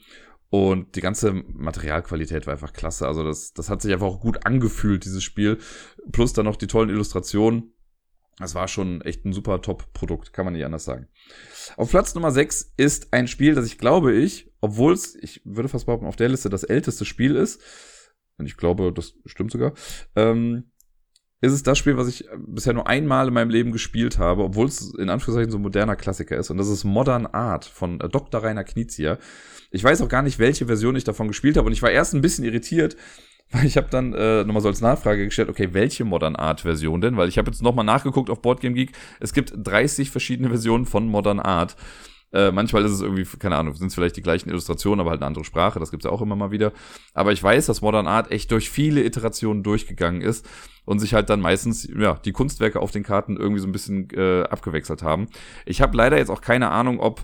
und 0.49 0.95
die 0.95 1.01
ganze 1.01 1.31
Materialqualität 1.31 2.45
war 2.45 2.53
einfach 2.53 2.73
klasse. 2.73 3.07
Also 3.07 3.23
das, 3.23 3.53
das 3.53 3.69
hat 3.69 3.81
sich 3.81 3.93
einfach 3.93 4.07
auch 4.07 4.19
gut 4.19 4.45
angefühlt, 4.45 5.05
dieses 5.05 5.23
Spiel. 5.23 5.57
Plus 6.11 6.33
dann 6.33 6.45
noch 6.45 6.55
die 6.55 6.67
tollen 6.67 6.89
Illustrationen. 6.89 7.73
Das 8.41 8.55
war 8.55 8.67
schon 8.67 9.01
echt 9.01 9.25
ein 9.25 9.33
super 9.33 9.61
Top-Produkt, 9.61 10.33
kann 10.33 10.45
man 10.45 10.53
nicht 10.53 10.65
anders 10.65 10.85
sagen. 10.85 11.07
Auf 11.77 11.89
Platz 11.91 12.13
Nummer 12.15 12.31
6 12.31 12.73
ist 12.77 13.13
ein 13.13 13.27
Spiel, 13.27 13.55
das 13.55 13.65
ich 13.65 13.77
glaube 13.77 14.13
ich, 14.13 14.51
obwohl 14.61 14.93
es, 14.93 15.15
ich 15.15 15.41
würde 15.45 15.69
fast 15.69 15.85
behaupten, 15.85 16.05
auf 16.05 16.15
der 16.15 16.29
Liste 16.29 16.49
das 16.49 16.63
älteste 16.63 17.05
Spiel 17.05 17.35
ist, 17.35 17.61
und 18.37 18.45
ich 18.47 18.57
glaube, 18.57 18.91
das 18.91 19.13
stimmt 19.25 19.51
sogar, 19.51 19.73
ähm, 20.15 20.71
ist 21.41 21.53
es 21.53 21.63
das 21.63 21.77
Spiel, 21.79 21.97
was 21.97 22.07
ich 22.07 22.27
bisher 22.37 22.73
nur 22.73 22.87
einmal 22.87 23.27
in 23.27 23.33
meinem 23.33 23.49
Leben 23.49 23.71
gespielt 23.71 24.19
habe, 24.19 24.43
obwohl 24.43 24.67
es 24.67 24.93
in 24.93 25.09
Anführungszeichen 25.09 25.51
so 25.51 25.57
ein 25.57 25.63
moderner 25.63 25.95
Klassiker 25.95 26.37
ist. 26.37 26.51
Und 26.51 26.57
das 26.57 26.67
ist 26.67 26.83
Modern 26.83 27.25
Art 27.25 27.65
von 27.65 27.99
äh, 27.99 28.09
Dr. 28.09 28.43
Rainer 28.43 28.63
Knizia. 28.63 29.17
Ich 29.71 29.83
weiß 29.83 30.01
auch 30.03 30.07
gar 30.07 30.21
nicht, 30.21 30.37
welche 30.37 30.67
Version 30.67 30.95
ich 30.95 31.03
davon 31.03 31.27
gespielt 31.27 31.57
habe. 31.57 31.65
Und 31.65 31.73
ich 31.73 31.81
war 31.81 31.89
erst 31.89 32.13
ein 32.13 32.21
bisschen 32.21 32.45
irritiert, 32.45 32.95
ich 33.63 33.77
habe 33.77 33.87
dann 33.89 34.13
äh, 34.13 34.43
nochmal 34.43 34.61
so 34.61 34.69
als 34.69 34.81
Nachfrage 34.81 35.25
gestellt, 35.25 35.49
okay, 35.49 35.69
welche 35.71 36.05
Modern 36.05 36.35
Art 36.35 36.61
Version 36.61 37.01
denn? 37.01 37.17
Weil 37.17 37.29
ich 37.29 37.37
habe 37.37 37.51
jetzt 37.51 37.61
nochmal 37.61 37.85
nachgeguckt 37.85 38.29
auf 38.29 38.41
Boardgame 38.41 38.75
Geek. 38.75 38.91
Es 39.19 39.33
gibt 39.33 39.53
30 39.55 40.09
verschiedene 40.11 40.49
Versionen 40.49 40.85
von 40.85 41.07
Modern 41.07 41.39
Art. 41.39 41.75
Äh, 42.33 42.51
manchmal 42.51 42.85
ist 42.85 42.91
es 42.91 43.01
irgendwie, 43.01 43.25
keine 43.37 43.57
Ahnung, 43.57 43.73
sind 43.73 43.87
es 43.87 43.95
vielleicht 43.95 44.15
die 44.15 44.21
gleichen 44.21 44.49
Illustrationen, 44.49 45.01
aber 45.01 45.09
halt 45.09 45.21
eine 45.21 45.27
andere 45.27 45.43
Sprache, 45.43 45.79
das 45.79 45.91
gibt's 45.91 46.05
ja 46.05 46.11
auch 46.11 46.21
immer 46.21 46.35
mal 46.35 46.51
wieder. 46.51 46.71
Aber 47.13 47.33
ich 47.33 47.43
weiß, 47.43 47.65
dass 47.65 47.81
Modern 47.81 48.07
Art 48.07 48.31
echt 48.31 48.51
durch 48.51 48.69
viele 48.69 49.03
Iterationen 49.03 49.63
durchgegangen 49.63 50.21
ist 50.21 50.47
und 50.85 50.99
sich 50.99 51.13
halt 51.13 51.29
dann 51.29 51.41
meistens, 51.41 51.87
ja, 51.93 52.19
die 52.23 52.31
Kunstwerke 52.31 52.79
auf 52.79 52.91
den 52.91 53.03
Karten 53.03 53.35
irgendwie 53.35 53.59
so 53.59 53.67
ein 53.67 53.73
bisschen 53.73 54.09
äh, 54.11 54.43
abgewechselt 54.43 55.03
haben. 55.03 55.27
Ich 55.65 55.81
habe 55.81 55.97
leider 55.97 56.17
jetzt 56.17 56.29
auch 56.29 56.41
keine 56.41 56.69
Ahnung, 56.69 56.99
ob 56.99 57.21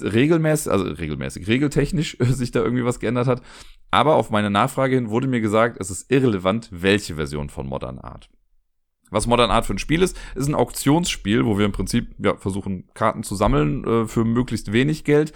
regelmäßig, 0.00 0.70
also 0.72 0.84
regelmäßig, 0.84 1.46
regeltechnisch 1.46 2.16
sich 2.20 2.50
da 2.50 2.60
irgendwie 2.60 2.84
was 2.84 3.00
geändert 3.00 3.26
hat. 3.26 3.42
Aber 3.90 4.14
auf 4.14 4.30
meine 4.30 4.50
Nachfrage 4.50 4.94
hin 4.94 5.10
wurde 5.10 5.26
mir 5.26 5.40
gesagt, 5.40 5.76
es 5.80 5.90
ist 5.90 6.10
irrelevant, 6.10 6.68
welche 6.72 7.16
Version 7.16 7.48
von 7.48 7.66
Modern 7.66 7.98
Art. 7.98 8.30
Was 9.10 9.26
Modern 9.26 9.50
Art 9.50 9.66
für 9.66 9.74
ein 9.74 9.78
Spiel 9.78 10.02
ist, 10.02 10.16
ist 10.36 10.48
ein 10.48 10.54
Auktionsspiel, 10.54 11.44
wo 11.44 11.58
wir 11.58 11.66
im 11.66 11.72
Prinzip 11.72 12.14
ja, 12.18 12.36
versuchen, 12.36 12.88
Karten 12.94 13.24
zu 13.24 13.34
sammeln 13.34 13.84
äh, 13.84 14.06
für 14.06 14.24
möglichst 14.24 14.72
wenig 14.72 15.04
Geld 15.04 15.32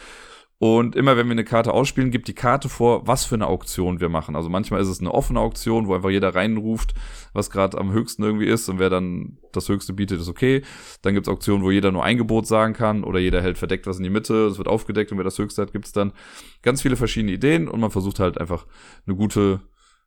und 0.64 0.96
immer 0.96 1.18
wenn 1.18 1.26
wir 1.26 1.32
eine 1.32 1.44
Karte 1.44 1.74
ausspielen, 1.74 2.10
gibt 2.10 2.26
die 2.26 2.32
Karte 2.32 2.70
vor, 2.70 3.06
was 3.06 3.26
für 3.26 3.34
eine 3.34 3.48
Auktion 3.48 4.00
wir 4.00 4.08
machen. 4.08 4.34
Also 4.34 4.48
manchmal 4.48 4.80
ist 4.80 4.88
es 4.88 4.98
eine 4.98 5.12
offene 5.12 5.38
Auktion, 5.38 5.88
wo 5.88 5.94
einfach 5.94 6.08
jeder 6.08 6.34
reinruft, 6.34 6.94
was 7.34 7.50
gerade 7.50 7.76
am 7.76 7.92
höchsten 7.92 8.22
irgendwie 8.22 8.46
ist 8.46 8.66
und 8.70 8.78
wer 8.78 8.88
dann 8.88 9.36
das 9.52 9.68
höchste 9.68 9.92
bietet, 9.92 10.22
ist 10.22 10.28
okay. 10.30 10.62
Dann 11.02 11.12
gibt 11.12 11.26
es 11.26 11.30
Auktionen, 11.30 11.62
wo 11.62 11.70
jeder 11.70 11.92
nur 11.92 12.02
ein 12.02 12.16
Gebot 12.16 12.46
sagen 12.46 12.72
kann 12.72 13.04
oder 13.04 13.18
jeder 13.18 13.42
hält 13.42 13.58
verdeckt 13.58 13.86
was 13.86 13.98
in 13.98 14.04
die 14.04 14.08
Mitte, 14.08 14.46
es 14.46 14.56
wird 14.56 14.66
aufgedeckt 14.66 15.12
und 15.12 15.18
wer 15.18 15.24
das 15.24 15.36
höchste 15.36 15.60
hat, 15.60 15.72
gibt 15.72 15.84
es 15.84 15.92
dann 15.92 16.14
ganz 16.62 16.80
viele 16.80 16.96
verschiedene 16.96 17.32
Ideen 17.32 17.68
und 17.68 17.80
man 17.80 17.90
versucht 17.90 18.18
halt 18.18 18.38
einfach 18.38 18.64
eine 19.06 19.16
gute, 19.16 19.60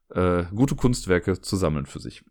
äh, 0.09 0.45
gute 0.55 0.73
Kunstwerke 0.73 1.39
zu 1.39 1.55
sammeln 1.55 1.85
für 1.85 1.99
sich. 1.99 2.23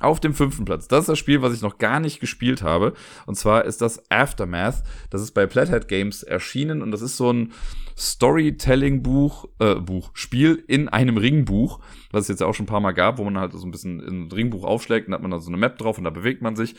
Auf 0.00 0.18
dem 0.20 0.34
fünften 0.34 0.64
Platz. 0.64 0.88
Das 0.88 1.00
ist 1.00 1.08
das 1.08 1.18
Spiel, 1.18 1.40
was 1.40 1.54
ich 1.54 1.62
noch 1.62 1.78
gar 1.78 2.00
nicht 2.00 2.20
gespielt 2.20 2.62
habe. 2.62 2.94
Und 3.26 3.36
zwar 3.36 3.64
ist 3.64 3.80
das 3.80 4.10
Aftermath. 4.10 4.82
Das 5.10 5.22
ist 5.22 5.32
bei 5.32 5.46
Plathead 5.46 5.86
Games 5.88 6.22
erschienen 6.22 6.82
und 6.82 6.90
das 6.90 7.00
ist 7.00 7.16
so 7.16 7.32
ein 7.32 7.52
Storytelling-Buch, 7.96 9.46
äh, 9.60 9.76
Buch, 9.76 10.10
Spiel 10.14 10.64
in 10.66 10.88
einem 10.88 11.16
Ringbuch, 11.16 11.80
was 12.10 12.22
es 12.22 12.28
jetzt 12.28 12.42
auch 12.42 12.54
schon 12.54 12.64
ein 12.64 12.68
paar 12.68 12.80
Mal 12.80 12.92
gab, 12.92 13.18
wo 13.18 13.24
man 13.24 13.38
halt 13.38 13.52
so 13.52 13.64
ein 13.64 13.70
bisschen 13.70 14.00
in 14.00 14.24
ein 14.24 14.32
Ringbuch 14.32 14.64
aufschlägt 14.64 15.06
und 15.06 15.14
hat 15.14 15.22
man 15.22 15.30
da 15.30 15.38
so 15.38 15.48
eine 15.48 15.56
Map 15.56 15.78
drauf 15.78 15.96
und 15.96 16.04
da 16.04 16.10
bewegt 16.10 16.42
man 16.42 16.56
sich. 16.56 16.74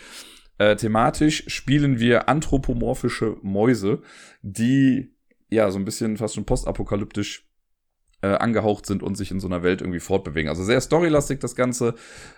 Äh, 0.58 0.75
thematisch 0.75 1.45
spielen 1.47 1.99
wir 1.99 2.30
anthropomorphische 2.30 3.38
Mäuse, 3.41 4.01
die 4.41 5.13
ja 5.49 5.69
so 5.71 5.80
ein 5.80 5.86
bisschen 5.86 6.17
fast 6.17 6.36
schon 6.36 6.45
postapokalyptisch 6.45 7.45
äh, 8.25 8.38
angehaucht 8.38 8.88
sind 8.88 9.03
und 9.03 9.15
sich 9.15 9.29
in 9.29 9.39
so 9.39 9.47
einer 9.47 9.61
Welt 9.61 9.81
irgendwie 9.81 9.99
fortbewegen. 9.99 10.49
Also 10.49 10.63
sehr 10.63 10.81
storylastig 10.81 11.39
das 11.39 11.55
Ganze. 11.55 11.93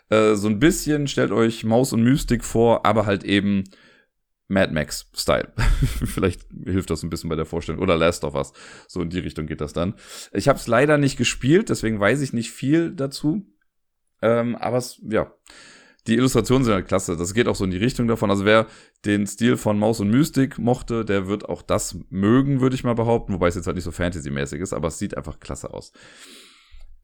Äh, 0.10 0.36
so 0.36 0.50
ein 0.50 0.60
bisschen 0.60 1.08
stellt 1.08 1.32
euch 1.32 1.64
Maus 1.64 1.94
und 1.94 2.04
Mystik 2.04 2.44
vor, 2.44 2.86
aber 2.86 3.06
halt 3.06 3.24
eben 3.24 3.64
Mad 4.50 4.74
Max-Style. 4.74 5.54
Vielleicht 6.06 6.42
hilft 6.66 6.90
das 6.90 7.04
ein 7.04 7.10
bisschen 7.10 7.30
bei 7.30 7.38
der 7.38 7.46
Vorstellung. 7.46 7.82
Oder 7.82 7.96
Last 7.96 8.26
of 8.26 8.36
Us. 8.36 8.52
So 8.88 9.02
in 9.02 9.10
die 9.10 9.20
Richtung 9.20 9.48
geht 9.48 9.62
das 9.62 9.72
dann. 9.72 9.96
Ich 10.34 10.50
habe 10.50 10.60
es 10.60 10.68
leider 10.68 10.98
nicht 10.98 11.18
gespielt, 11.18 11.70
deswegen 11.70 12.02
weiß 12.02 12.22
ich 12.22 12.34
nicht 12.34 12.52
viel 12.52 12.92
dazu. 12.92 13.46
Ähm, 14.22 14.56
aber 14.58 14.78
es, 14.78 15.00
ja, 15.10 15.32
die 16.08 16.16
Illustrationen 16.16 16.64
sind 16.64 16.74
halt 16.74 16.88
klasse. 16.88 17.18
Das 17.18 17.34
geht 17.34 17.48
auch 17.48 17.56
so 17.56 17.66
in 17.66 17.72
die 17.72 17.78
Richtung 17.78 18.08
davon. 18.08 18.30
Also 18.30 18.46
wer 18.46 18.68
den 19.06 19.28
Stil 19.28 19.58
von 19.58 19.78
Maus 19.78 20.00
und 20.00 20.10
Mystik 20.10 20.58
mochte, 20.58 21.04
der 21.04 21.28
wird 21.28 21.48
auch 21.48 21.62
das 21.62 21.98
mögen, 22.10 22.62
würde 22.62 22.76
ich 22.76 22.84
mal 22.84 22.96
behaupten. 22.96 23.34
Wobei 23.34 23.48
es 23.48 23.56
jetzt 23.56 23.68
halt 23.68 23.76
nicht 23.76 23.84
so 23.84 23.92
Fantasy-mäßig 23.92 24.62
ist, 24.62 24.74
aber 24.74 24.88
es 24.88 25.00
sieht 25.00 25.18
einfach 25.18 25.40
klasse 25.40 25.74
aus. 25.74 25.92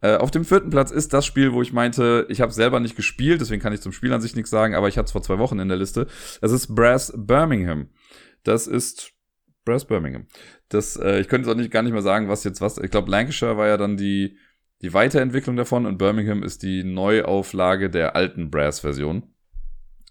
Äh, 0.02 0.18
auf 0.18 0.32
dem 0.32 0.46
vierten 0.46 0.70
Platz 0.70 0.92
ist 0.92 1.14
das 1.14 1.26
Spiel, 1.26 1.54
wo 1.54 1.62
ich 1.62 1.74
meinte, 1.74 2.26
ich 2.30 2.42
habe 2.42 2.52
selber 2.52 2.80
nicht 2.80 2.96
gespielt, 2.96 3.40
deswegen 3.40 3.62
kann 3.62 3.74
ich 3.74 3.82
zum 3.82 3.94
Spiel 3.94 4.12
an 4.12 4.22
sich 4.22 4.36
nichts 4.36 4.50
sagen, 4.50 4.76
aber 4.76 4.88
ich 4.88 4.98
hatte 4.98 5.06
es 5.06 5.12
vor 5.14 5.22
zwei 5.22 5.38
Wochen 5.38 5.60
in 5.60 5.70
der 5.70 5.78
Liste. 5.78 6.08
Das 6.42 6.52
ist 6.52 6.76
Brass 6.76 7.14
Birmingham. 7.16 7.90
Das 8.44 8.68
ist 8.68 9.14
Brass 9.64 9.86
Birmingham. 9.86 10.28
Das, 10.70 10.98
äh, 10.98 11.20
ich 11.20 11.28
könnte 11.28 11.48
jetzt 11.48 11.56
auch 11.56 11.60
nicht, 11.60 11.72
gar 11.72 11.84
nicht 11.84 11.94
mehr 11.94 12.02
sagen, 12.02 12.28
was 12.28 12.44
jetzt 12.44 12.60
was. 12.60 12.78
Ich 12.80 12.92
glaube, 12.92 13.12
Lancashire 13.12 13.58
war 13.58 13.68
ja 13.68 13.78
dann 13.78 13.96
die, 13.96 14.38
die 14.84 14.94
Weiterentwicklung 14.94 15.56
davon 15.56 15.86
und 15.86 15.98
Birmingham 15.98 16.44
ist 16.44 16.62
die 16.62 16.84
Neuauflage 16.84 17.90
der 17.90 18.18
alten 18.18 18.52
Brass-Version. 18.52 19.24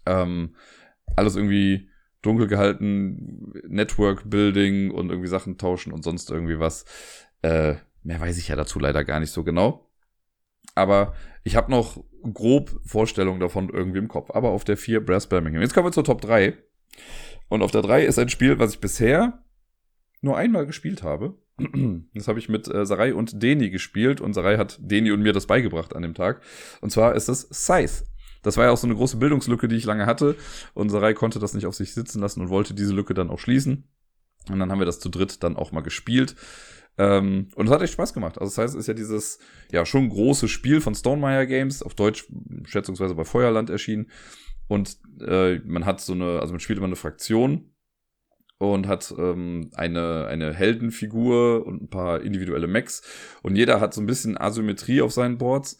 Ähm, 0.07 0.55
alles 1.15 1.35
irgendwie 1.35 1.89
dunkel 2.23 2.47
gehalten, 2.47 3.53
Network 3.67 4.29
Building 4.29 4.89
und 4.89 5.09
irgendwie 5.09 5.29
Sachen 5.29 5.59
tauschen 5.59 5.93
und 5.93 6.03
sonst 6.03 6.31
irgendwie 6.31 6.59
was. 6.59 6.85
Äh, 7.43 7.75
mehr 8.01 8.19
weiß 8.19 8.37
ich 8.39 8.47
ja 8.47 8.55
dazu 8.55 8.79
leider 8.79 9.03
gar 9.03 9.19
nicht 9.19 9.31
so 9.31 9.43
genau. 9.43 9.91
Aber 10.73 11.13
ich 11.43 11.55
habe 11.55 11.69
noch 11.69 12.03
grob 12.33 12.71
Vorstellungen 12.83 13.39
davon 13.39 13.69
irgendwie 13.69 13.99
im 13.99 14.07
Kopf. 14.07 14.31
Aber 14.31 14.49
auf 14.49 14.63
der 14.63 14.77
4 14.77 15.05
Brass 15.05 15.27
Birmingham. 15.27 15.61
Jetzt 15.61 15.75
kommen 15.75 15.87
wir 15.87 15.91
zur 15.91 16.03
Top 16.03 16.21
3. 16.21 16.57
Und 17.47 17.61
auf 17.61 17.69
der 17.69 17.83
3 17.83 18.05
ist 18.05 18.17
ein 18.17 18.29
Spiel, 18.29 18.57
was 18.57 18.73
ich 18.73 18.79
bisher 18.79 19.42
nur 20.23 20.37
einmal 20.37 20.65
gespielt 20.65 21.03
habe. 21.03 21.37
Das 22.15 22.27
habe 22.27 22.39
ich 22.39 22.49
mit 22.49 22.67
äh, 22.67 22.85
Sarai 22.85 23.13
und 23.13 23.43
Deni 23.43 23.69
gespielt 23.69 24.21
und 24.21 24.33
Sarai 24.33 24.57
hat 24.57 24.79
Deni 24.81 25.11
und 25.11 25.21
mir 25.21 25.33
das 25.33 25.45
beigebracht 25.45 25.95
an 25.95 26.01
dem 26.01 26.15
Tag. 26.15 26.41
Und 26.81 26.89
zwar 26.89 27.13
ist 27.13 27.29
es 27.29 27.41
Scythe. 27.53 28.05
Das 28.41 28.57
war 28.57 28.65
ja 28.65 28.71
auch 28.71 28.77
so 28.77 28.87
eine 28.87 28.95
große 28.95 29.17
Bildungslücke, 29.17 29.67
die 29.67 29.75
ich 29.75 29.85
lange 29.85 30.07
hatte. 30.07 30.35
Und 30.73 30.89
Sarai 30.89 31.13
konnte 31.13 31.37
das 31.37 31.53
nicht 31.53 31.67
auf 31.67 31.75
sich 31.75 31.93
sitzen 31.93 32.19
lassen 32.19 32.41
und 32.41 32.49
wollte 32.49 32.73
diese 32.73 32.93
Lücke 32.93 33.13
dann 33.13 33.29
auch 33.29 33.37
schließen. 33.37 33.87
Und 34.49 34.59
dann 34.59 34.71
haben 34.71 34.79
wir 34.79 34.85
das 34.85 34.99
zu 34.99 35.09
dritt 35.09 35.43
dann 35.43 35.55
auch 35.55 35.71
mal 35.71 35.81
gespielt. 35.81 36.35
Ähm, 36.97 37.49
und 37.55 37.67
es 37.67 37.71
hat 37.71 37.81
echt 37.81 37.93
Spaß 37.93 38.13
gemacht. 38.13 38.39
Also 38.39 38.49
das 38.49 38.57
heißt, 38.57 38.73
es 38.73 38.81
ist 38.81 38.87
ja 38.87 38.93
dieses 38.93 39.39
ja 39.71 39.85
schon 39.85 40.09
große 40.09 40.47
Spiel 40.47 40.81
von 40.81 40.95
Stonemeyer 40.95 41.45
Games, 41.45 41.83
auf 41.83 41.95
Deutsch 41.95 42.27
schätzungsweise 42.65 43.15
bei 43.15 43.25
Feuerland 43.25 43.69
erschienen. 43.69 44.09
Und 44.67 44.97
äh, 45.21 45.59
man 45.65 45.85
hat 45.85 46.01
so 46.01 46.13
eine, 46.13 46.39
also 46.39 46.53
man 46.53 46.59
spielt 46.59 46.77
immer 46.77 46.87
eine 46.87 46.95
Fraktion 46.95 47.72
und 48.71 48.87
hat 48.87 49.13
ähm, 49.17 49.69
eine, 49.73 50.27
eine 50.27 50.53
Heldenfigur 50.53 51.65
und 51.65 51.83
ein 51.83 51.89
paar 51.89 52.21
individuelle 52.21 52.67
Mechs. 52.67 53.01
Und 53.41 53.55
jeder 53.55 53.79
hat 53.81 53.93
so 53.93 54.01
ein 54.01 54.07
bisschen 54.07 54.37
Asymmetrie 54.37 55.01
auf 55.01 55.11
seinen 55.11 55.37
Boards. 55.37 55.77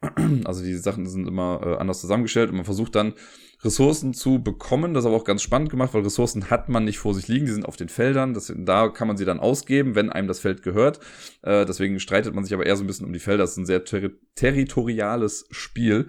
Also 0.44 0.62
die 0.64 0.74
Sachen 0.74 1.06
sind 1.06 1.28
immer 1.28 1.60
äh, 1.62 1.76
anders 1.76 2.00
zusammengestellt 2.00 2.50
und 2.50 2.56
man 2.56 2.64
versucht 2.64 2.94
dann 2.94 3.14
Ressourcen 3.62 4.14
zu 4.14 4.42
bekommen. 4.42 4.94
Das 4.94 5.04
ist 5.04 5.06
aber 5.06 5.16
auch 5.16 5.24
ganz 5.24 5.42
spannend 5.42 5.70
gemacht, 5.70 5.92
weil 5.92 6.02
Ressourcen 6.02 6.48
hat 6.50 6.68
man 6.68 6.84
nicht 6.84 6.98
vor 6.98 7.14
sich 7.14 7.28
liegen, 7.28 7.46
die 7.46 7.52
sind 7.52 7.66
auf 7.66 7.76
den 7.76 7.88
Feldern. 7.88 8.32
Das, 8.32 8.52
da 8.56 8.88
kann 8.88 9.08
man 9.08 9.16
sie 9.16 9.26
dann 9.26 9.40
ausgeben, 9.40 9.94
wenn 9.94 10.10
einem 10.10 10.28
das 10.28 10.40
Feld 10.40 10.62
gehört. 10.62 11.00
Äh, 11.42 11.66
deswegen 11.66 12.00
streitet 12.00 12.34
man 12.34 12.44
sich 12.44 12.54
aber 12.54 12.64
eher 12.64 12.76
so 12.76 12.84
ein 12.84 12.86
bisschen 12.86 13.06
um 13.06 13.12
die 13.12 13.18
Felder. 13.18 13.44
Das 13.44 13.52
ist 13.52 13.58
ein 13.58 13.66
sehr 13.66 13.84
ter 13.84 14.10
territoriales 14.34 15.46
Spiel. 15.50 16.06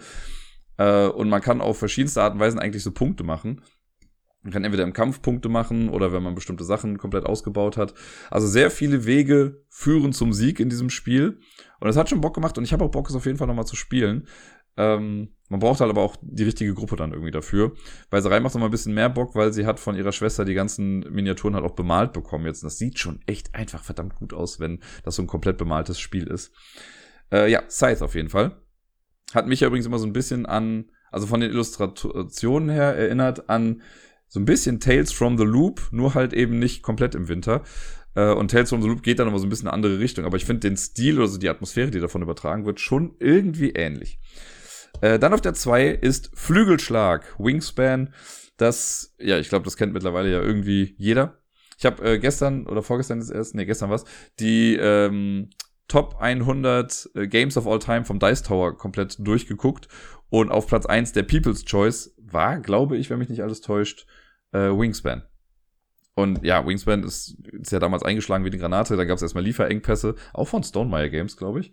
Äh, 0.78 1.08
und 1.08 1.30
man 1.30 1.42
kann 1.42 1.62
auf 1.62 1.78
verschiedenste 1.78 2.22
Art 2.22 2.34
und 2.34 2.40
Weisen 2.40 2.60
eigentlich 2.60 2.84
so 2.84 2.92
Punkte 2.92 3.24
machen. 3.24 3.62
Man 4.44 4.52
kann 4.52 4.64
entweder 4.64 4.84
im 4.84 4.94
Kampf 4.94 5.22
Punkte 5.22 5.50
machen 5.50 5.90
oder 5.90 6.12
wenn 6.12 6.24
man 6.24 6.34
bestimmte 6.34 6.64
Sachen 6.64 6.98
komplett 6.98 7.26
ausgebaut 7.26 7.78
hat. 7.78 7.94
Also 8.32 8.48
sehr 8.48 8.72
viele 8.72 9.06
Wege 9.06 9.64
führen 9.70 10.14
zum 10.14 10.34
Sieg 10.34 10.60
in 10.60 10.70
diesem 10.70 10.90
Spiel. 10.90 11.40
Und 11.80 11.90
es 11.90 11.96
hat 11.96 12.10
schon 12.10 12.22
Bock 12.22 12.34
gemacht 12.34 12.58
und 12.58 12.64
ich 12.64 12.74
habe 12.74 12.84
auch 12.84 12.92
Bock, 12.92 13.10
es 13.10 13.16
auf 13.16 13.26
jeden 13.26 13.38
Fall 13.38 13.48
nochmal 13.48 13.66
zu 13.66 13.76
spielen. 13.76 14.28
Ähm, 14.78 15.30
man 15.50 15.60
braucht 15.60 15.82
halt 15.82 15.92
aber 15.92 16.02
auch 16.02 16.16
die 16.22 16.44
richtige 16.44 16.74
Gruppe 16.74 16.96
dann 16.96 17.12
irgendwie 17.12 17.32
dafür. 17.32 17.74
Weil 18.10 18.22
Sarai 18.22 18.40
macht 18.40 18.56
noch 18.56 18.62
mal 18.62 18.68
ein 18.68 18.72
bisschen 18.72 18.94
mehr 18.94 19.10
Bock, 19.10 19.36
weil 19.36 19.54
sie 19.54 19.66
hat 19.66 19.80
von 19.80 19.96
ihrer 19.96 20.12
Schwester 20.12 20.44
die 20.44 20.54
ganzen 20.54 21.00
Miniaturen 21.12 21.56
halt 21.56 21.66
auch 21.66 21.76
bemalt 21.76 22.14
bekommen 22.14 22.46
jetzt. 22.46 22.64
Und 22.64 22.68
das 22.68 22.78
sieht 22.78 22.98
schon 22.98 23.20
echt 23.28 23.54
einfach 23.54 23.84
verdammt 23.84 24.16
gut 24.16 24.34
aus, 24.34 24.60
wenn 24.60 24.80
das 25.04 25.16
so 25.16 25.22
ein 25.22 25.28
komplett 25.28 25.58
bemaltes 25.58 26.00
Spiel 26.00 26.26
ist. 26.26 26.52
Äh, 27.32 27.52
ja, 27.52 27.62
Scythe 27.70 28.04
auf 28.04 28.16
jeden 28.16 28.30
Fall. 28.30 28.60
Hat 29.34 29.48
mich 29.48 29.60
ja 29.60 29.68
übrigens 29.68 29.86
immer 29.86 30.00
so 30.00 30.08
ein 30.08 30.14
bisschen 30.14 30.46
an, 30.46 30.90
also 31.12 31.28
von 31.28 31.42
den 31.42 31.52
Illustrationen 31.52 32.70
her 32.70 32.96
erinnert 32.96 33.50
an 33.50 33.82
so 34.32 34.40
ein 34.40 34.46
bisschen 34.46 34.80
Tales 34.80 35.12
from 35.12 35.38
the 35.38 35.44
Loop, 35.44 35.90
nur 35.92 36.14
halt 36.14 36.32
eben 36.32 36.58
nicht 36.58 36.84
komplett 36.84 37.16
im 37.16 37.28
Winter. 37.28 37.64
Äh, 38.16 38.32
und 38.32 38.50
Tales 38.50 38.70
from 38.70 38.82
the 38.82 38.88
Loop 38.88 39.04
geht 39.04 39.20
dann 39.20 39.28
aber 39.28 39.40
so 39.40 39.46
ein 39.46 39.50
bisschen 39.50 39.66
in 39.66 39.72
eine 39.72 39.76
andere 39.76 40.00
Richtung. 40.00 40.24
Aber 40.24 40.38
ich 40.38 40.46
finde 40.46 40.62
den 40.62 40.78
Stil 40.78 41.18
oder 41.18 41.28
so 41.28 41.38
die 41.38 41.50
Atmosphäre, 41.50 41.92
die 41.92 42.00
davon 42.00 42.22
übertragen 42.22 42.66
wird, 42.66 42.80
schon 42.80 43.14
irgendwie 43.20 43.72
ähnlich. 43.72 44.20
Äh, 45.02 45.20
dann 45.20 45.34
auf 45.34 45.42
der 45.42 45.54
2 45.54 45.90
ist 45.90 46.32
Flügelschlag, 46.34 47.36
Wingspan. 47.40 48.14
Das, 48.56 49.14
ja, 49.20 49.38
ich 49.38 49.50
glaube, 49.50 49.66
das 49.66 49.76
kennt 49.76 49.92
mittlerweile 49.92 50.32
ja 50.32 50.42
irgendwie 50.42 50.96
jeder. 50.98 51.42
Ich 51.78 51.86
habe 51.86 52.02
äh, 52.12 52.18
gestern 52.18 52.68
oder 52.68 52.84
vorgestern 52.84 53.20
ist 53.20 53.32
erst, 53.32 53.54
nee, 53.54 53.66
gestern 53.66 53.90
was, 53.90 54.06
die 54.40 54.78
ähm, 54.78 55.50
Top 55.90 56.22
100 56.22 57.10
äh, 57.16 57.28
Games 57.28 57.58
of 57.58 57.68
All 57.68 57.80
Time 57.80 58.06
vom 58.06 58.18
Dice 58.18 58.44
Tower 58.44 58.78
komplett 58.78 59.18
durchgeguckt. 59.20 59.90
Und 60.30 60.52
auf 60.52 60.68
Platz 60.68 60.86
1 60.86 61.12
der 61.12 61.24
People's 61.24 61.66
Choice 61.66 62.16
war, 62.18 62.62
glaube 62.62 62.96
ich, 62.96 63.10
wenn 63.10 63.20
mich 63.20 63.28
nicht 63.28 63.44
alles 63.44 63.60
täuscht, 63.60 64.08
äh, 64.52 64.70
Wingspan. 64.70 65.24
Und 66.14 66.44
ja, 66.44 66.66
Wingspan 66.66 67.04
ist, 67.04 67.38
ist 67.52 67.72
ja 67.72 67.80
damals 67.80 68.04
eingeschlagen 68.04 68.44
wie 68.44 68.50
die 68.50 68.58
Granate. 68.58 68.98
Da 68.98 69.06
gab 69.06 69.16
es 69.16 69.22
erstmal 69.22 69.44
Lieferengpässe, 69.44 70.16
auch 70.34 70.48
von 70.48 70.64
Stonemeyer 70.64 71.10
Games, 71.10 71.38
glaube 71.38 71.62
ich. 71.62 71.72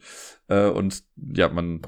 Äh, 0.48 0.68
und 0.68 1.02
ja, 1.16 1.48
man 1.48 1.82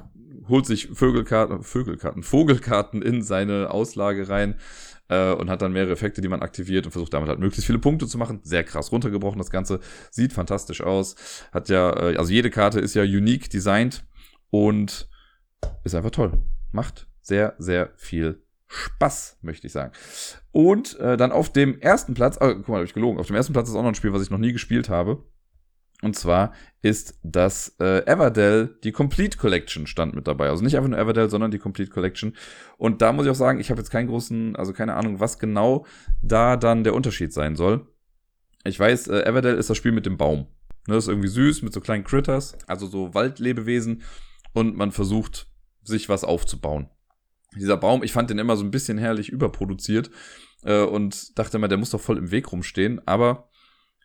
holt 0.47 0.65
sich 0.65 0.89
Vögelkarten, 0.93 1.63
Vögelkarten, 1.63 2.23
Vogelkarten 2.23 3.01
in 3.01 3.21
seine 3.21 3.71
Auslage 3.71 4.27
rein 4.27 4.55
äh, 5.07 5.31
und 5.33 5.49
hat 5.49 5.61
dann 5.61 5.71
mehrere 5.71 5.93
Effekte, 5.93 6.21
die 6.21 6.27
man 6.27 6.41
aktiviert 6.41 6.85
und 6.85 6.91
versucht 6.91 7.13
damit 7.13 7.29
halt 7.29 7.39
möglichst 7.39 7.65
viele 7.65 7.79
Punkte 7.79 8.07
zu 8.07 8.17
machen. 8.17 8.41
Sehr 8.43 8.63
krass 8.63 8.91
runtergebrochen 8.91 9.37
das 9.37 9.49
Ganze, 9.49 9.79
sieht 10.09 10.33
fantastisch 10.33 10.81
aus. 10.81 11.15
Hat 11.51 11.69
ja, 11.69 11.91
äh, 11.91 12.17
also 12.17 12.31
jede 12.31 12.49
Karte 12.49 12.79
ist 12.79 12.95
ja 12.95 13.03
unique 13.03 13.49
designt 13.49 14.05
und 14.49 15.09
ist 15.83 15.95
einfach 15.95 16.11
toll. 16.11 16.33
Macht 16.71 17.07
sehr, 17.21 17.55
sehr 17.59 17.91
viel 17.95 18.43
Spaß, 18.71 19.37
möchte 19.41 19.67
ich 19.67 19.73
sagen. 19.73 19.91
Und 20.51 20.97
äh, 20.99 21.17
dann 21.17 21.31
auf 21.31 21.51
dem 21.51 21.79
ersten 21.79 22.13
Platz, 22.13 22.37
oh, 22.39 22.53
guck 22.55 22.69
mal, 22.69 22.75
habe 22.75 22.85
ich 22.85 22.93
gelogen, 22.93 23.19
auf 23.19 23.27
dem 23.27 23.35
ersten 23.35 23.53
Platz 23.53 23.69
ist 23.69 23.75
auch 23.75 23.81
noch 23.81 23.89
ein 23.89 23.95
Spiel, 23.95 24.13
was 24.13 24.23
ich 24.23 24.29
noch 24.29 24.37
nie 24.37 24.53
gespielt 24.53 24.89
habe. 24.89 25.23
Und 26.01 26.15
zwar 26.15 26.53
ist 26.81 27.19
das 27.21 27.75
äh, 27.79 28.05
Everdell, 28.05 28.75
die 28.83 28.91
Complete 28.91 29.37
Collection 29.37 29.85
stand 29.85 30.15
mit 30.15 30.27
dabei. 30.27 30.49
Also 30.49 30.63
nicht 30.63 30.75
einfach 30.75 30.89
nur 30.89 30.97
Everdell, 30.97 31.29
sondern 31.29 31.51
die 31.51 31.59
Complete 31.59 31.91
Collection. 31.91 32.35
Und 32.77 33.03
da 33.03 33.13
muss 33.13 33.25
ich 33.25 33.31
auch 33.31 33.35
sagen, 33.35 33.59
ich 33.59 33.69
habe 33.69 33.79
jetzt 33.79 33.91
keinen 33.91 34.07
großen, 34.07 34.55
also 34.55 34.73
keine 34.73 34.95
Ahnung, 34.95 35.19
was 35.19 35.37
genau 35.37 35.85
da 36.23 36.57
dann 36.57 36.83
der 36.83 36.95
Unterschied 36.95 37.33
sein 37.33 37.55
soll. 37.55 37.87
Ich 38.63 38.79
weiß, 38.79 39.09
äh, 39.09 39.21
Everdell 39.25 39.57
ist 39.57 39.69
das 39.69 39.77
Spiel 39.77 39.91
mit 39.91 40.07
dem 40.07 40.17
Baum. 40.17 40.47
Ne, 40.87 40.95
das 40.95 41.03
ist 41.03 41.09
irgendwie 41.09 41.27
süß 41.27 41.61
mit 41.61 41.73
so 41.73 41.81
kleinen 41.81 42.03
Critters, 42.03 42.57
also 42.65 42.87
so 42.87 43.13
Waldlebewesen. 43.13 44.01
Und 44.53 44.75
man 44.75 44.91
versucht, 44.91 45.47
sich 45.83 46.09
was 46.09 46.23
aufzubauen. 46.23 46.89
Dieser 47.55 47.77
Baum, 47.77 48.03
ich 48.03 48.13
fand 48.13 48.29
den 48.29 48.39
immer 48.39 48.55
so 48.55 48.63
ein 48.63 48.71
bisschen 48.71 48.97
herrlich 48.97 49.29
überproduziert 49.29 50.09
äh, 50.63 50.81
und 50.81 51.37
dachte 51.37 51.57
immer, 51.57 51.67
der 51.67 51.77
muss 51.77 51.89
doch 51.89 52.01
voll 52.01 52.17
im 52.17 52.31
Weg 52.31 52.51
rumstehen. 52.51 53.01
Aber 53.05 53.49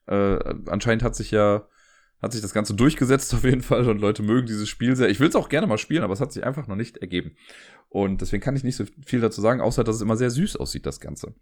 äh, 0.06 0.38
anscheinend 0.66 1.02
hat 1.02 1.14
sich 1.14 1.30
ja 1.30 1.66
hat 2.22 2.32
sich 2.32 2.40
das 2.40 2.54
Ganze 2.54 2.74
durchgesetzt 2.74 3.32
auf 3.34 3.44
jeden 3.44 3.62
Fall 3.62 3.88
und 3.88 4.00
Leute 4.00 4.22
mögen 4.22 4.46
dieses 4.46 4.68
Spiel 4.68 4.96
sehr. 4.96 5.08
Ich 5.08 5.20
will 5.20 5.28
es 5.28 5.36
auch 5.36 5.48
gerne 5.48 5.66
mal 5.66 5.78
spielen, 5.78 6.02
aber 6.02 6.14
es 6.14 6.20
hat 6.20 6.32
sich 6.32 6.44
einfach 6.44 6.66
noch 6.66 6.76
nicht 6.76 6.98
ergeben. 6.98 7.36
Und 7.88 8.20
deswegen 8.20 8.42
kann 8.42 8.56
ich 8.56 8.64
nicht 8.64 8.76
so 8.76 8.84
viel 9.04 9.20
dazu 9.20 9.40
sagen, 9.40 9.60
außer 9.60 9.84
dass 9.84 9.96
es 9.96 10.02
immer 10.02 10.16
sehr 10.16 10.30
süß 10.30 10.56
aussieht, 10.56 10.86
das 10.86 11.00
Ganze. 11.00 11.34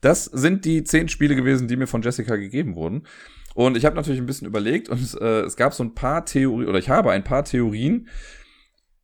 Das 0.00 0.26
sind 0.26 0.64
die 0.64 0.84
zehn 0.84 1.08
Spiele 1.08 1.36
gewesen, 1.36 1.68
die 1.68 1.76
mir 1.76 1.86
von 1.86 2.02
Jessica 2.02 2.36
gegeben 2.36 2.74
wurden. 2.74 3.06
Und 3.54 3.76
ich 3.76 3.86
habe 3.86 3.96
natürlich 3.96 4.20
ein 4.20 4.26
bisschen 4.26 4.46
überlegt 4.46 4.90
und 4.90 5.18
äh, 5.20 5.40
es 5.40 5.56
gab 5.56 5.72
so 5.72 5.82
ein 5.82 5.94
paar 5.94 6.26
Theorien, 6.26 6.68
oder 6.68 6.78
ich 6.78 6.90
habe 6.90 7.10
ein 7.10 7.24
paar 7.24 7.44
Theorien, 7.44 8.08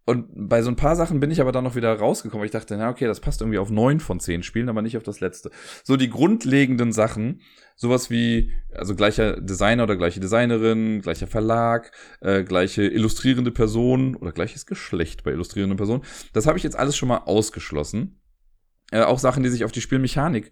und 0.05 0.27
bei 0.35 0.63
so 0.63 0.71
ein 0.71 0.77
paar 0.77 0.97
Sachen 0.97 1.21
bin 1.21 1.31
ich 1.31 1.41
aber 1.41 1.53
dann 1.53 1.63
noch 1.63 1.77
wieder 1.77 1.97
rausgekommen, 1.97 2.41
weil 2.41 2.47
ich 2.47 2.53
dachte, 2.53 2.77
na 2.77 2.91
okay, 2.91 3.07
das 3.07 3.21
passt 3.21 3.41
irgendwie 3.41 3.59
auf 3.59 3.71
neun 3.71 4.01
von 4.01 4.19
zehn 4.19 4.43
Spielen, 4.43 4.69
aber 4.69 4.83
nicht 4.83 4.97
auf 4.97 5.05
das 5.05 5.21
letzte. 5.21 5.51
So 5.85 5.97
die 5.97 6.11
grundlegenden 6.11 6.93
Sachen, 6.93 7.41
sowas 7.77 8.11
wie, 8.11 8.53
also 8.75 8.97
gleicher 8.97 9.41
Designer 9.41 9.85
oder 9.85 9.97
gleiche 9.97 10.19
Designerin, 10.19 11.03
gleicher 11.03 11.29
Verlag, 11.29 11.93
äh, 12.21 12.43
gleiche 12.43 12.83
illustrierende 12.83 13.53
Person 13.53 14.17
oder 14.17 14.33
gleiches 14.33 14.67
Geschlecht 14.67 15.23
bei 15.23 15.31
illustrierenden 15.31 15.77
Personen, 15.77 16.03
das 16.33 16.47
habe 16.49 16.59
ich 16.59 16.65
jetzt 16.65 16.77
alles 16.77 16.97
schon 16.97 17.09
mal 17.09 17.23
ausgeschlossen. 17.27 18.21
Äh, 18.91 19.03
auch 19.03 19.21
Sachen, 19.21 19.45
die 19.45 19.51
sich 19.51 19.65
auf 19.65 19.73
die 19.73 19.81
Spielmechanik 19.81 20.51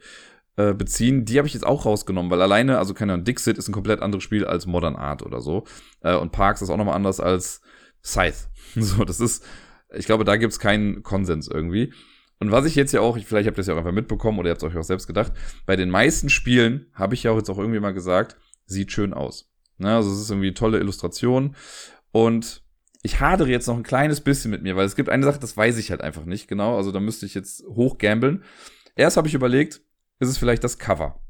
äh, 0.56 0.74
beziehen, 0.74 1.24
die 1.24 1.38
habe 1.38 1.48
ich 1.48 1.54
jetzt 1.54 1.66
auch 1.66 1.86
rausgenommen, 1.86 2.30
weil 2.30 2.40
alleine, 2.40 2.78
also 2.78 2.94
keine 2.94 3.14
Ahnung, 3.14 3.24
Dixit 3.24 3.58
ist 3.58 3.68
ein 3.68 3.72
komplett 3.72 4.00
anderes 4.00 4.22
Spiel 4.22 4.44
als 4.44 4.66
Modern 4.66 4.94
Art 4.94 5.24
oder 5.24 5.40
so. 5.40 5.64
Äh, 6.02 6.14
und 6.14 6.30
Parks 6.30 6.62
ist 6.62 6.70
auch 6.70 6.76
nochmal 6.76 6.94
anders 6.94 7.18
als 7.18 7.62
Scythe. 8.04 8.48
So, 8.76 9.04
das 9.04 9.18
ist, 9.18 9.44
ich 9.92 10.06
glaube, 10.06 10.22
da 10.22 10.36
gibt's 10.36 10.60
keinen 10.60 11.02
Konsens 11.02 11.48
irgendwie. 11.48 11.92
Und 12.38 12.52
was 12.52 12.64
ich 12.66 12.76
jetzt 12.76 12.92
ja 12.92 13.00
auch, 13.00 13.18
vielleicht 13.18 13.48
habt 13.48 13.56
ihr 13.58 13.62
das 13.62 13.66
ja 13.66 13.74
auch 13.74 13.78
einfach 13.78 13.92
mitbekommen 13.92 14.38
oder 14.38 14.48
ihr 14.48 14.52
habt 14.52 14.62
es 14.62 14.68
euch 14.68 14.76
auch 14.76 14.84
selbst 14.84 15.08
gedacht, 15.08 15.32
bei 15.66 15.74
den 15.74 15.90
meisten 15.90 16.30
Spielen 16.30 16.86
habe 16.94 17.14
ich 17.14 17.24
ja 17.24 17.32
auch 17.32 17.36
jetzt 17.36 17.50
auch 17.50 17.58
irgendwie 17.58 17.80
mal 17.80 17.92
gesagt, 17.92 18.36
sieht 18.64 18.92
schön 18.92 19.12
aus. 19.12 19.50
Ne? 19.78 19.94
Also 19.94 20.12
es 20.12 20.20
ist 20.20 20.30
irgendwie 20.30 20.54
tolle 20.54 20.78
Illustration 20.78 21.56
und 22.12 22.62
ich 23.02 23.20
hadere 23.20 23.48
jetzt 23.48 23.66
noch 23.66 23.76
ein 23.76 23.82
kleines 23.82 24.20
bisschen 24.20 24.50
mit 24.50 24.62
mir, 24.62 24.76
weil 24.76 24.86
es 24.86 24.96
gibt 24.96 25.08
eine 25.08 25.24
Sache, 25.24 25.40
das 25.40 25.56
weiß 25.56 25.78
ich 25.78 25.90
halt 25.90 26.00
einfach 26.00 26.24
nicht 26.24 26.48
genau. 26.48 26.76
Also 26.76 26.92
da 26.92 27.00
müsste 27.00 27.26
ich 27.26 27.34
jetzt 27.34 27.64
hoch 27.66 27.98
gambeln. 27.98 28.44
Erst 28.94 29.16
habe 29.16 29.28
ich 29.28 29.34
überlegt, 29.34 29.80
ist 30.18 30.28
es 30.28 30.38
vielleicht 30.38 30.64
das 30.64 30.78
Cover. 30.78 31.20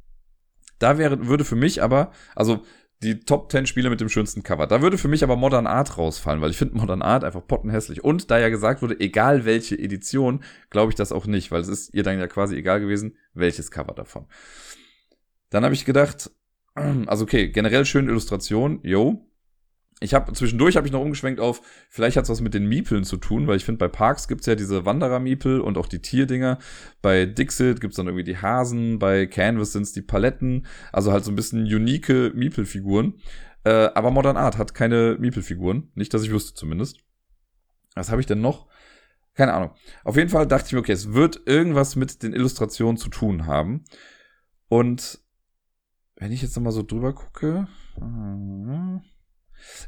Da 0.79 0.99
wäre, 0.99 1.27
würde 1.27 1.45
für 1.45 1.57
mich 1.57 1.83
aber, 1.83 2.13
also 2.35 2.65
die 3.03 3.21
Top 3.21 3.51
10 3.51 3.67
Spiele 3.67 3.89
mit 3.89 4.01
dem 4.01 4.11
schönsten 4.11 4.43
Cover. 4.43 4.67
Da 4.67 4.83
würde 4.83 4.99
für 4.99 5.09
mich 5.09 5.25
aber 5.25 5.37
Modern 5.37 5.67
Art 5.67 5.97
rausfallen, 5.97 6.43
weil 6.43 6.51
ich 6.51 6.57
finde 6.59 6.77
Modern 6.77 7.01
Art 7.01 7.25
einfach 7.25 7.47
pottenhässlich. 7.47 8.05
Und 8.05 8.31
da 8.31 8.39
ja 8.39 8.51
gesagt 8.51 8.83
wurde, 8.83 9.01
egal 9.01 9.47
welche 9.47 9.79
Edition, 9.79 10.43
glaube 10.69 10.93
ich 10.93 10.97
das 10.97 11.13
auch 11.13 11.27
nicht, 11.27 11.51
weil 11.51 11.63
es 11.63 11.69
ist 11.69 11.95
ihr 11.95 12.03
dann 12.03 12.19
ja 12.19 12.27
quasi 12.27 12.57
egal 12.57 12.81
gewesen, 12.81 13.17
welches 13.33 13.71
Cover 13.71 13.95
davon. 13.95 14.27
Dann 15.49 15.65
habe 15.65 15.75
ich 15.75 15.87
gedacht, 15.87 16.31
also 16.75 17.25
okay, 17.25 17.49
generell 17.49 17.87
schöne 17.87 18.11
Illustration, 18.11 18.81
yo. 18.83 19.27
Ich 20.03 20.15
habe 20.15 20.33
zwischendurch 20.33 20.77
habe 20.77 20.87
ich 20.87 20.93
noch 20.93 21.03
umgeschwenkt 21.03 21.41
auf, 21.41 21.61
vielleicht 21.91 22.17
hat 22.17 22.25
es 22.25 22.31
was 22.31 22.41
mit 22.41 22.55
den 22.55 22.67
Miepeln 22.67 23.05
zu 23.05 23.19
tun, 23.19 23.47
weil 23.47 23.57
ich 23.57 23.67
finde, 23.67 23.79
bei 23.79 23.89
Parks 23.89 24.29
gibt's 24.29 24.47
ja 24.47 24.55
diese 24.55 24.87
Wanderer-Miepel 24.87 25.61
und 25.61 25.77
auch 25.77 25.87
die 25.87 26.01
Tierdinger. 26.01 26.59
Bei 27.03 27.27
Dixit 27.27 27.83
gibt's 27.83 27.97
dann 27.97 28.07
irgendwie 28.07 28.25
die 28.25 28.39
Hasen, 28.39 28.99
bei 28.99 29.27
Canvas 29.27 29.73
sind's 29.73 29.93
die 29.93 30.01
Paletten, 30.01 30.67
also 30.91 31.13
halt 31.13 31.25
so 31.25 31.31
ein 31.31 31.37
bisschen 31.37 31.65
unique 31.65 32.35
Miepel-Figuren. 32.35 33.15
Äh, 33.65 33.91
aber 33.95 34.11
Modern 34.11 34.39
Art 34.39 34.57
hat 34.57 34.73
keine 34.73 35.19
Miepel-Figuren, 35.21 35.91
nicht, 35.95 36.15
dass 36.15 36.23
ich 36.23 36.31
wüsste 36.31 36.55
zumindest. 36.55 36.99
Was 37.95 38.11
habe 38.11 38.23
ich 38.23 38.27
denn 38.27 38.41
noch? 38.41 38.69
Keine 39.35 39.53
Ahnung. 39.53 39.73
Auf 40.05 40.17
jeden 40.17 40.31
Fall 40.31 40.47
dachte 40.47 40.67
ich 40.69 40.73
mir, 40.73 40.79
okay, 40.79 40.93
es 40.93 41.13
wird 41.13 41.43
irgendwas 41.45 41.95
mit 41.95 42.23
den 42.23 42.33
Illustrationen 42.33 42.97
zu 42.97 43.11
tun 43.11 43.47
haben. 43.47 43.85
Und 44.69 45.21
wenn 46.21 46.33
ich 46.33 46.43
jetzt 46.43 46.55
nochmal 46.55 46.73
so 46.73 46.83
drüber 46.83 47.15
gucke. 47.15 47.67
Äh, 47.97 48.01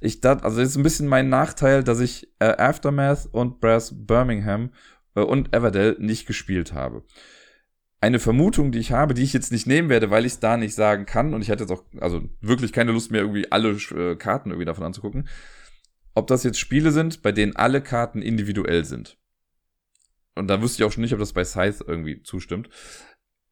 ich 0.00 0.20
dachte, 0.20 0.44
also 0.44 0.58
das 0.58 0.70
ist 0.70 0.76
ein 0.76 0.82
bisschen 0.82 1.08
mein 1.08 1.28
Nachteil, 1.28 1.84
dass 1.84 2.00
ich 2.00 2.32
äh, 2.38 2.56
Aftermath 2.56 3.28
und 3.32 3.60
Brass 3.60 3.94
Birmingham 3.94 4.70
äh, 5.14 5.20
und 5.20 5.54
Everdell 5.54 5.96
nicht 5.98 6.26
gespielt 6.26 6.72
habe. 6.72 7.04
Eine 8.00 8.18
Vermutung, 8.18 8.72
die 8.72 8.80
ich 8.80 8.92
habe, 8.92 9.14
die 9.14 9.22
ich 9.22 9.32
jetzt 9.32 9.52
nicht 9.52 9.66
nehmen 9.66 9.88
werde, 9.88 10.10
weil 10.10 10.26
ich 10.26 10.32
es 10.32 10.40
da 10.40 10.56
nicht 10.56 10.74
sagen 10.74 11.06
kann, 11.06 11.34
und 11.34 11.42
ich 11.42 11.50
hatte 11.50 11.62
jetzt 11.64 11.70
auch 11.70 11.84
also 12.00 12.22
wirklich 12.40 12.72
keine 12.72 12.92
Lust 12.92 13.10
mehr, 13.10 13.20
irgendwie 13.20 13.50
alle 13.52 13.70
äh, 13.70 14.16
Karten 14.16 14.50
irgendwie 14.50 14.64
davon 14.64 14.84
anzugucken, 14.84 15.28
ob 16.14 16.26
das 16.26 16.42
jetzt 16.42 16.58
Spiele 16.58 16.90
sind, 16.90 17.22
bei 17.22 17.32
denen 17.32 17.56
alle 17.56 17.80
Karten 17.80 18.20
individuell 18.20 18.84
sind. 18.84 19.18
Und 20.34 20.48
da 20.48 20.60
wüsste 20.62 20.82
ich 20.82 20.86
auch 20.86 20.92
schon 20.92 21.02
nicht, 21.02 21.12
ob 21.12 21.20
das 21.20 21.32
bei 21.32 21.44
Scythe 21.44 21.84
irgendwie 21.86 22.22
zustimmt. 22.22 22.68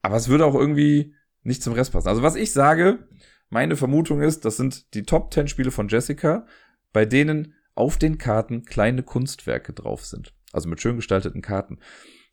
Aber 0.01 0.15
es 0.15 0.29
würde 0.29 0.45
auch 0.45 0.55
irgendwie 0.55 1.15
nicht 1.43 1.63
zum 1.63 1.73
Rest 1.73 1.91
passen. 1.91 2.07
Also 2.07 2.23
was 2.23 2.35
ich 2.35 2.51
sage, 2.51 3.07
meine 3.51 3.75
Vermutung 3.75 4.21
ist, 4.21 4.45
das 4.45 4.57
sind 4.57 4.93
die 4.95 5.03
Top 5.03 5.33
10 5.33 5.47
Spiele 5.47 5.71
von 5.71 5.87
Jessica, 5.87 6.45
bei 6.93 7.05
denen 7.05 7.53
auf 7.75 7.97
den 7.97 8.17
Karten 8.17 8.65
kleine 8.65 9.03
Kunstwerke 9.03 9.73
drauf 9.73 10.05
sind. 10.05 10.33
Also 10.51 10.67
mit 10.67 10.81
schön 10.81 10.95
gestalteten 10.95 11.41
Karten. 11.41 11.79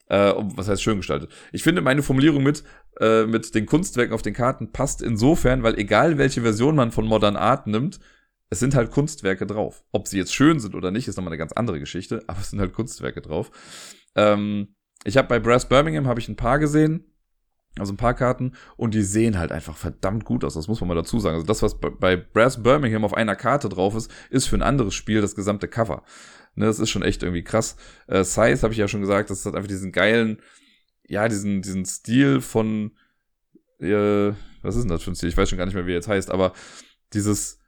Äh, 0.07 0.33
was 0.37 0.69
heißt 0.69 0.83
schön 0.83 0.97
gestaltet? 0.97 1.31
Ich 1.53 1.63
finde 1.63 1.83
meine 1.83 2.03
Formulierung 2.03 2.43
mit, 2.43 2.65
äh, 3.01 3.27
mit 3.27 3.55
den 3.55 3.67
Kunstwerken 3.67 4.15
auf 4.15 4.23
den 4.23 4.33
Karten 4.33 4.73
passt 4.73 5.03
insofern, 5.03 5.63
weil 5.63 5.79
egal 5.79 6.19
welche 6.19 6.43
Version 6.43 6.77
man 6.77 6.93
von 6.93 7.07
Modern 7.07 7.37
Art 7.37 7.67
nimmt, 7.67 8.01
es 8.49 8.61
sind 8.61 8.75
halt 8.75 8.91
Kunstwerke 8.91 9.47
drauf. 9.47 9.85
Ob 9.93 10.09
sie 10.09 10.19
jetzt 10.19 10.35
schön 10.35 10.61
sind 10.61 10.75
oder 10.75 10.91
nicht, 10.91 11.09
ist 11.09 11.17
nochmal 11.17 11.33
eine 11.33 11.39
ganz 11.39 11.53
andere 11.53 11.81
Geschichte, 11.81 12.23
aber 12.27 12.41
es 12.41 12.51
sind 12.51 12.61
halt 12.61 12.73
Kunstwerke 12.73 13.21
drauf. 13.21 13.51
Ähm, 14.15 14.77
ich 15.05 15.17
habe 15.17 15.29
bei 15.29 15.39
Brass 15.39 15.69
Birmingham 15.69 16.07
habe 16.07 16.21
ich 16.21 16.29
ein 16.29 16.37
paar 16.37 16.59
gesehen. 16.59 17.13
Also 17.79 17.93
ein 17.93 17.97
paar 17.97 18.15
Karten 18.15 18.53
und 18.77 18.95
die 18.95 19.03
sehen 19.03 19.39
halt 19.39 19.53
einfach 19.53 19.77
verdammt 19.77 20.25
gut 20.25 20.45
aus. 20.45 20.55
Das 20.55 20.69
muss 20.69 20.81
man 20.81 20.89
mal 20.89 20.95
dazu 20.95 21.21
sagen. 21.21 21.37
Also 21.37 21.47
das, 21.47 21.63
was 21.63 21.79
bei 21.79 22.17
Brass 22.17 22.63
Birmingham 22.63 23.05
auf 23.05 23.15
einer 23.15 23.37
Karte 23.37 23.69
drauf 23.69 23.95
ist, 23.95 24.11
ist 24.31 24.47
für 24.47 24.57
ein 24.57 24.63
anderes 24.63 24.95
Spiel 24.95 25.21
das 25.21 25.37
gesamte 25.37 25.69
Cover. 25.69 26.03
Ne, 26.55 26.67
das 26.67 26.81
ist 26.81 26.91
schon 26.91 27.03
echt 27.03 27.23
irgendwie 27.23 27.45
krass. 27.45 27.77
Äh, 28.09 28.25
Size 28.25 28.63
habe 28.63 28.73
ich 28.73 28.79
ja 28.79 28.89
schon 28.89 29.01
gesagt, 29.01 29.31
das 29.31 29.47
hat 29.47 29.55
einfach 29.55 29.69
diesen 29.69 29.93
geilen, 29.93 30.43
ja, 31.07 31.29
diesen, 31.29 31.63
diesen 31.63 31.85
Stil 31.85 32.41
von, 32.41 32.97
äh, 33.79 34.33
was 34.63 34.75
ist 34.75 34.83
denn 34.83 34.91
das 34.91 35.05
für 35.05 35.13
ein 35.13 35.15
Stil? 35.15 35.29
Ich 35.29 35.37
weiß 35.37 35.49
schon 35.49 35.59
gar 35.59 35.67
nicht 35.67 35.75
mehr, 35.75 35.87
wie 35.87 35.93
er 35.93 35.97
jetzt 35.97 36.09
heißt, 36.09 36.33
aber 36.33 36.53
dieses 37.13 37.61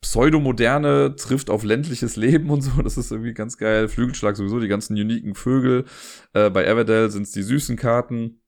Pseudomoderne 0.00 1.16
trifft 1.16 1.50
auf 1.50 1.64
ländliches 1.64 2.16
Leben 2.16 2.50
und 2.50 2.62
so, 2.62 2.70
das 2.82 2.96
ist 2.96 3.10
irgendwie 3.10 3.34
ganz 3.34 3.58
geil. 3.58 3.88
Flügelschlag 3.88 4.36
sowieso, 4.36 4.58
die 4.58 4.68
ganzen 4.68 4.94
uniken 4.94 5.34
Vögel. 5.34 5.84
Äh, 6.32 6.50
bei 6.50 6.64
Everdell 6.64 7.10
sind 7.10 7.24
es 7.24 7.32
die 7.32 7.42
süßen 7.42 7.76
Karten 7.76 8.40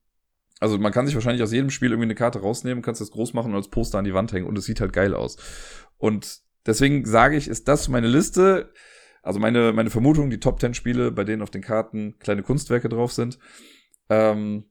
also 0.61 0.78
man 0.78 0.92
kann 0.92 1.07
sich 1.07 1.14
wahrscheinlich 1.14 1.42
aus 1.42 1.52
jedem 1.52 1.70
Spiel 1.70 1.90
irgendwie 1.90 2.07
eine 2.07 2.14
Karte 2.14 2.40
rausnehmen, 2.40 2.82
kannst 2.82 3.00
das 3.00 3.11
groß 3.11 3.34
machen 3.34 3.50
und 3.52 3.57
als 3.57 3.68
Poster 3.68 3.98
an 3.98 4.04
die 4.04 4.14
Wand 4.14 4.32
hängen 4.32 4.46
und 4.46 4.57
es 4.57 4.64
sieht 4.64 4.80
halt 4.80 4.92
geil 4.92 5.14
aus. 5.14 5.36
Und 5.98 6.40
deswegen 6.66 7.04
sage 7.04 7.36
ich, 7.36 7.48
ist 7.48 7.68
das 7.68 7.88
meine 7.88 8.09
Liste, 8.09 8.72
also 9.22 9.38
meine, 9.38 9.72
meine 9.72 9.90
Vermutung, 9.90 10.30
die 10.30 10.40
Top 10.40 10.61
10 10.61 10.74
Spiele, 10.74 11.11
bei 11.11 11.24
denen 11.24 11.42
auf 11.42 11.50
den 11.50 11.62
Karten 11.62 12.18
kleine 12.18 12.42
Kunstwerke 12.42 12.88
drauf 12.88 13.12
sind. 13.12 13.38
Ähm, 14.09 14.64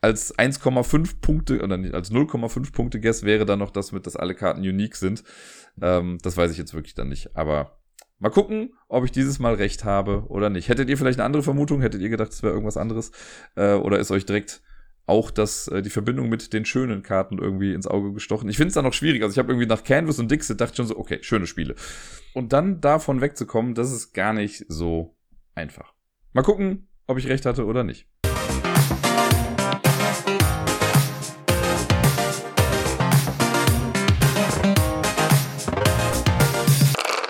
als 0.00 0.36
1,5 0.36 1.20
Punkte 1.22 1.62
oder 1.62 1.78
nicht, 1.78 1.94
als 1.94 2.10
0,5 2.10 2.72
Punkte 2.72 3.00
Guess 3.00 3.22
wäre 3.22 3.46
dann 3.46 3.60
noch 3.60 3.70
das 3.70 3.92
mit, 3.92 4.06
dass 4.06 4.16
alle 4.16 4.34
Karten 4.34 4.60
unique 4.60 4.96
sind. 4.96 5.24
Ähm, 5.80 6.18
das 6.20 6.36
weiß 6.36 6.50
ich 6.50 6.58
jetzt 6.58 6.74
wirklich 6.74 6.94
dann 6.94 7.08
nicht. 7.08 7.34
Aber 7.36 7.80
Mal 8.18 8.30
gucken, 8.30 8.72
ob 8.88 9.04
ich 9.04 9.10
dieses 9.10 9.38
Mal 9.38 9.54
recht 9.54 9.84
habe 9.84 10.24
oder 10.28 10.48
nicht. 10.48 10.68
Hättet 10.68 10.88
ihr 10.88 10.96
vielleicht 10.96 11.18
eine 11.18 11.26
andere 11.26 11.42
Vermutung? 11.42 11.80
Hättet 11.80 12.00
ihr 12.00 12.08
gedacht, 12.08 12.30
es 12.30 12.42
wäre 12.42 12.52
irgendwas 12.52 12.76
anderes? 12.76 13.10
Äh, 13.56 13.74
oder 13.74 13.98
ist 13.98 14.10
euch 14.10 14.24
direkt 14.24 14.62
auch 15.06 15.30
das, 15.30 15.68
äh, 15.68 15.82
die 15.82 15.90
Verbindung 15.90 16.28
mit 16.28 16.52
den 16.52 16.64
schönen 16.64 17.02
Karten 17.02 17.38
irgendwie 17.38 17.74
ins 17.74 17.86
Auge 17.86 18.12
gestochen. 18.12 18.48
Ich 18.48 18.56
finde 18.56 18.68
es 18.68 18.74
dann 18.74 18.84
noch 18.84 18.94
schwierig. 18.94 19.22
Also 19.22 19.32
ich 19.32 19.38
habe 19.38 19.52
irgendwie 19.52 19.66
nach 19.66 19.84
Canvas 19.84 20.18
und 20.18 20.30
Dixit 20.30 20.60
dachte 20.60 20.76
schon 20.76 20.86
so, 20.86 20.96
okay, 20.96 21.18
schöne 21.22 21.46
Spiele. 21.46 21.74
Und 22.32 22.52
dann 22.52 22.80
davon 22.80 23.20
wegzukommen, 23.20 23.74
das 23.74 23.92
ist 23.92 24.12
gar 24.14 24.32
nicht 24.32 24.64
so 24.68 25.16
einfach. 25.54 25.92
Mal 26.32 26.42
gucken, 26.42 26.88
ob 27.06 27.18
ich 27.18 27.28
recht 27.28 27.44
hatte 27.44 27.66
oder 27.66 27.84
nicht. 27.84 28.08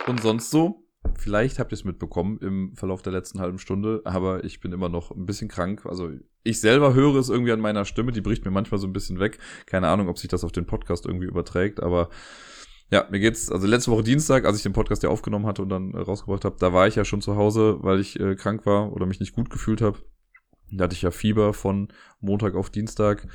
Und 0.07 0.23
sonst 0.23 0.51
so? 0.51 0.87
Vielleicht 1.19 1.59
habt 1.59 1.73
ihr 1.73 1.77
es 1.77 1.85
mitbekommen 1.85 2.39
im 2.39 2.75
Verlauf 2.77 3.03
der 3.03 3.13
letzten 3.13 3.41
halben 3.41 3.59
Stunde, 3.59 4.03
aber 4.05 4.45
ich 4.45 4.61
bin 4.61 4.73
immer 4.73 4.89
noch 4.89 5.11
ein 5.11 5.27
bisschen 5.27 5.49
krank. 5.49 5.87
Also 5.87 6.13
ich 6.45 6.61
selber 6.61 6.95
höre 6.95 7.17
es 7.17 7.31
irgendwie 7.31 7.53
an 7.53 7.61
meiner 7.61 7.85
Stimme, 7.85 8.13
die 8.13 8.21
bricht 8.21 8.45
mir 8.45 8.51
manchmal 8.51 8.79
so 8.79 8.87
ein 8.87 8.93
bisschen 8.93 9.19
weg. 9.19 9.39
Keine 9.67 9.89
Ahnung, 9.89 10.09
ob 10.09 10.19
sich 10.19 10.29
das 10.29 10.45
auf 10.45 10.53
den 10.53 10.67
Podcast 10.67 11.07
irgendwie 11.07 11.27
überträgt, 11.27 11.83
aber 11.83 12.11
ja, 12.91 13.07
mir 13.11 13.19
geht's, 13.19 13.51
also 13.51 13.67
letzte 13.67 13.91
Woche 13.91 14.05
Dienstag, 14.05 14.45
als 14.45 14.59
ich 14.59 14.63
den 14.63 14.75
Podcast 14.75 15.03
ja 15.03 15.09
aufgenommen 15.09 15.47
hatte 15.47 15.63
und 15.63 15.71
dann 15.71 15.95
äh, 15.95 15.99
rausgebracht 15.99 16.45
habe, 16.45 16.57
da 16.61 16.73
war 16.73 16.87
ich 16.87 16.95
ja 16.95 17.05
schon 17.05 17.23
zu 17.23 17.35
Hause, 17.35 17.79
weil 17.81 17.99
ich 17.99 18.21
äh, 18.21 18.37
krank 18.37 18.67
war 18.67 18.93
oder 18.93 19.07
mich 19.07 19.21
nicht 19.21 19.35
gut 19.35 19.51
gefühlt 19.51 19.81
habe. 19.81 19.99
Da 20.71 20.85
hatte 20.85 20.95
ich 20.95 21.03
ja 21.03 21.11
Fieber 21.11 21.55
von 21.55 21.89
Montag 22.21 22.55
auf 22.55 22.71
Dienstag 22.71 23.27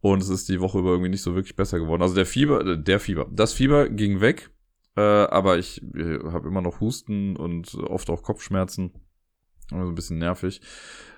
und 0.00 0.22
es 0.22 0.28
ist 0.28 0.48
die 0.48 0.60
Woche 0.60 0.78
über 0.78 0.90
irgendwie 0.90 1.10
nicht 1.10 1.22
so 1.22 1.34
wirklich 1.34 1.56
besser 1.56 1.78
geworden. 1.78 2.02
Also 2.02 2.14
der 2.14 2.26
Fieber, 2.26 2.64
äh, 2.64 2.82
der 2.82 3.00
Fieber, 3.00 3.26
das 3.32 3.52
Fieber 3.52 3.88
ging 3.88 4.20
weg, 4.20 4.50
äh, 4.96 5.00
aber 5.00 5.58
ich 5.58 5.82
äh, 5.94 6.20
habe 6.30 6.48
immer 6.48 6.62
noch 6.62 6.80
Husten 6.80 7.36
und 7.36 7.74
oft 7.74 8.08
auch 8.10 8.22
Kopfschmerzen. 8.22 8.92
Also 9.70 9.88
ein 9.88 9.94
bisschen 9.94 10.18
nervig. 10.18 10.60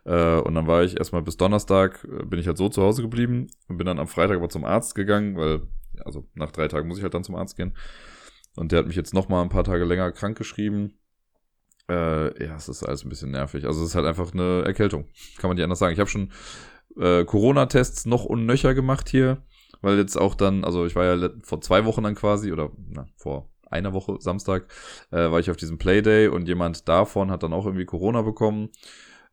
Äh, 0.04 0.38
und 0.40 0.54
dann 0.54 0.66
war 0.66 0.84
ich 0.84 0.98
erstmal 0.98 1.22
bis 1.22 1.36
Donnerstag, 1.36 2.04
äh, 2.04 2.24
bin 2.24 2.38
ich 2.38 2.46
halt 2.46 2.58
so 2.58 2.68
zu 2.68 2.82
Hause 2.82 3.02
geblieben 3.02 3.48
und 3.68 3.76
bin 3.76 3.86
dann 3.86 3.98
am 3.98 4.06
Freitag 4.06 4.36
aber 4.36 4.48
zum 4.48 4.64
Arzt 4.64 4.94
gegangen, 4.94 5.36
weil, 5.36 5.62
also 6.04 6.28
nach 6.34 6.52
drei 6.52 6.68
Tagen 6.68 6.88
muss 6.88 6.98
ich 6.98 7.02
halt 7.02 7.14
dann 7.14 7.24
zum 7.24 7.34
Arzt 7.34 7.56
gehen. 7.56 7.74
Und 8.56 8.72
der 8.72 8.80
hat 8.80 8.86
mich 8.86 8.96
jetzt 8.96 9.14
noch 9.14 9.28
mal 9.28 9.42
ein 9.42 9.48
paar 9.48 9.64
Tage 9.64 9.84
länger 9.84 10.12
krank 10.12 10.38
geschrieben. 10.38 10.98
Äh, 11.88 12.44
ja, 12.44 12.56
es 12.56 12.68
ist 12.68 12.82
alles 12.82 13.04
ein 13.04 13.08
bisschen 13.08 13.30
nervig. 13.30 13.66
Also 13.66 13.82
es 13.82 13.90
ist 13.90 13.94
halt 13.94 14.06
einfach 14.06 14.32
eine 14.32 14.62
Erkältung. 14.64 15.06
Kann 15.38 15.48
man 15.48 15.56
nicht 15.56 15.64
anders 15.64 15.78
sagen. 15.78 15.92
Ich 15.92 16.00
habe 16.00 16.10
schon 16.10 16.32
äh, 16.96 17.24
Corona-Tests 17.24 18.06
noch 18.06 18.24
unnöcher 18.24 18.74
gemacht 18.74 19.08
hier, 19.08 19.42
weil 19.82 19.98
jetzt 19.98 20.16
auch 20.16 20.34
dann, 20.34 20.64
also 20.64 20.86
ich 20.86 20.96
war 20.96 21.04
ja 21.04 21.30
vor 21.42 21.60
zwei 21.60 21.84
Wochen 21.84 22.02
dann 22.02 22.14
quasi, 22.14 22.52
oder 22.52 22.70
na, 22.88 23.06
vor 23.16 23.50
einer 23.70 23.92
Woche 23.92 24.16
Samstag, 24.20 24.66
äh, 25.10 25.30
war 25.30 25.40
ich 25.40 25.50
auf 25.50 25.56
diesem 25.56 25.78
Playday 25.78 26.28
und 26.28 26.48
jemand 26.48 26.88
davon 26.88 27.30
hat 27.30 27.42
dann 27.42 27.52
auch 27.52 27.66
irgendwie 27.66 27.84
Corona 27.84 28.22
bekommen. 28.22 28.70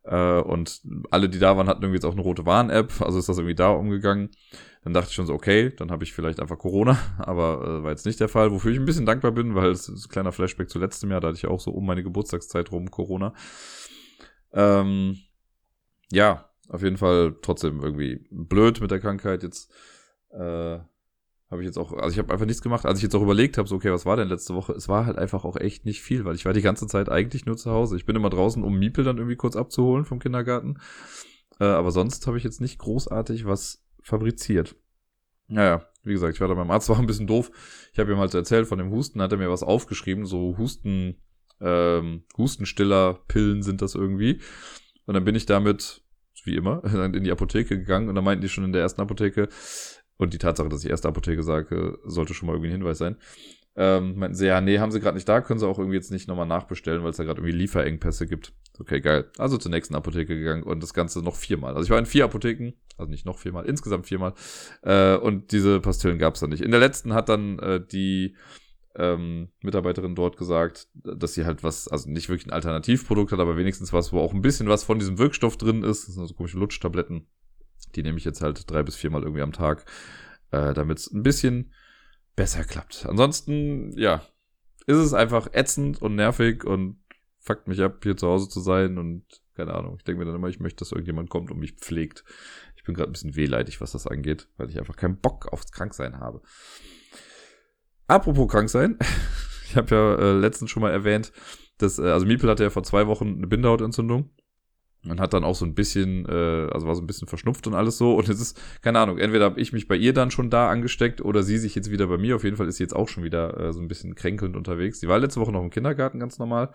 Äh, 0.04 0.40
und 0.40 0.82
alle, 1.10 1.28
die 1.28 1.38
da 1.38 1.56
waren, 1.56 1.68
hatten 1.68 1.82
irgendwie 1.82 1.96
jetzt 1.96 2.04
auch 2.04 2.12
eine 2.12 2.22
rote 2.22 2.44
Warn-App, 2.44 3.00
also 3.00 3.18
ist 3.18 3.28
das 3.28 3.38
irgendwie 3.38 3.54
da 3.54 3.70
umgegangen. 3.70 4.30
Dann 4.84 4.92
dachte 4.92 5.08
ich 5.08 5.14
schon 5.14 5.26
so, 5.26 5.32
okay, 5.32 5.72
dann 5.74 5.90
habe 5.90 6.04
ich 6.04 6.12
vielleicht 6.12 6.40
einfach 6.40 6.58
Corona, 6.58 6.98
aber 7.18 7.62
äh, 7.62 7.82
war 7.82 7.90
jetzt 7.90 8.04
nicht 8.06 8.20
der 8.20 8.28
Fall, 8.28 8.52
wofür 8.52 8.70
ich 8.70 8.78
ein 8.78 8.84
bisschen 8.84 9.06
dankbar 9.06 9.32
bin, 9.32 9.54
weil 9.54 9.70
es 9.70 9.88
ist 9.88 10.06
ein 10.06 10.10
kleiner 10.10 10.32
Flashback 10.32 10.68
zu 10.68 10.78
letztem 10.78 11.10
Jahr, 11.10 11.20
da 11.20 11.28
hatte 11.28 11.38
ich 11.38 11.46
auch 11.46 11.60
so 11.60 11.70
um 11.70 11.86
meine 11.86 12.02
Geburtstagszeit 12.02 12.70
rum 12.70 12.90
Corona. 12.90 13.32
Ähm, 14.52 15.18
ja, 16.12 16.50
auf 16.68 16.82
jeden 16.82 16.98
Fall 16.98 17.36
trotzdem 17.42 17.80
irgendwie 17.80 18.26
blöd 18.30 18.80
mit 18.80 18.90
der 18.90 19.00
Krankheit 19.00 19.42
jetzt. 19.42 19.72
Äh, 20.30 20.78
habe 21.50 21.62
ich 21.62 21.66
jetzt 21.66 21.78
auch, 21.78 21.92
also 21.92 22.12
ich 22.12 22.18
habe 22.18 22.32
einfach 22.32 22.46
nichts 22.46 22.62
gemacht. 22.62 22.86
Als 22.86 22.98
ich 22.98 23.02
jetzt 23.02 23.14
auch 23.14 23.22
überlegt 23.22 23.58
habe, 23.58 23.68
so, 23.68 23.76
okay, 23.76 23.92
was 23.92 24.06
war 24.06 24.16
denn 24.16 24.28
letzte 24.28 24.54
Woche? 24.54 24.72
Es 24.72 24.88
war 24.88 25.06
halt 25.06 25.18
einfach 25.18 25.44
auch 25.44 25.56
echt 25.56 25.84
nicht 25.84 26.02
viel, 26.02 26.24
weil 26.24 26.34
ich 26.34 26.44
war 26.44 26.52
die 26.52 26.62
ganze 26.62 26.86
Zeit 26.86 27.08
eigentlich 27.08 27.46
nur 27.46 27.56
zu 27.56 27.70
Hause. 27.70 27.96
Ich 27.96 28.06
bin 28.06 28.16
immer 28.16 28.30
draußen, 28.30 28.62
um 28.62 28.78
Miepel 28.78 29.04
dann 29.04 29.18
irgendwie 29.18 29.36
kurz 29.36 29.56
abzuholen 29.56 30.04
vom 30.04 30.18
Kindergarten. 30.18 30.78
Äh, 31.60 31.64
aber 31.64 31.90
sonst 31.90 32.26
habe 32.26 32.38
ich 32.38 32.44
jetzt 32.44 32.60
nicht 32.60 32.78
großartig 32.78 33.46
was 33.46 33.84
fabriziert. 34.02 34.76
Naja, 35.46 35.86
wie 36.02 36.12
gesagt, 36.12 36.34
ich 36.34 36.40
war 36.40 36.48
da 36.48 36.54
beim 36.54 36.70
Arzt, 36.70 36.88
war 36.90 36.98
ein 36.98 37.06
bisschen 37.06 37.26
doof. 37.26 37.50
Ich 37.92 37.98
habe 37.98 38.12
ihm 38.12 38.18
halt 38.18 38.34
erzählt 38.34 38.66
von 38.66 38.78
dem 38.78 38.90
Husten, 38.90 39.20
hat 39.20 39.32
er 39.32 39.38
mir 39.38 39.50
was 39.50 39.62
aufgeschrieben, 39.62 40.26
so 40.26 40.56
Husten, 40.58 41.22
ähm, 41.60 42.24
Hustenstiller, 42.36 43.20
Pillen 43.28 43.62
sind 43.62 43.82
das 43.82 43.94
irgendwie. 43.94 44.40
Und 45.06 45.14
dann 45.14 45.24
bin 45.24 45.34
ich 45.34 45.46
damit, 45.46 46.02
wie 46.44 46.56
immer, 46.56 46.82
in 47.14 47.24
die 47.24 47.32
Apotheke 47.32 47.78
gegangen 47.78 48.08
und 48.08 48.14
dann 48.14 48.24
meinten 48.24 48.42
die 48.42 48.48
schon 48.48 48.64
in 48.64 48.72
der 48.72 48.82
ersten 48.82 49.00
Apotheke, 49.00 49.48
und 50.16 50.32
die 50.32 50.38
Tatsache, 50.38 50.68
dass 50.68 50.84
ich 50.84 50.90
erste 50.90 51.08
Apotheke 51.08 51.42
sage, 51.42 51.98
sollte 52.04 52.34
schon 52.34 52.46
mal 52.46 52.52
irgendwie 52.52 52.70
ein 52.70 52.78
Hinweis 52.78 52.98
sein. 52.98 53.16
Ähm, 53.76 54.16
meinten 54.16 54.36
sie, 54.36 54.46
ja, 54.46 54.60
nee, 54.60 54.78
haben 54.78 54.92
sie 54.92 55.00
gerade 55.00 55.16
nicht 55.16 55.28
da, 55.28 55.40
können 55.40 55.58
sie 55.58 55.66
auch 55.66 55.78
irgendwie 55.78 55.96
jetzt 55.96 56.12
nicht 56.12 56.28
nochmal 56.28 56.46
nachbestellen, 56.46 57.02
weil 57.02 57.10
es 57.10 57.16
da 57.16 57.24
gerade 57.24 57.40
irgendwie 57.40 57.58
Lieferengpässe 57.58 58.28
gibt. 58.28 58.52
Okay, 58.78 59.00
geil. 59.00 59.30
Also 59.36 59.58
zur 59.58 59.72
nächsten 59.72 59.96
Apotheke 59.96 60.36
gegangen 60.36 60.62
und 60.62 60.80
das 60.82 60.94
Ganze 60.94 61.22
noch 61.22 61.34
viermal. 61.34 61.74
Also 61.74 61.84
ich 61.84 61.90
war 61.90 61.98
in 61.98 62.06
vier 62.06 62.24
Apotheken 62.24 62.74
Also 62.96 63.10
nicht 63.10 63.26
noch 63.26 63.38
viermal, 63.38 63.66
insgesamt 63.66 64.06
viermal. 64.06 64.34
Äh, 64.82 65.16
und 65.16 65.50
diese 65.50 65.80
Pastillen 65.80 66.18
gab 66.18 66.34
es 66.34 66.40
dann 66.40 66.50
nicht. 66.50 66.62
In 66.62 66.70
der 66.70 66.80
letzten 66.80 67.14
hat 67.14 67.28
dann 67.28 67.58
äh, 67.58 67.84
die 67.84 68.36
ähm, 68.96 69.48
Mitarbeiterin 69.60 70.14
dort 70.14 70.36
gesagt, 70.36 70.86
dass 70.94 71.34
sie 71.34 71.44
halt 71.44 71.64
was, 71.64 71.88
also 71.88 72.08
nicht 72.08 72.28
wirklich 72.28 72.46
ein 72.46 72.52
Alternativprodukt 72.52 73.32
hat, 73.32 73.40
aber 73.40 73.56
wenigstens 73.56 73.92
was, 73.92 74.12
wo 74.12 74.20
auch 74.20 74.32
ein 74.32 74.42
bisschen 74.42 74.68
was 74.68 74.84
von 74.84 75.00
diesem 75.00 75.18
Wirkstoff 75.18 75.56
drin 75.56 75.82
ist. 75.82 76.06
Das 76.06 76.14
sind 76.14 76.26
so 76.26 76.34
komische 76.34 76.58
Lutschtabletten. 76.58 77.26
Die 77.96 78.02
nehme 78.02 78.18
ich 78.18 78.24
jetzt 78.24 78.42
halt 78.42 78.70
drei 78.70 78.82
bis 78.82 78.96
viermal 78.96 79.22
irgendwie 79.22 79.42
am 79.42 79.52
Tag, 79.52 79.84
äh, 80.50 80.74
damit 80.74 80.98
es 80.98 81.10
ein 81.10 81.22
bisschen 81.22 81.72
besser 82.36 82.64
klappt. 82.64 83.06
Ansonsten, 83.06 83.96
ja, 83.96 84.22
ist 84.86 84.98
es 84.98 85.14
einfach 85.14 85.48
ätzend 85.52 86.00
und 86.02 86.14
nervig 86.14 86.64
und 86.64 86.98
fuckt 87.38 87.68
mich 87.68 87.80
ab, 87.82 88.00
hier 88.02 88.16
zu 88.16 88.28
Hause 88.28 88.48
zu 88.48 88.60
sein 88.60 88.98
und 88.98 89.24
keine 89.54 89.74
Ahnung. 89.74 89.96
Ich 89.98 90.04
denke 90.04 90.18
mir 90.18 90.24
dann 90.24 90.34
immer, 90.34 90.48
ich 90.48 90.60
möchte, 90.60 90.78
dass 90.80 90.92
irgendjemand 90.92 91.30
kommt 91.30 91.50
und 91.50 91.58
mich 91.58 91.74
pflegt. 91.74 92.24
Ich 92.76 92.84
bin 92.84 92.94
gerade 92.94 93.10
ein 93.10 93.12
bisschen 93.12 93.36
wehleidig, 93.36 93.80
was 93.80 93.92
das 93.92 94.06
angeht, 94.06 94.48
weil 94.56 94.68
ich 94.68 94.78
einfach 94.78 94.96
keinen 94.96 95.18
Bock 95.18 95.52
aufs 95.52 95.70
Kranksein 95.70 96.18
habe. 96.18 96.42
Apropos 98.06 98.48
Kranksein, 98.50 98.98
ich 99.68 99.76
habe 99.76 99.94
ja 99.94 100.14
äh, 100.16 100.32
letztens 100.32 100.70
schon 100.70 100.82
mal 100.82 100.90
erwähnt, 100.90 101.32
dass, 101.78 101.98
äh, 101.98 102.02
also 102.02 102.26
Miepel 102.26 102.50
hatte 102.50 102.64
ja 102.64 102.70
vor 102.70 102.82
zwei 102.82 103.06
Wochen 103.06 103.36
eine 103.36 103.46
Bindehautentzündung 103.46 104.30
und 105.08 105.20
hat 105.20 105.34
dann 105.34 105.44
auch 105.44 105.54
so 105.54 105.64
ein 105.64 105.74
bisschen, 105.74 106.26
äh, 106.26 106.68
also 106.72 106.86
war 106.86 106.94
so 106.94 107.02
ein 107.02 107.06
bisschen 107.06 107.28
verschnupft 107.28 107.66
und 107.66 107.74
alles 107.74 107.98
so. 107.98 108.14
Und 108.14 108.28
es 108.28 108.40
ist, 108.40 108.60
keine 108.82 108.98
Ahnung, 109.00 109.18
entweder 109.18 109.44
habe 109.44 109.60
ich 109.60 109.72
mich 109.72 109.86
bei 109.86 109.96
ihr 109.96 110.12
dann 110.12 110.30
schon 110.30 110.50
da 110.50 110.70
angesteckt 110.70 111.20
oder 111.20 111.42
sie 111.42 111.58
sich 111.58 111.74
jetzt 111.74 111.90
wieder 111.90 112.06
bei 112.06 112.16
mir. 112.16 112.36
Auf 112.36 112.44
jeden 112.44 112.56
Fall 112.56 112.68
ist 112.68 112.76
sie 112.78 112.84
jetzt 112.84 112.96
auch 112.96 113.08
schon 113.08 113.24
wieder 113.24 113.58
äh, 113.58 113.72
so 113.72 113.80
ein 113.80 113.88
bisschen 113.88 114.14
kränkelnd 114.14 114.56
unterwegs. 114.56 115.00
Sie 115.00 115.08
war 115.08 115.18
letzte 115.18 115.40
Woche 115.40 115.52
noch 115.52 115.62
im 115.62 115.70
Kindergarten 115.70 116.20
ganz 116.20 116.38
normal. 116.38 116.72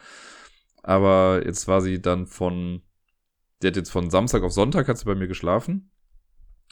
Aber 0.84 1.42
jetzt 1.46 1.68
war 1.68 1.82
sie 1.82 2.02
dann 2.02 2.28
von, 2.28 2.82
die 3.62 3.68
hat 3.68 3.76
jetzt 3.76 3.92
von 3.92 4.10
Samstag 4.10 4.44
auf 4.44 4.54
Sonntag 4.54 4.88
hat 4.88 4.98
sie 4.98 5.06
bei 5.06 5.16
mir 5.16 5.28
geschlafen. 5.28 5.92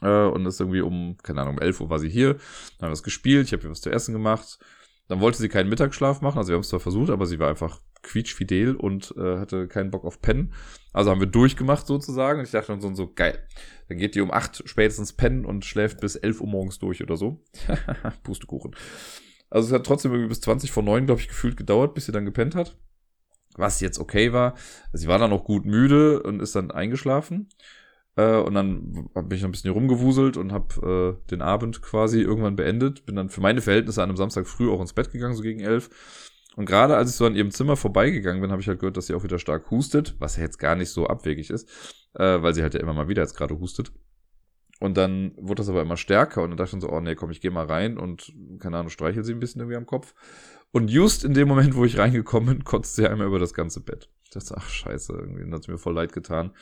Äh, 0.01 0.25
und 0.25 0.45
ist 0.45 0.59
irgendwie 0.59 0.81
um, 0.81 1.17
keine 1.23 1.41
Ahnung, 1.41 1.55
um 1.55 1.61
11 1.61 1.81
Uhr 1.81 1.89
war 1.89 1.99
sie 1.99 2.09
hier. 2.09 2.33
Dann 2.33 2.41
haben 2.81 2.89
wir 2.89 2.91
was 2.91 3.03
gespielt, 3.03 3.47
ich 3.47 3.53
habe 3.53 3.63
ihr 3.63 3.71
was 3.71 3.81
zu 3.81 3.89
essen 3.89 4.13
gemacht. 4.13 4.59
Dann 5.07 5.21
wollte 5.21 5.39
sie 5.39 5.49
keinen 5.49 5.69
Mittagsschlaf 5.69 6.21
machen, 6.21 6.37
also 6.37 6.49
wir 6.49 6.55
haben 6.55 6.61
es 6.61 6.69
zwar 6.69 6.81
versucht, 6.81 7.09
aber 7.09 7.25
sie 7.25 7.39
war 7.39 7.49
einfach 7.49 7.79
quietschfidel 8.07 8.75
und 8.75 9.13
äh, 9.17 9.37
hatte 9.37 9.67
keinen 9.67 9.91
Bock 9.91 10.05
auf 10.05 10.21
Pennen. 10.21 10.53
Also 10.93 11.11
haben 11.11 11.19
wir 11.19 11.27
durchgemacht 11.27 11.85
sozusagen. 11.85 12.39
Und 12.39 12.45
ich 12.45 12.51
dachte 12.51 12.71
dann 12.71 12.81
so, 12.81 12.93
so 12.93 13.13
geil. 13.13 13.45
Dann 13.87 13.97
geht 13.97 14.15
die 14.15 14.21
um 14.21 14.31
acht 14.31 14.63
spätestens 14.65 15.13
pennen 15.13 15.45
und 15.45 15.65
schläft 15.65 15.99
bis 15.99 16.15
elf 16.15 16.41
Uhr 16.41 16.47
morgens 16.47 16.79
durch 16.79 17.03
oder 17.03 17.17
so. 17.17 17.43
Pustekuchen. 18.23 18.75
Also 19.49 19.67
es 19.67 19.73
hat 19.73 19.85
trotzdem 19.85 20.11
irgendwie 20.11 20.29
bis 20.29 20.41
20 20.41 20.71
vor 20.71 20.83
neun, 20.83 21.05
glaube 21.05 21.21
ich, 21.21 21.27
gefühlt 21.27 21.57
gedauert, 21.57 21.93
bis 21.93 22.05
sie 22.05 22.11
dann 22.11 22.25
gepennt 22.25 22.55
hat. 22.55 22.77
Was 23.55 23.79
jetzt 23.79 23.99
okay 23.99 24.33
war. 24.33 24.55
Sie 24.93 25.07
war 25.07 25.19
dann 25.19 25.31
auch 25.33 25.43
gut 25.43 25.65
müde 25.65 26.23
und 26.23 26.41
ist 26.41 26.55
dann 26.55 26.71
eingeschlafen. 26.71 27.49
Äh, 28.15 28.37
und 28.37 28.55
dann 28.55 28.91
bin 28.91 29.31
ich 29.31 29.41
noch 29.41 29.49
ein 29.49 29.51
bisschen 29.51 29.71
hier 29.71 29.79
rumgewuselt 29.79 30.37
und 30.37 30.51
habe 30.51 31.19
äh, 31.25 31.29
den 31.29 31.41
Abend 31.41 31.81
quasi 31.81 32.21
irgendwann 32.21 32.55
beendet. 32.55 33.05
Bin 33.05 33.15
dann 33.15 33.29
für 33.29 33.41
meine 33.41 33.61
Verhältnisse 33.61 34.01
an 34.01 34.09
einem 34.09 34.17
Samstag 34.17 34.47
früh 34.47 34.69
auch 34.69 34.81
ins 34.81 34.93
Bett 34.93 35.11
gegangen, 35.11 35.35
so 35.35 35.43
gegen 35.43 35.59
elf. 35.59 35.89
Und 36.57 36.65
gerade 36.65 36.97
als 36.97 37.11
ich 37.11 37.15
so 37.15 37.27
an 37.27 37.35
ihrem 37.35 37.51
Zimmer 37.51 37.75
vorbeigegangen 37.75 38.41
bin, 38.41 38.49
habe 38.49 38.59
ich 38.63 38.67
halt 38.67 38.79
gehört, 38.79 38.97
dass 38.97 39.05
sie 39.05 39.13
auch 39.13 39.23
wieder 39.23 39.37
stark 39.37 39.69
hustet, 39.69 40.15
was 40.17 40.37
ja 40.37 40.41
jetzt 40.41 40.57
gar 40.57 40.75
nicht 40.75 40.89
so 40.89 41.05
abwegig 41.05 41.51
ist, 41.51 41.69
äh, 42.15 42.41
weil 42.41 42.55
sie 42.55 42.63
halt 42.63 42.73
ja 42.73 42.79
immer 42.79 42.95
mal 42.95 43.07
wieder 43.07 43.21
jetzt 43.21 43.37
gerade 43.37 43.59
hustet. 43.59 43.91
Und 44.79 44.97
dann 44.97 45.33
wurde 45.37 45.61
das 45.61 45.69
aber 45.69 45.83
immer 45.83 45.97
stärker 45.97 46.41
und 46.41 46.49
dann 46.49 46.57
dachte 46.57 46.75
ich 46.75 46.81
so, 46.81 46.89
oh 46.89 46.99
nee, 46.99 47.13
komm, 47.13 47.29
ich 47.29 47.41
gehe 47.41 47.51
mal 47.51 47.67
rein 47.67 47.99
und, 47.99 48.33
keine 48.59 48.77
Ahnung, 48.77 48.89
streichel 48.89 49.23
sie 49.23 49.33
ein 49.33 49.39
bisschen 49.39 49.61
irgendwie 49.61 49.77
am 49.77 49.85
Kopf. 49.85 50.15
Und 50.71 50.89
just 50.89 51.23
in 51.23 51.35
dem 51.35 51.47
Moment, 51.47 51.75
wo 51.75 51.85
ich 51.85 51.99
reingekommen 51.99 52.55
bin, 52.55 52.63
kotzt 52.63 52.95
sie 52.95 53.07
einmal 53.07 53.27
über 53.27 53.37
das 53.37 53.53
ganze 53.53 53.81
Bett. 53.81 54.09
Ich 54.23 54.31
dachte, 54.31 54.55
ach 54.57 54.67
scheiße, 54.67 55.13
irgendwie 55.13 55.41
dann 55.41 55.53
hat 55.53 55.63
sie 55.63 55.71
mir 55.71 55.77
voll 55.77 55.93
leid 55.93 56.11
getan. 56.11 56.55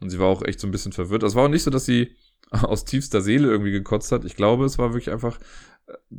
Und 0.00 0.10
sie 0.10 0.18
war 0.18 0.26
auch 0.26 0.42
echt 0.42 0.58
so 0.58 0.66
ein 0.66 0.72
bisschen 0.72 0.92
verwirrt. 0.92 1.22
Es 1.22 1.36
war 1.36 1.44
auch 1.44 1.48
nicht 1.48 1.62
so, 1.62 1.70
dass 1.70 1.84
sie 1.84 2.16
aus 2.50 2.84
tiefster 2.84 3.20
Seele 3.20 3.48
irgendwie 3.48 3.70
gekotzt 3.70 4.10
hat. 4.10 4.24
Ich 4.24 4.34
glaube, 4.34 4.64
es 4.64 4.76
war 4.76 4.92
wirklich 4.92 5.12
einfach, 5.12 5.38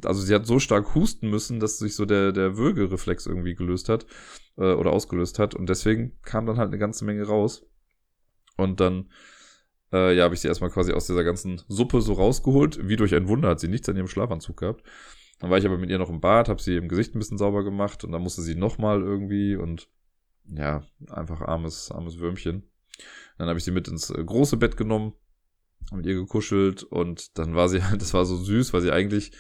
also 0.04 0.22
sie 0.22 0.34
hat 0.34 0.46
so 0.46 0.60
stark 0.60 0.96
husten 0.96 1.30
müssen, 1.30 1.60
dass 1.60 1.78
sich 1.78 1.96
so 1.96 2.06
der, 2.06 2.32
der 2.32 2.58
Würgereflex 2.58 3.26
irgendwie 3.26 3.56
gelöst 3.56 3.90
hat 3.90 4.06
äh, 4.58 4.74
oder 4.74 4.92
ausgelöst 4.92 5.40
hat. 5.40 5.56
Und 5.56 5.68
deswegen 5.70 6.18
kam 6.22 6.46
dann 6.46 6.58
halt 6.58 6.68
eine 6.68 6.78
ganze 6.78 7.06
Menge 7.06 7.24
raus. 7.26 7.66
Und 8.56 8.80
dann, 8.80 9.12
äh, 9.92 10.16
ja, 10.16 10.24
habe 10.24 10.36
ich 10.36 10.42
sie 10.42 10.48
erstmal 10.48 10.70
quasi 10.70 10.94
aus 10.94 11.08
dieser 11.08 11.24
ganzen 11.24 11.62
Suppe 11.68 12.02
so 12.02 12.14
rausgeholt. 12.14 12.88
Wie 12.88 12.96
durch 12.96 13.14
ein 13.14 13.28
Wunder 13.28 13.50
hat 13.50 13.60
sie 13.60 13.68
nichts 13.68 13.90
an 13.90 13.98
ihrem 13.98 14.08
Schlafanzug 14.08 14.58
gehabt. 14.58 14.84
Dann 15.40 15.52
war 15.52 15.58
ich 15.58 15.66
aber 15.66 15.78
mit 15.78 15.90
ihr 15.90 16.00
noch 16.00 16.10
im 16.10 16.20
Bad, 16.20 16.50
habe 16.50 16.62
sie 16.62 16.76
im 16.76 16.88
Gesicht 16.88 17.14
ein 17.14 17.20
bisschen 17.20 17.38
sauber 17.38 17.64
gemacht 17.64 18.04
und 18.04 18.12
dann 18.12 18.24
musste 18.24 18.42
sie 18.42 18.56
nochmal 18.56 19.02
irgendwie 19.02 19.56
und 19.56 19.88
ja, 20.46 20.84
einfach 21.10 21.42
armes, 21.42 21.92
armes 21.92 22.18
Würmchen. 22.18 22.64
Dann 23.38 23.48
habe 23.48 23.60
ich 23.60 23.66
sie 23.66 23.72
mit 23.72 23.88
ins 23.88 24.10
äh, 24.10 24.24
große 24.24 24.58
Bett 24.58 24.78
genommen, 24.78 25.14
mit 25.92 26.06
ihr 26.06 26.16
gekuschelt 26.16 26.84
und 26.84 27.38
dann 27.38 27.54
war 27.54 27.70
sie 27.70 27.84
halt, 27.84 28.02
das 28.02 28.14
war 28.14 28.26
so 28.26 28.36
süß, 28.36 28.74
weil 28.74 28.82
sie 28.82 28.92
eigentlich, 28.92 29.32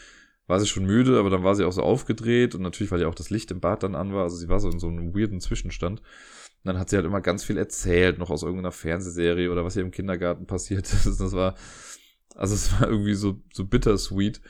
war 0.47 0.59
sie 0.59 0.67
schon 0.67 0.85
müde, 0.85 1.19
aber 1.19 1.29
dann 1.29 1.43
war 1.43 1.55
sie 1.55 1.65
auch 1.65 1.71
so 1.71 1.83
aufgedreht 1.83 2.55
und 2.55 2.61
natürlich, 2.61 2.91
weil 2.91 3.01
ja 3.01 3.07
auch 3.07 3.15
das 3.15 3.29
Licht 3.29 3.51
im 3.51 3.59
Bad 3.59 3.83
dann 3.83 3.95
an 3.95 4.13
war, 4.13 4.23
also 4.23 4.37
sie 4.37 4.47
war 4.47 4.59
so 4.59 4.69
in 4.69 4.79
so 4.79 4.87
einem 4.87 5.13
weirden 5.13 5.41
Zwischenstand. 5.41 5.99
Und 5.99 6.05
dann 6.63 6.79
hat 6.79 6.89
sie 6.89 6.95
halt 6.95 7.05
immer 7.05 7.21
ganz 7.21 7.43
viel 7.43 7.57
erzählt, 7.57 8.17
noch 8.17 8.29
aus 8.29 8.43
irgendeiner 8.43 8.71
Fernsehserie 8.71 9.51
oder 9.51 9.65
was 9.65 9.73
hier 9.73 9.83
im 9.83 9.91
Kindergarten 9.91 10.47
passiert 10.47 10.91
ist. 10.93 11.19
Das 11.19 11.33
war, 11.33 11.55
also 12.35 12.55
es 12.55 12.71
war 12.79 12.87
irgendwie 12.87 13.13
so, 13.13 13.41
so 13.53 13.65
bittersweet. 13.65 14.41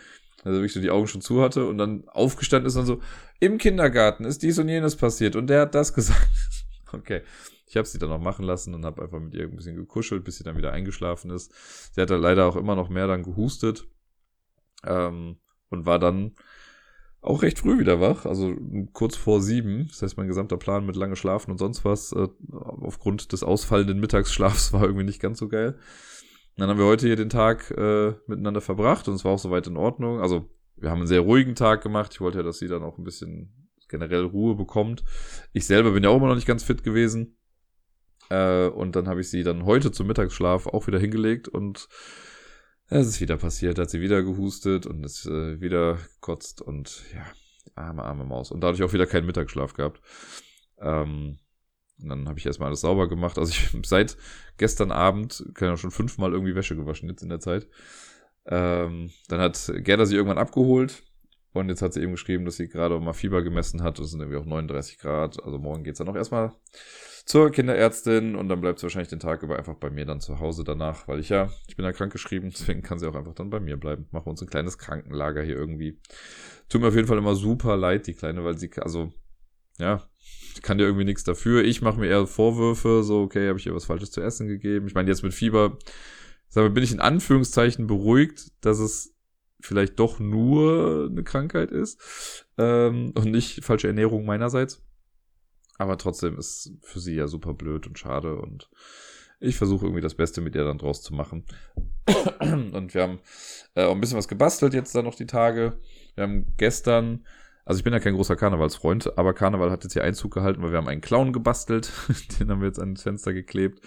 Also 0.44 0.60
wirklich 0.60 0.74
so 0.74 0.80
die 0.80 0.92
Augen 0.92 1.08
schon 1.08 1.22
zu 1.22 1.42
hatte 1.42 1.66
und 1.66 1.78
dann 1.78 2.08
aufgestanden 2.08 2.68
ist 2.68 2.76
und 2.76 2.86
so, 2.86 3.02
im 3.40 3.58
Kindergarten 3.58 4.24
ist 4.24 4.44
dies 4.44 4.60
und 4.60 4.70
jenes 4.70 4.96
passiert 4.96 5.36
und 5.36 5.48
der 5.48 5.62
hat 5.62 5.76
das 5.76 5.94
gesagt. 5.96 6.30
okay. 6.94 7.24
Ich 7.70 7.76
habe 7.76 7.86
sie 7.86 8.00
dann 8.00 8.10
noch 8.10 8.22
machen 8.22 8.46
lassen 8.46 8.74
und 8.74 8.86
habe 8.86 9.02
einfach 9.02 9.20
mit 9.20 9.34
ihr 9.34 9.44
ein 9.44 9.56
bisschen 9.56 9.76
gekuschelt, 9.76 10.24
bis 10.24 10.38
sie 10.38 10.46
dann 10.46 10.56
wieder 10.56 10.72
eingeschlafen 10.72 11.32
ist. 11.32 11.52
Sie 11.94 12.00
hat 12.00 12.10
dann 12.10 12.22
leider 12.22 12.46
auch 12.46 12.56
immer 12.56 12.78
noch 12.78 12.88
mehr 12.88 13.08
dann 13.08 13.24
gehustet 13.24 13.86
ähm, 14.86 15.38
und 15.70 15.86
war 15.86 16.00
dann 16.00 16.34
auch 17.22 17.42
recht 17.42 17.60
früh 17.60 17.80
wieder 17.80 18.00
wach, 18.00 18.26
also 18.26 18.56
kurz 18.94 19.16
vor 19.16 19.42
sieben. 19.42 19.88
Das 19.90 20.02
heißt, 20.02 20.18
mein 20.18 20.28
gesamter 20.28 20.58
Plan 20.58 20.86
mit 20.86 20.96
lange 20.96 21.16
Schlafen 21.16 21.52
und 21.52 21.58
sonst 21.58 21.84
was 21.84 22.14
äh, 22.14 22.28
aufgrund 22.52 23.32
des 23.32 23.44
ausfallenden 23.44 24.00
Mittagsschlafs 24.00 24.72
war 24.74 24.84
irgendwie 24.84 25.04
nicht 25.04 25.22
ganz 25.22 25.40
so 25.40 25.48
geil. 25.48 25.78
Dann 26.56 26.70
haben 26.70 26.80
wir 26.80 26.86
heute 26.86 27.06
hier 27.06 27.16
den 27.16 27.30
Tag 27.30 27.72
äh, 27.72 28.14
miteinander 28.28 28.62
verbracht 28.62 29.08
und 29.08 29.14
es 29.14 29.26
war 29.26 29.34
auch 29.34 29.40
soweit 29.40 29.68
in 29.68 29.78
Ordnung. 29.78 30.22
Also 30.22 30.50
wir 30.76 30.90
haben 30.90 31.00
einen 31.00 31.08
sehr 31.08 31.22
ruhigen 31.22 31.56
Tag 31.56 31.82
gemacht. 31.84 32.14
Ich 32.14 32.22
wollte 32.22 32.40
ja, 32.40 32.44
dass 32.44 32.60
sie 32.60 32.68
dann 32.68 32.84
auch 32.84 32.98
ein 32.98 33.04
bisschen 33.04 33.68
generell 33.90 34.24
Ruhe 34.24 34.56
bekommt. 34.56 35.04
Ich 35.54 35.66
selber 35.66 35.92
bin 35.92 36.04
ja 36.04 36.10
auch 36.10 36.18
immer 36.18 36.28
noch 36.28 36.36
nicht 36.36 36.48
ganz 36.48 36.64
fit 36.64 36.84
gewesen. 36.84 37.38
Äh, 38.30 38.68
und 38.68 38.96
dann 38.96 39.08
habe 39.08 39.22
ich 39.22 39.30
sie 39.30 39.44
dann 39.44 39.66
heute 39.66 39.92
zum 39.92 40.08
Mittagsschlaf 40.08 40.68
auch 40.68 40.88
wieder 40.88 41.00
hingelegt 41.00 41.48
und 41.48 41.88
es 42.90 43.08
ist 43.08 43.22
wieder 43.22 43.38
passiert. 43.38 43.80
Hat 43.80 43.90
sie 43.90 44.02
wieder 44.02 44.24
gehustet 44.24 44.86
und 44.86 45.04
ist 45.04 45.26
äh, 45.26 45.60
wieder 45.60 45.98
gekotzt 46.16 46.62
und 46.62 47.04
ja, 47.14 47.26
arme, 47.76 48.04
arme 48.04 48.26
Maus. 48.26 48.52
Und 48.52 48.62
dadurch 48.62 48.84
auch 48.84 48.94
wieder 48.94 49.08
keinen 49.08 49.26
Mittagsschlaf 49.26 49.74
gehabt. 49.74 50.02
Ähm, 50.80 51.40
dann 51.98 52.28
habe 52.28 52.40
ich 52.40 52.46
erstmal 52.46 52.68
alles 52.68 52.82
sauber 52.82 53.08
gemacht. 53.10 53.38
Also 53.38 53.52
ich 53.52 53.70
seit 53.88 54.18
gestern 54.58 54.92
Abend, 54.92 55.46
kann 55.54 55.70
ja 55.70 55.78
schon 55.78 55.92
fünfmal 55.92 56.32
irgendwie 56.32 56.56
Wäsche 56.56 56.76
gewaschen 56.76 57.10
jetzt 57.10 57.24
in 57.24 57.30
der 57.30 57.40
Zeit. 57.40 57.68
Ähm, 58.46 59.12
dann 59.28 59.42
hat 59.42 59.72
Gerda 59.78 60.06
sie 60.06 60.16
irgendwann 60.16 60.38
abgeholt. 60.38 61.04
Und 61.58 61.70
jetzt 61.70 61.82
hat 61.82 61.94
sie 61.94 62.02
eben 62.02 62.14
geschrieben, 62.14 62.46
dass 62.46 62.56
sie 62.56 62.68
gerade 62.68 63.00
mal 63.00 63.14
Fieber 63.14 63.42
gemessen 63.42 63.84
hat. 63.84 64.00
Das 64.00 64.12
sind 64.12 64.20
irgendwie 64.20 64.38
auch 64.38 64.46
39 64.46 65.00
Grad. 65.00 65.44
Also 65.44 65.58
morgen 65.60 65.84
geht's 65.84 66.00
dann 66.00 66.10
auch 66.10 66.16
erstmal 66.16 66.54
zur 67.28 67.52
Kinderärztin 67.52 68.38
und 68.38 68.48
dann 68.48 68.62
bleibt 68.62 68.80
sie 68.80 68.84
wahrscheinlich 68.84 69.10
den 69.10 69.20
Tag 69.20 69.44
über 69.44 69.58
einfach 69.58 69.76
bei 69.76 69.90
mir 69.90 70.06
dann 70.06 70.22
zu 70.22 70.40
Hause 70.40 70.64
danach, 70.64 71.10
weil 71.10 71.20
ich 71.20 71.28
ja, 71.28 71.50
ich 71.68 71.76
bin 71.76 71.84
ja 71.84 71.92
krankgeschrieben, 71.92 72.52
deswegen 72.52 72.82
kann 72.82 73.00
sie 73.00 73.08
auch 73.08 73.16
einfach 73.16 73.34
dann 73.34 73.50
bei 73.50 73.60
mir 73.60 73.76
bleiben. 73.76 74.08
Machen 74.12 74.28
wir 74.28 74.32
uns 74.32 74.42
ein 74.42 74.50
kleines 74.50 74.78
Krankenlager 74.78 75.44
hier 75.44 75.56
irgendwie. 75.56 76.00
Tut 76.70 76.80
mir 76.80 76.88
auf 76.88 76.96
jeden 76.96 77.08
Fall 77.08 77.18
immer 77.18 77.36
super 77.36 77.76
leid, 77.76 78.08
die 78.08 78.14
Kleine, 78.14 78.46
weil 78.46 78.58
sie, 78.58 78.72
also, 78.78 79.12
ja, 79.78 80.08
kann 80.62 80.78
dir 80.78 80.86
irgendwie 80.86 81.04
nichts 81.04 81.26
dafür. 81.26 81.66
Ich 81.66 81.82
mache 81.82 82.00
mir 82.00 82.08
eher 82.08 82.28
Vorwürfe, 82.28 83.04
so, 83.04 83.24
okay, 83.24 83.50
habe 83.50 83.60
ich 83.60 83.66
ihr 83.66 83.76
was 83.76 83.86
Falsches 83.86 84.12
zu 84.12 84.22
essen 84.22 84.48
gegeben. 84.48 84.88
Ich 84.88 84.94
meine, 84.94 85.10
jetzt 85.10 85.22
mit 85.22 85.34
Fieber, 85.34 85.78
sag 86.48 86.64
mal, 86.64 86.70
bin 86.70 86.84
ich 86.84 86.94
in 86.94 87.02
Anführungszeichen 87.02 87.88
beruhigt, 87.88 88.52
dass 88.62 88.80
es 88.80 89.17
vielleicht 89.60 90.00
doch 90.00 90.20
nur 90.20 91.08
eine 91.10 91.24
Krankheit 91.24 91.72
ist 91.72 92.46
ähm, 92.58 93.12
und 93.16 93.32
nicht 93.32 93.64
falsche 93.64 93.88
Ernährung 93.88 94.26
meinerseits. 94.26 94.84
Aber 95.78 95.98
trotzdem 95.98 96.38
ist 96.38 96.74
für 96.82 97.00
sie 97.00 97.16
ja 97.16 97.28
super 97.28 97.54
blöd 97.54 97.88
und 97.88 98.00
schade 98.00 98.38
und 98.38 98.70
ich 99.40 99.58
versuche 99.58 99.86
irgendwie 99.86 100.02
das 100.02 100.16
Beste 100.16 100.42
mit 100.42 100.56
ihr 100.56 100.64
dann 100.64 100.80
draus 100.80 101.04
zu 101.04 101.14
machen. 101.14 101.46
Und 102.42 102.96
wir 102.96 103.04
haben 103.04 103.20
äh, 103.76 103.84
auch 103.84 103.92
ein 103.92 104.02
bisschen 104.02 104.18
was 104.18 104.28
gebastelt 104.28 104.74
jetzt 104.74 104.96
dann 104.96 105.06
noch 105.06 105.14
die 105.14 105.28
Tage. 105.28 105.80
Wir 106.16 106.24
haben 106.24 106.56
gestern 106.58 107.24
also 107.68 107.80
ich 107.80 107.84
bin 107.84 107.92
ja 107.92 108.00
kein 108.00 108.16
großer 108.16 108.38
Karnevalsfreund, 108.38 109.18
aber 109.18 109.34
Karneval 109.34 109.72
hat 109.72 109.84
jetzt 109.84 109.92
hier 109.92 110.06
Einzug 110.06 110.34
gehalten, 110.34 110.64
weil 110.64 110.72
wir 110.72 110.78
haben 110.78 110.88
einen 110.88 111.02
Clown 111.02 111.34
gebastelt. 111.34 111.92
Den 112.40 112.50
haben 112.50 112.62
wir 112.62 112.68
jetzt 112.68 112.80
ans 112.80 113.04
Fenster 113.04 113.34
geklebt. 113.34 113.82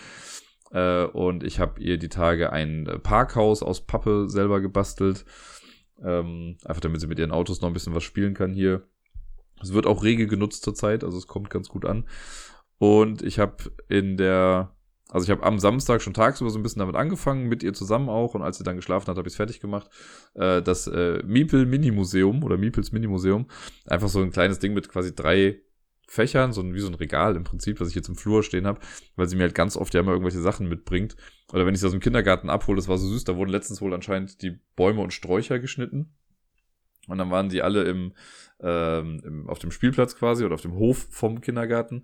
Äh, 0.70 1.04
und 1.04 1.42
ich 1.42 1.60
habe 1.60 1.80
ihr 1.80 1.96
die 1.96 2.10
Tage 2.10 2.52
ein 2.52 2.86
Parkhaus 3.02 3.62
aus 3.62 3.86
Pappe 3.86 4.28
selber 4.28 4.60
gebastelt. 4.60 5.24
Ähm, 6.04 6.56
einfach 6.64 6.80
damit 6.80 7.00
sie 7.00 7.06
mit 7.06 7.18
ihren 7.18 7.32
Autos 7.32 7.60
noch 7.60 7.68
ein 7.68 7.74
bisschen 7.74 7.94
was 7.94 8.04
spielen 8.04 8.34
kann 8.34 8.52
hier. 8.52 8.82
Es 9.62 9.72
wird 9.72 9.86
auch 9.86 10.02
rege 10.02 10.26
genutzt 10.26 10.64
zurzeit, 10.64 11.04
also 11.04 11.18
es 11.18 11.26
kommt 11.26 11.50
ganz 11.50 11.68
gut 11.68 11.84
an. 11.84 12.06
Und 12.78 13.20
ich 13.22 13.38
habe 13.38 13.70
in 13.88 14.16
der 14.16 14.74
Also 15.10 15.24
ich 15.24 15.30
habe 15.30 15.42
am 15.42 15.58
Samstag 15.58 16.00
schon 16.00 16.14
tagsüber 16.14 16.50
so 16.50 16.58
ein 16.58 16.62
bisschen 16.62 16.80
damit 16.80 16.96
angefangen, 16.96 17.48
mit 17.48 17.62
ihr 17.62 17.74
zusammen 17.74 18.08
auch. 18.08 18.34
Und 18.34 18.42
als 18.42 18.58
sie 18.58 18.64
dann 18.64 18.76
geschlafen 18.76 19.08
hat, 19.08 19.16
habe 19.18 19.28
ich 19.28 19.32
es 19.32 19.36
fertig 19.36 19.60
gemacht. 19.60 19.90
Äh, 20.34 20.62
das 20.62 20.86
äh, 20.86 21.22
Miepel 21.24 21.66
Mini-Museum 21.66 22.42
oder 22.44 22.56
Miepels 22.56 22.92
Mini-Museum. 22.92 23.46
Einfach 23.86 24.08
so 24.08 24.22
ein 24.22 24.30
kleines 24.30 24.60
Ding 24.60 24.72
mit 24.72 24.88
quasi 24.88 25.14
drei 25.14 25.60
Fächern, 26.10 26.52
so 26.52 26.60
ein, 26.60 26.74
wie 26.74 26.80
so 26.80 26.88
ein 26.88 26.94
Regal 26.94 27.36
im 27.36 27.44
Prinzip, 27.44 27.80
was 27.80 27.88
ich 27.88 27.94
jetzt 27.94 28.08
im 28.08 28.16
Flur 28.16 28.42
stehen 28.42 28.66
habe, 28.66 28.80
weil 29.14 29.28
sie 29.28 29.36
mir 29.36 29.44
halt 29.44 29.54
ganz 29.54 29.76
oft 29.76 29.94
ja 29.94 30.00
immer 30.00 30.10
irgendwelche 30.10 30.40
Sachen 30.40 30.68
mitbringt. 30.68 31.14
Oder 31.52 31.66
wenn 31.66 31.74
ich 31.74 31.78
sie 31.78 31.86
aus 31.86 31.92
dem 31.92 32.00
Kindergarten 32.00 32.50
abhole, 32.50 32.74
das 32.74 32.88
war 32.88 32.98
so 32.98 33.06
süß, 33.06 33.22
da 33.22 33.36
wurden 33.36 33.50
letztens 33.50 33.80
wohl 33.80 33.94
anscheinend 33.94 34.42
die 34.42 34.58
Bäume 34.74 35.02
und 35.02 35.12
Sträucher 35.12 35.60
geschnitten. 35.60 36.12
Und 37.06 37.18
dann 37.18 37.30
waren 37.30 37.48
die 37.48 37.62
alle 37.62 37.84
im, 37.84 38.12
ähm, 38.58 39.22
im, 39.24 39.48
auf 39.48 39.60
dem 39.60 39.70
Spielplatz 39.70 40.16
quasi 40.16 40.44
oder 40.44 40.54
auf 40.54 40.62
dem 40.62 40.74
Hof 40.74 41.06
vom 41.10 41.40
Kindergarten. 41.40 42.02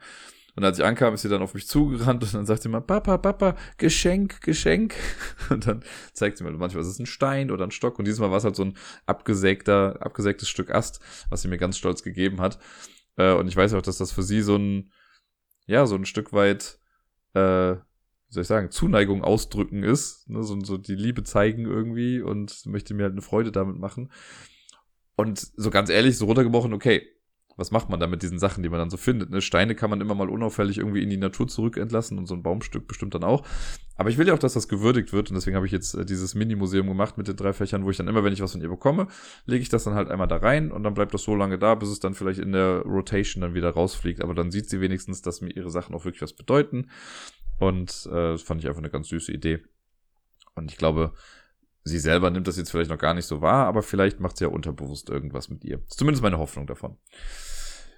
Und 0.54 0.64
als 0.64 0.78
ich 0.78 0.84
ankam, 0.84 1.12
ist 1.14 1.22
sie 1.22 1.28
dann 1.28 1.42
auf 1.42 1.54
mich 1.54 1.66
zugerannt 1.66 2.22
und 2.22 2.32
dann 2.32 2.46
sagt 2.46 2.62
sie 2.62 2.68
mal, 2.68 2.80
Papa, 2.80 3.18
Papa, 3.18 3.56
Geschenk, 3.76 4.40
Geschenk. 4.40 4.94
Und 5.50 5.66
dann 5.66 5.82
zeigt 6.14 6.38
sie 6.38 6.44
mir 6.44 6.52
manchmal, 6.52 6.82
es 6.82 6.88
ist 6.88 6.98
ein 6.98 7.04
Stein 7.04 7.50
oder 7.50 7.64
ein 7.64 7.72
Stock. 7.72 7.98
Und 7.98 8.06
diesmal 8.06 8.30
war 8.30 8.38
es 8.38 8.44
halt 8.44 8.56
so 8.56 8.64
ein 8.64 8.74
abgesägter, 9.04 9.98
abgesägtes 10.00 10.48
Stück 10.48 10.70
Ast, 10.70 11.00
was 11.28 11.42
sie 11.42 11.48
mir 11.48 11.58
ganz 11.58 11.76
stolz 11.76 12.02
gegeben 12.02 12.40
hat. 12.40 12.58
Äh, 13.16 13.34
und 13.34 13.48
ich 13.48 13.56
weiß 13.56 13.74
auch, 13.74 13.82
dass 13.82 13.98
das 13.98 14.12
für 14.12 14.22
sie 14.22 14.42
so 14.42 14.56
ein, 14.56 14.92
ja, 15.66 15.86
so 15.86 15.94
ein 15.94 16.04
Stück 16.04 16.32
weit, 16.32 16.78
äh, 17.34 17.76
wie 17.76 18.32
soll 18.32 18.42
ich 18.42 18.48
sagen, 18.48 18.70
Zuneigung 18.70 19.22
ausdrücken 19.22 19.82
ist. 19.82 20.28
Ne? 20.28 20.42
So, 20.42 20.58
so 20.60 20.76
die 20.76 20.94
Liebe 20.94 21.22
zeigen 21.22 21.64
irgendwie 21.64 22.20
und 22.20 22.66
möchte 22.66 22.94
mir 22.94 23.04
halt 23.04 23.12
eine 23.12 23.22
Freude 23.22 23.52
damit 23.52 23.78
machen. 23.78 24.10
Und 25.16 25.38
so 25.38 25.70
ganz 25.70 25.88
ehrlich, 25.88 26.18
so 26.18 26.26
runtergebrochen, 26.26 26.74
okay, 26.74 27.06
was 27.56 27.70
macht 27.70 27.88
man 27.88 27.98
da 27.98 28.06
mit 28.06 28.22
diesen 28.22 28.38
Sachen, 28.38 28.62
die 28.62 28.68
man 28.68 28.78
dann 28.78 28.90
so 28.90 28.96
findet? 28.96 29.30
Ne? 29.30 29.40
Steine 29.40 29.74
kann 29.74 29.88
man 29.88 30.00
immer 30.00 30.14
mal 30.14 30.28
unauffällig 30.28 30.78
irgendwie 30.78 31.02
in 31.02 31.08
die 31.08 31.16
Natur 31.16 31.48
zurückentlassen 31.48 32.18
und 32.18 32.26
so 32.26 32.34
ein 32.34 32.42
Baumstück 32.42 32.86
bestimmt 32.86 33.14
dann 33.14 33.24
auch. 33.24 33.46
Aber 33.96 34.10
ich 34.10 34.18
will 34.18 34.28
ja 34.28 34.34
auch, 34.34 34.38
dass 34.38 34.52
das 34.52 34.68
gewürdigt 34.68 35.14
wird 35.14 35.30
und 35.30 35.36
deswegen 35.36 35.56
habe 35.56 35.64
ich 35.64 35.72
jetzt 35.72 35.94
äh, 35.94 36.04
dieses 36.04 36.34
Mini-Museum 36.34 36.86
gemacht 36.86 37.16
mit 37.16 37.28
den 37.28 37.36
drei 37.36 37.54
Fächern, 37.54 37.84
wo 37.84 37.90
ich 37.90 37.96
dann 37.96 38.08
immer, 38.08 38.24
wenn 38.24 38.32
ich 38.32 38.42
was 38.42 38.52
von 38.52 38.60
ihr 38.60 38.68
bekomme, 38.68 39.08
lege 39.46 39.62
ich 39.62 39.70
das 39.70 39.84
dann 39.84 39.94
halt 39.94 40.10
einmal 40.10 40.28
da 40.28 40.36
rein 40.36 40.70
und 40.70 40.82
dann 40.82 40.92
bleibt 40.92 41.14
das 41.14 41.22
so 41.22 41.34
lange 41.34 41.58
da, 41.58 41.74
bis 41.74 41.88
es 41.88 41.98
dann 41.98 42.14
vielleicht 42.14 42.40
in 42.40 42.52
der 42.52 42.82
Rotation 42.82 43.40
dann 43.40 43.54
wieder 43.54 43.70
rausfliegt. 43.70 44.20
Aber 44.20 44.34
dann 44.34 44.50
sieht 44.50 44.68
sie 44.68 44.82
wenigstens, 44.82 45.22
dass 45.22 45.40
mir 45.40 45.50
ihre 45.50 45.70
Sachen 45.70 45.94
auch 45.94 46.04
wirklich 46.04 46.22
was 46.22 46.34
bedeuten. 46.34 46.90
Und 47.58 48.06
äh, 48.10 48.32
das 48.32 48.42
fand 48.42 48.60
ich 48.60 48.68
einfach 48.68 48.82
eine 48.82 48.90
ganz 48.90 49.08
süße 49.08 49.32
Idee. 49.32 49.60
Und 50.54 50.70
ich 50.70 50.76
glaube, 50.76 51.12
sie 51.86 52.00
selber 52.00 52.30
nimmt 52.30 52.48
das 52.48 52.56
jetzt 52.56 52.70
vielleicht 52.70 52.90
noch 52.90 52.98
gar 52.98 53.14
nicht 53.14 53.26
so 53.26 53.40
wahr, 53.40 53.66
aber 53.66 53.82
vielleicht 53.82 54.18
macht 54.18 54.36
sie 54.36 54.44
ja 54.44 54.50
unterbewusst 54.50 55.08
irgendwas 55.08 55.48
mit 55.48 55.64
ihr. 55.64 55.80
Ist 55.86 55.98
zumindest 55.98 56.22
meine 56.22 56.38
Hoffnung 56.38 56.66
davon. 56.66 56.98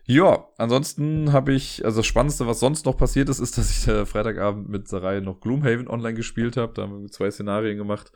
Ja, 0.05 0.47
ansonsten 0.59 1.32
habe 1.32 1.53
ich, 1.53 1.84
also 1.84 2.01
das 2.01 2.07
Spannendste, 2.07 2.47
was 2.47 2.61
sonst 2.61 2.86
noch 2.86 2.97
passiert 2.97 3.28
ist, 3.28 3.41
ist, 3.41 3.57
dass 3.57 3.70
ich 3.70 3.89
äh, 3.89 4.07
Freitagabend 4.07 4.68
mit 4.68 4.89
Sarai 4.89 5.20
noch 5.20 5.41
Gloomhaven 5.41 5.89
online 5.89 6.14
gespielt 6.14 6.57
habe. 6.57 6.72
Da 6.74 6.82
haben 6.82 7.03
wir 7.03 7.11
zwei 7.11 7.30
Szenarien 7.30 7.78
gemacht. 7.78 8.12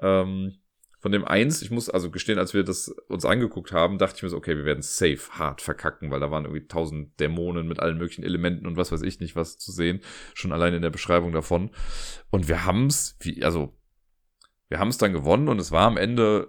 Ähm, 0.00 0.56
von 0.98 1.12
dem 1.12 1.24
eins, 1.24 1.60
ich 1.60 1.70
muss 1.70 1.90
also 1.90 2.10
gestehen, 2.10 2.38
als 2.38 2.54
wir 2.54 2.64
das 2.64 2.88
uns 3.08 3.26
angeguckt 3.26 3.72
haben, 3.72 3.98
dachte 3.98 4.16
ich 4.16 4.22
mir 4.22 4.28
so, 4.30 4.36
okay, 4.36 4.56
wir 4.56 4.64
werden 4.64 4.82
safe 4.82 5.30
hart 5.30 5.60
verkacken, 5.60 6.10
weil 6.10 6.20
da 6.20 6.30
waren 6.30 6.44
irgendwie 6.44 6.66
tausend 6.66 7.20
Dämonen 7.20 7.68
mit 7.68 7.80
allen 7.80 7.98
möglichen 7.98 8.24
Elementen 8.24 8.66
und 8.66 8.76
was 8.76 8.92
weiß 8.92 9.02
ich 9.02 9.20
nicht 9.20 9.36
was 9.36 9.58
zu 9.58 9.72
sehen, 9.72 10.00
schon 10.34 10.52
allein 10.52 10.74
in 10.74 10.82
der 10.82 10.90
Beschreibung 10.90 11.32
davon. 11.32 11.70
Und 12.30 12.48
wir 12.48 12.64
haben's, 12.64 13.16
wie, 13.20 13.44
also 13.44 13.74
wir 14.68 14.78
haben 14.78 14.88
es 14.88 14.98
dann 14.98 15.12
gewonnen 15.12 15.48
und 15.48 15.60
es 15.60 15.72
war 15.72 15.86
am 15.86 15.96
Ende, 15.96 16.48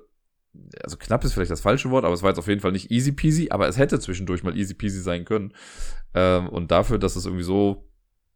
also 0.84 0.98
knapp 0.98 1.24
ist 1.24 1.34
vielleicht 1.34 1.52
das 1.52 1.62
falsche 1.62 1.90
Wort, 1.92 2.06
aber 2.06 2.14
es 2.14 2.24
war 2.24 2.30
jetzt 2.30 2.40
auf 2.40 2.48
jeden 2.48 2.62
Fall 2.62 2.72
nicht 2.72 2.92
easy 2.92 3.12
peasy, 3.12 3.50
aber 3.52 3.68
es 3.68 3.78
hätte 3.78 4.00
zwischendurch 4.00 4.44
mal 4.44 4.58
easy 4.58 4.74
peasy 4.74 5.02
sein 5.02 5.26
können. 5.26 5.54
Ähm, 6.14 6.50
und 6.50 6.72
dafür, 6.72 6.98
dass 6.98 7.16
es 7.16 7.26
irgendwie 7.26 7.44
so 7.44 7.88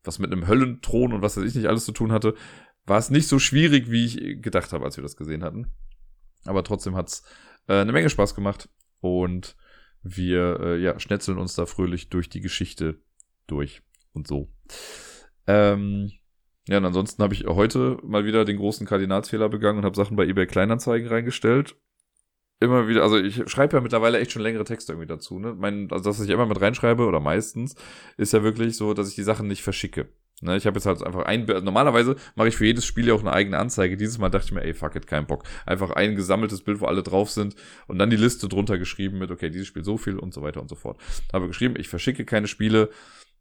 was 0.03 0.19
mit 0.19 0.31
einem 0.31 0.47
Höllenthron 0.47 1.13
und 1.13 1.21
was 1.21 1.37
weiß 1.37 1.43
ich 1.43 1.55
nicht 1.55 1.67
alles 1.67 1.85
zu 1.85 1.91
tun 1.91 2.11
hatte, 2.11 2.35
war 2.85 2.97
es 2.97 3.09
nicht 3.09 3.27
so 3.27 3.39
schwierig, 3.39 3.91
wie 3.91 4.05
ich 4.05 4.41
gedacht 4.41 4.73
habe, 4.73 4.85
als 4.85 4.97
wir 4.97 5.03
das 5.03 5.15
gesehen 5.15 5.43
hatten. 5.43 5.71
Aber 6.45 6.63
trotzdem 6.63 6.95
hat's 6.95 7.23
äh, 7.67 7.75
eine 7.75 7.91
Menge 7.91 8.09
Spaß 8.09 8.33
gemacht 8.33 8.69
und 8.99 9.55
wir 10.01 10.59
äh, 10.59 10.81
ja, 10.81 10.99
schnetzeln 10.99 11.37
uns 11.37 11.53
da 11.55 11.65
fröhlich 11.65 12.09
durch 12.09 12.29
die 12.29 12.41
Geschichte 12.41 12.99
durch 13.45 13.83
und 14.13 14.27
so. 14.27 14.51
Ähm, 15.45 16.11
ja, 16.71 16.77
und 16.77 16.85
ansonsten 16.85 17.21
habe 17.21 17.33
ich 17.33 17.43
heute 17.47 17.97
mal 18.01 18.23
wieder 18.23 18.45
den 18.45 18.55
großen 18.55 18.87
Kardinalsfehler 18.87 19.49
begangen 19.49 19.79
und 19.79 19.83
habe 19.83 19.97
Sachen 19.97 20.15
bei 20.15 20.25
eBay 20.25 20.47
Kleinanzeigen 20.47 21.09
reingestellt. 21.09 21.75
Immer 22.61 22.87
wieder, 22.87 23.03
also 23.03 23.17
ich 23.17 23.43
schreibe 23.51 23.75
ja 23.75 23.81
mittlerweile 23.81 24.19
echt 24.19 24.31
schon 24.31 24.41
längere 24.41 24.63
Texte 24.63 24.93
irgendwie 24.93 25.07
dazu, 25.07 25.37
ne? 25.37 25.53
Mein, 25.53 25.91
also 25.91 26.05
das, 26.05 26.19
was 26.19 26.25
ich 26.25 26.31
immer 26.31 26.45
mit 26.45 26.61
reinschreibe, 26.61 27.05
oder 27.05 27.19
meistens, 27.19 27.75
ist 28.15 28.31
ja 28.31 28.41
wirklich 28.41 28.77
so, 28.77 28.93
dass 28.93 29.09
ich 29.09 29.15
die 29.15 29.23
Sachen 29.23 29.49
nicht 29.49 29.63
verschicke. 29.63 30.07
Ne, 30.39 30.55
ich 30.55 30.65
habe 30.65 30.77
jetzt 30.77 30.85
halt 30.85 31.03
einfach 31.03 31.23
ein, 31.25 31.45
normalerweise 31.45 32.15
mache 32.35 32.47
ich 32.47 32.55
für 32.55 32.65
jedes 32.65 32.85
Spiel 32.85 33.07
ja 33.07 33.13
auch 33.13 33.19
eine 33.19 33.33
eigene 33.33 33.59
Anzeige. 33.59 33.97
Dieses 33.97 34.17
Mal 34.17 34.29
dachte 34.29 34.45
ich 34.45 34.51
mir, 34.53 34.63
ey, 34.63 34.73
fuck 34.73 34.95
it, 34.95 35.07
kein 35.07 35.27
Bock. 35.27 35.43
Einfach 35.65 35.91
ein 35.91 36.15
gesammeltes 36.15 36.61
Bild, 36.61 36.79
wo 36.79 36.85
alle 36.85 37.03
drauf 37.03 37.29
sind 37.29 37.55
und 37.87 37.99
dann 37.99 38.09
die 38.09 38.15
Liste 38.15 38.47
drunter 38.47 38.77
geschrieben 38.77 39.19
mit, 39.19 39.29
okay, 39.29 39.49
dieses 39.49 39.67
Spiel 39.67 39.83
so 39.83 39.97
viel 39.97 40.17
und 40.17 40.33
so 40.33 40.41
weiter 40.41 40.61
und 40.61 40.69
so 40.69 40.75
fort. 40.75 40.99
Habe 41.33 41.47
geschrieben, 41.47 41.75
ich 41.77 41.89
verschicke 41.89 42.23
keine 42.23 42.47
Spiele, 42.47 42.89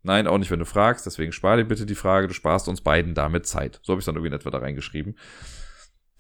Nein, 0.03 0.27
auch 0.27 0.39
nicht, 0.39 0.51
wenn 0.51 0.59
du 0.59 0.65
fragst. 0.65 1.07
Deswegen 1.07 1.33
spar 1.33 1.57
dir 1.57 1.65
bitte 1.65 1.87
die 1.87 1.95
Frage. 1.95 2.29
Du 2.29 2.35
sparst 2.35 2.69
uns 2.69 2.81
beiden 2.81 3.15
damit 3.15 3.47
Zeit. 3.47 3.81
So 3.83 3.93
habe 3.93 4.01
ich 4.01 4.07
dann 4.07 4.15
irgendwie 4.15 4.29
in 4.29 4.39
etwa 4.39 4.51
da 4.51 4.59
reingeschrieben. 4.59 5.17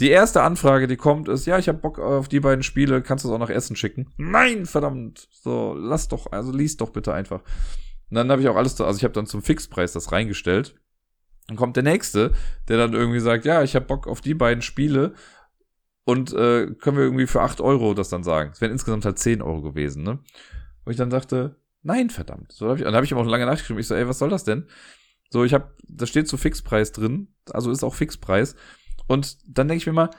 Die 0.00 0.10
erste 0.10 0.42
Anfrage, 0.42 0.86
die 0.86 0.96
kommt, 0.96 1.28
ist, 1.28 1.46
ja, 1.46 1.58
ich 1.58 1.68
habe 1.68 1.78
Bock 1.78 1.98
auf 1.98 2.26
die 2.26 2.40
beiden 2.40 2.62
Spiele, 2.62 3.02
kannst 3.02 3.24
du 3.24 3.28
es 3.28 3.34
auch 3.34 3.38
nach 3.38 3.50
Essen 3.50 3.76
schicken? 3.76 4.14
Nein, 4.16 4.64
verdammt. 4.64 5.28
So, 5.30 5.74
lass 5.78 6.08
doch, 6.08 6.32
also 6.32 6.52
lies 6.52 6.78
doch 6.78 6.88
bitte 6.90 7.12
einfach. 7.12 7.40
Und 8.08 8.14
dann 8.16 8.30
habe 8.30 8.40
ich 8.40 8.48
auch 8.48 8.56
alles, 8.56 8.80
also 8.80 8.96
ich 8.96 9.04
habe 9.04 9.12
dann 9.12 9.26
zum 9.26 9.42
Fixpreis 9.42 9.92
das 9.92 10.10
reingestellt. 10.10 10.74
Dann 11.48 11.58
kommt 11.58 11.76
der 11.76 11.82
nächste, 11.82 12.32
der 12.68 12.78
dann 12.78 12.94
irgendwie 12.94 13.20
sagt, 13.20 13.44
ja, 13.44 13.62
ich 13.62 13.74
habe 13.74 13.84
Bock 13.84 14.06
auf 14.06 14.22
die 14.22 14.34
beiden 14.34 14.62
Spiele 14.62 15.12
und 16.04 16.32
äh, 16.32 16.68
können 16.78 16.96
wir 16.96 17.04
irgendwie 17.04 17.26
für 17.26 17.42
8 17.42 17.60
Euro 17.60 17.92
das 17.92 18.08
dann 18.08 18.24
sagen. 18.24 18.50
Es 18.54 18.60
wären 18.62 18.72
insgesamt 18.72 19.04
halt 19.04 19.18
10 19.18 19.42
Euro 19.42 19.60
gewesen, 19.60 20.02
ne? 20.02 20.18
Und 20.84 20.92
ich 20.92 20.96
dann 20.96 21.10
dachte, 21.10 21.59
Nein, 21.82 22.10
verdammt. 22.10 22.52
So 22.52 22.68
hab 22.68 22.76
ich, 22.76 22.84
dann 22.84 22.94
habe 22.94 23.04
ich 23.04 23.12
ihm 23.12 23.18
auch 23.18 23.26
lange 23.26 23.46
nachgeschrieben. 23.46 23.80
Ich 23.80 23.86
so, 23.86 23.94
ey, 23.94 24.06
was 24.06 24.18
soll 24.18 24.28
das 24.28 24.44
denn? 24.44 24.66
So, 25.30 25.44
ich 25.44 25.54
habe, 25.54 25.74
da 25.86 26.06
steht 26.06 26.28
so 26.28 26.36
Fixpreis 26.36 26.92
drin, 26.92 27.28
also 27.50 27.70
ist 27.70 27.84
auch 27.84 27.94
Fixpreis. 27.94 28.56
Und 29.06 29.38
dann 29.46 29.68
denke 29.68 29.78
ich 29.78 29.86
mir 29.86 29.92
mal, 29.92 30.10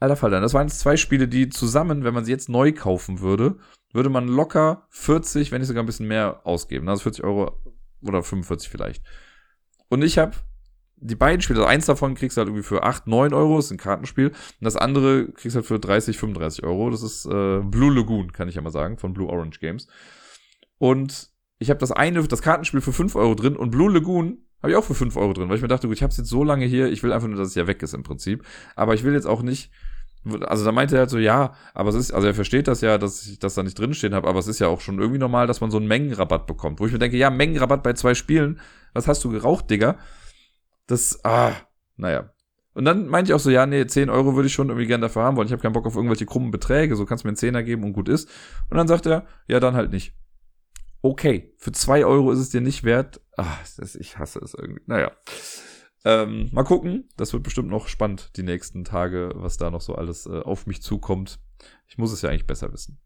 alter 0.00 0.16
Falter, 0.16 0.40
das 0.40 0.54
waren 0.54 0.68
jetzt 0.68 0.80
zwei 0.80 0.96
Spiele, 0.96 1.28
die 1.28 1.48
zusammen, 1.48 2.04
wenn 2.04 2.14
man 2.14 2.24
sie 2.24 2.32
jetzt 2.32 2.48
neu 2.48 2.72
kaufen 2.72 3.20
würde, 3.20 3.58
würde 3.92 4.10
man 4.10 4.28
locker 4.28 4.86
40, 4.90 5.50
wenn 5.50 5.60
nicht 5.60 5.68
sogar 5.68 5.82
ein 5.82 5.86
bisschen 5.86 6.08
mehr 6.08 6.40
ausgeben. 6.44 6.88
Also 6.88 7.04
40 7.04 7.24
Euro 7.24 7.56
oder 8.02 8.22
45 8.22 8.68
vielleicht. 8.68 9.02
Und 9.88 10.02
ich 10.02 10.18
habe 10.18 10.36
die 10.96 11.14
beiden 11.14 11.40
Spiele, 11.40 11.60
also 11.60 11.68
eins 11.68 11.86
davon 11.86 12.14
kriegst 12.14 12.36
du 12.36 12.40
halt 12.40 12.48
irgendwie 12.48 12.64
für 12.64 12.82
8, 12.82 13.06
9 13.06 13.32
Euro, 13.32 13.56
das 13.56 13.66
ist 13.66 13.70
ein 13.70 13.78
Kartenspiel. 13.78 14.28
Und 14.28 14.36
das 14.60 14.76
andere 14.76 15.30
kriegst 15.32 15.54
du 15.54 15.58
halt 15.58 15.66
für 15.66 15.78
30, 15.78 16.18
35 16.18 16.64
Euro. 16.64 16.90
Das 16.90 17.02
ist 17.02 17.24
äh, 17.26 17.60
Blue 17.60 17.94
Lagoon, 17.94 18.32
kann 18.32 18.48
ich 18.48 18.56
ja 18.56 18.62
mal 18.62 18.70
sagen, 18.70 18.98
von 18.98 19.14
Blue 19.14 19.28
Orange 19.28 19.60
Games. 19.60 19.86
Und 20.78 21.30
ich 21.58 21.70
habe 21.70 21.80
das 21.80 21.92
eine, 21.92 22.22
das 22.22 22.42
Kartenspiel 22.42 22.80
für 22.80 22.92
5 22.92 23.16
Euro 23.16 23.34
drin 23.34 23.56
und 23.56 23.70
Blue 23.70 23.92
Lagoon 23.92 24.38
habe 24.62 24.72
ich 24.72 24.76
auch 24.76 24.84
für 24.84 24.94
5 24.94 25.16
Euro 25.16 25.32
drin, 25.32 25.48
weil 25.48 25.56
ich 25.56 25.62
mir 25.62 25.68
dachte, 25.68 25.86
gut, 25.88 25.96
ich 25.96 26.02
habe 26.02 26.10
es 26.10 26.16
jetzt 26.16 26.28
so 26.28 26.42
lange 26.42 26.64
hier, 26.64 26.90
ich 26.90 27.02
will 27.02 27.12
einfach 27.12 27.28
nur, 27.28 27.36
dass 27.36 27.48
es 27.48 27.54
ja 27.54 27.66
weg 27.66 27.82
ist 27.82 27.94
im 27.94 28.02
Prinzip. 28.02 28.44
Aber 28.74 28.94
ich 28.94 29.04
will 29.04 29.12
jetzt 29.12 29.26
auch 29.26 29.42
nicht, 29.42 29.70
also 30.46 30.64
da 30.64 30.72
meinte 30.72 30.96
er 30.96 31.00
halt 31.00 31.10
so, 31.10 31.18
ja, 31.18 31.54
aber 31.74 31.90
es 31.90 31.94
ist, 31.94 32.12
also 32.12 32.26
er 32.26 32.34
versteht 32.34 32.68
das 32.68 32.80
ja, 32.80 32.98
dass 32.98 33.26
ich 33.26 33.38
das 33.38 33.54
da 33.54 33.62
nicht 33.62 33.78
drinstehen 33.78 34.14
habe, 34.14 34.28
aber 34.28 34.38
es 34.38 34.48
ist 34.48 34.58
ja 34.58 34.68
auch 34.68 34.80
schon 34.80 34.98
irgendwie 34.98 35.18
normal, 35.18 35.46
dass 35.46 35.60
man 35.60 35.70
so 35.70 35.78
einen 35.78 35.86
Mengenrabatt 35.86 36.46
bekommt. 36.46 36.80
Wo 36.80 36.86
ich 36.86 36.92
mir 36.92 36.98
denke, 36.98 37.16
ja, 37.16 37.30
Mengenrabatt 37.30 37.82
bei 37.82 37.92
zwei 37.92 38.14
Spielen, 38.14 38.60
was 38.94 39.06
hast 39.06 39.22
du 39.24 39.30
geraucht, 39.30 39.70
Digga? 39.70 39.96
Das, 40.86 41.24
ah, 41.24 41.52
naja. 41.96 42.30
Und 42.74 42.84
dann 42.84 43.08
meinte 43.08 43.30
ich 43.30 43.34
auch 43.34 43.40
so, 43.40 43.50
ja, 43.50 43.66
nee, 43.66 43.86
10 43.86 44.08
Euro 44.08 44.36
würde 44.36 44.46
ich 44.46 44.52
schon 44.52 44.68
irgendwie 44.68 44.86
gerne 44.86 45.02
dafür 45.02 45.22
haben 45.22 45.36
wollen. 45.36 45.46
Ich 45.46 45.52
habe 45.52 45.62
keinen 45.62 45.72
Bock 45.72 45.86
auf 45.86 45.96
irgendwelche 45.96 46.26
krummen 46.26 46.50
Beträge, 46.50 46.94
so 46.94 47.06
kannst 47.06 47.24
du 47.24 47.28
mir 47.28 47.30
einen 47.30 47.36
Zehner 47.36 47.62
geben 47.62 47.82
und 47.82 47.92
gut 47.92 48.08
ist. 48.08 48.28
Und 48.70 48.76
dann 48.76 48.86
sagt 48.86 49.06
er, 49.06 49.26
ja, 49.48 49.58
dann 49.58 49.74
halt 49.74 49.90
nicht 49.90 50.14
okay, 51.02 51.54
für 51.56 51.72
zwei 51.72 52.04
Euro 52.04 52.30
ist 52.32 52.38
es 52.38 52.50
dir 52.50 52.60
nicht 52.60 52.84
wert. 52.84 53.20
Ach, 53.36 53.58
das, 53.76 53.94
ich 53.94 54.18
hasse 54.18 54.40
es 54.40 54.54
irgendwie. 54.54 54.82
Naja. 54.86 55.12
Ähm, 56.04 56.48
mal 56.52 56.64
gucken. 56.64 57.08
Das 57.16 57.32
wird 57.32 57.42
bestimmt 57.42 57.68
noch 57.68 57.88
spannend 57.88 58.36
die 58.36 58.42
nächsten 58.42 58.84
Tage, 58.84 59.32
was 59.34 59.56
da 59.56 59.70
noch 59.70 59.80
so 59.80 59.94
alles 59.94 60.26
äh, 60.26 60.40
auf 60.40 60.66
mich 60.66 60.82
zukommt. 60.82 61.40
Ich 61.86 61.98
muss 61.98 62.12
es 62.12 62.22
ja 62.22 62.30
eigentlich 62.30 62.46
besser 62.46 62.72
wissen. 62.72 63.00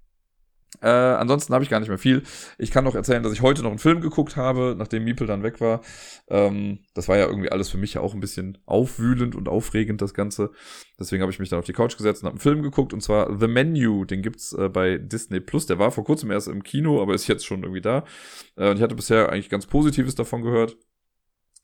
Äh, 0.81 0.89
ansonsten 0.89 1.53
habe 1.53 1.63
ich 1.63 1.71
gar 1.71 1.81
nicht 1.81 1.91
mehr 1.91 1.99
viel. 1.99 2.23
Ich 2.59 2.71
kann 2.71 2.85
noch 2.85 2.95
erzählen, 2.95 3.23
dass 3.23 3.33
ich 3.33 3.43
heute 3.43 3.63
noch 3.63 3.71
einen 3.71 3.79
Film 3.79 4.01
geguckt 4.01 4.37
habe, 4.37 4.75
nachdem 4.77 5.05
Miepel 5.05 5.27
dann 5.27 5.43
weg 5.43 5.61
war. 5.61 5.83
Ähm, 6.29 6.81
das 6.95 7.09
war 7.09 7.19
ja 7.19 7.27
irgendwie 7.27 7.53
alles 7.53 7.69
für 7.69 7.77
mich 7.77 7.95
ja 7.95 8.01
auch 8.01 8.15
ein 8.15 8.21
bisschen 8.21 8.59
aufwühlend 8.65 9.37
und 9.37 9.49
aufregend, 9.49 10.01
das 10.01 10.15
Ganze. 10.15 10.51
Deswegen 10.99 11.23
habe 11.23 11.31
ich 11.31 11.39
mich 11.39 11.51
dann 11.51 11.59
auf 11.59 11.67
die 11.67 11.73
Couch 11.73 11.97
gesetzt 11.97 12.23
und 12.23 12.27
habe 12.27 12.35
einen 12.35 12.41
Film 12.41 12.63
geguckt, 12.63 12.93
und 12.93 13.03
zwar 13.03 13.39
The 13.39 13.49
Menu. 13.49 14.05
Den 14.05 14.23
gibt's 14.23 14.53
äh, 14.55 14.69
bei 14.69 14.99
Disney 14.99 15.41
Plus. 15.41 15.67
Der 15.67 15.79
war 15.79 15.91
vor 15.91 16.05
kurzem 16.05 16.31
erst 16.31 16.49
im 16.49 16.63
Kino, 16.63 17.03
aber 17.03 17.15
ist 17.15 17.29
jetzt 17.29 17.47
schon 17.47 17.63
irgendwie 17.63 17.83
da. 17.83 18.05
Äh, 18.57 18.73
ich 18.75 18.83
hatte 18.83 18.95
bisher 18.95 19.31
eigentlich 19.31 19.51
ganz 19.51 19.67
Positives 19.67 20.15
davon 20.15 20.43
gehört. 20.43 20.77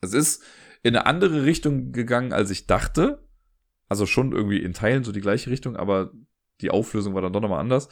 Es 0.01 0.13
ist 0.13 0.45
in 0.83 0.95
eine 0.95 1.07
andere 1.07 1.45
Richtung 1.45 1.93
gegangen, 1.93 2.33
als 2.33 2.51
ich 2.51 2.67
dachte. 2.67 3.27
Also 3.89 4.05
schon 4.07 4.33
irgendwie 4.33 4.59
in 4.59 4.75
Teilen 4.75 5.03
so 5.03 5.13
die 5.13 5.23
gleiche 5.23 5.51
Richtung, 5.51 5.77
aber 5.77 6.13
die 6.61 6.71
Auflösung 6.71 7.15
war 7.15 7.23
dann 7.23 7.33
doch 7.33 7.41
nochmal 7.41 7.61
anders. 7.61 7.89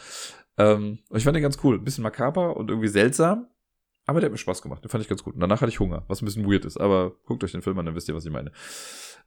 Ähm, 0.58 0.98
ich 1.12 1.24
fand 1.24 1.36
den 1.36 1.42
ganz 1.42 1.58
cool. 1.62 1.76
Ein 1.76 1.84
bisschen 1.84 2.02
makaber 2.02 2.56
und 2.56 2.70
irgendwie 2.70 2.88
seltsam. 2.88 3.48
Aber 4.06 4.20
der 4.20 4.28
hat 4.28 4.32
mir 4.32 4.38
Spaß 4.38 4.62
gemacht. 4.62 4.84
Den 4.84 4.88
fand 4.88 5.02
ich 5.02 5.08
ganz 5.08 5.22
gut. 5.24 5.34
Und 5.34 5.40
danach 5.40 5.60
hatte 5.60 5.70
ich 5.70 5.80
Hunger, 5.80 6.04
was 6.06 6.22
ein 6.22 6.26
bisschen 6.26 6.50
weird 6.50 6.64
ist. 6.64 6.76
Aber 6.76 7.12
guckt 7.24 7.42
euch 7.42 7.52
den 7.52 7.62
Film 7.62 7.78
an, 7.78 7.86
dann 7.86 7.94
wisst 7.94 8.08
ihr, 8.08 8.14
was 8.14 8.24
ich 8.24 8.32
meine. 8.32 8.52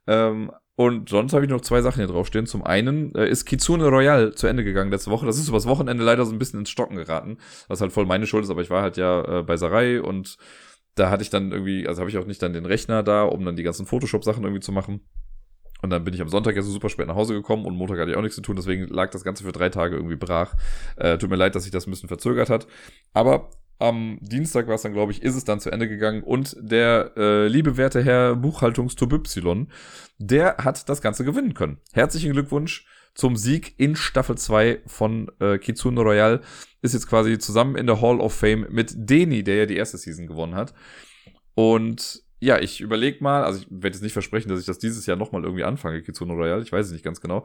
Ähm, 0.06 0.50
und 0.76 1.10
sonst 1.10 1.34
habe 1.34 1.44
ich 1.44 1.50
noch 1.50 1.60
zwei 1.60 1.82
Sachen 1.82 1.98
hier 1.98 2.06
draufstehen. 2.06 2.46
Zum 2.46 2.64
einen 2.64 3.14
äh, 3.14 3.28
ist 3.28 3.44
Kitsune 3.44 3.86
Royale 3.88 4.34
zu 4.34 4.46
Ende 4.46 4.64
gegangen 4.64 4.90
letzte 4.90 5.10
Woche. 5.10 5.26
Das 5.26 5.38
ist 5.38 5.48
übers 5.48 5.66
Wochenende 5.66 6.02
leider 6.02 6.24
so 6.24 6.32
ein 6.32 6.38
bisschen 6.38 6.60
ins 6.60 6.70
Stocken 6.70 6.96
geraten, 6.96 7.36
was 7.68 7.82
halt 7.82 7.92
voll 7.92 8.06
meine 8.06 8.26
Schuld 8.26 8.44
ist. 8.44 8.50
Aber 8.50 8.62
ich 8.62 8.70
war 8.70 8.80
halt 8.82 8.96
ja 8.96 9.40
äh, 9.40 9.42
bei 9.42 9.58
Sarai 9.58 10.00
und 10.00 10.38
da 10.94 11.10
hatte 11.10 11.22
ich 11.22 11.30
dann 11.30 11.52
irgendwie, 11.52 11.86
also 11.86 12.00
habe 12.00 12.10
ich 12.10 12.16
auch 12.16 12.26
nicht 12.26 12.42
dann 12.42 12.54
den 12.54 12.66
Rechner 12.66 13.02
da, 13.02 13.24
um 13.24 13.44
dann 13.44 13.56
die 13.56 13.62
ganzen 13.62 13.86
Photoshop-Sachen 13.86 14.42
irgendwie 14.42 14.60
zu 14.60 14.72
machen. 14.72 15.02
Und 15.82 15.90
dann 15.90 16.04
bin 16.04 16.14
ich 16.14 16.20
am 16.20 16.28
Sonntag 16.28 16.56
ja 16.56 16.62
so 16.62 16.70
super 16.70 16.88
spät 16.88 17.06
nach 17.06 17.14
Hause 17.14 17.34
gekommen 17.34 17.64
und 17.64 17.74
Montag 17.74 17.98
hatte 17.98 18.10
ich 18.10 18.16
auch 18.16 18.22
nichts 18.22 18.36
zu 18.36 18.42
tun, 18.42 18.56
deswegen 18.56 18.86
lag 18.88 19.10
das 19.10 19.24
Ganze 19.24 19.44
für 19.44 19.52
drei 19.52 19.68
Tage 19.68 19.96
irgendwie 19.96 20.16
brach. 20.16 20.54
Äh, 20.96 21.18
tut 21.18 21.30
mir 21.30 21.36
leid, 21.36 21.54
dass 21.54 21.64
sich 21.64 21.72
das 21.72 21.86
ein 21.86 21.90
bisschen 21.90 22.08
verzögert 22.08 22.50
hat. 22.50 22.66
Aber 23.12 23.50
am 23.78 24.18
Dienstag 24.20 24.68
war 24.68 24.74
es 24.74 24.82
dann, 24.82 24.92
glaube 24.92 25.12
ich, 25.12 25.22
ist 25.22 25.36
es 25.36 25.44
dann 25.44 25.58
zu 25.58 25.70
Ende 25.70 25.88
gegangen 25.88 26.22
und 26.22 26.54
der 26.60 27.12
äh, 27.16 27.48
liebe 27.48 27.78
werte 27.78 28.04
Herr 28.04 28.36
Buchhaltungstub 28.36 29.12
Y, 29.12 29.68
der 30.18 30.58
hat 30.58 30.88
das 30.88 31.00
Ganze 31.00 31.24
gewinnen 31.24 31.54
können. 31.54 31.78
Herzlichen 31.92 32.32
Glückwunsch 32.32 32.86
zum 33.14 33.36
Sieg 33.36 33.74
in 33.78 33.96
Staffel 33.96 34.36
2 34.36 34.82
von 34.86 35.30
äh, 35.40 35.58
Kitsune 35.58 36.00
Royale. 36.00 36.42
Ist 36.82 36.92
jetzt 36.92 37.08
quasi 37.08 37.38
zusammen 37.38 37.76
in 37.76 37.86
der 37.86 38.00
Hall 38.00 38.20
of 38.20 38.34
Fame 38.34 38.66
mit 38.70 38.92
Deni, 38.96 39.42
der 39.42 39.56
ja 39.56 39.66
die 39.66 39.76
erste 39.76 39.98
Season 39.98 40.26
gewonnen 40.26 40.54
hat. 40.54 40.74
Und 41.54 42.22
ja, 42.40 42.58
ich 42.58 42.80
überleg 42.80 43.20
mal, 43.20 43.44
also 43.44 43.60
ich 43.60 43.66
werde 43.70 43.94
jetzt 43.94 44.02
nicht 44.02 44.14
versprechen, 44.14 44.48
dass 44.48 44.60
ich 44.60 44.66
das 44.66 44.78
dieses 44.78 45.06
Jahr 45.06 45.16
nochmal 45.16 45.44
irgendwie 45.44 45.64
anfange, 45.64 46.02
Kitsune 46.02 46.32
Royale, 46.32 46.62
ich 46.62 46.72
weiß 46.72 46.86
es 46.86 46.92
nicht 46.92 47.04
ganz 47.04 47.20
genau. 47.20 47.44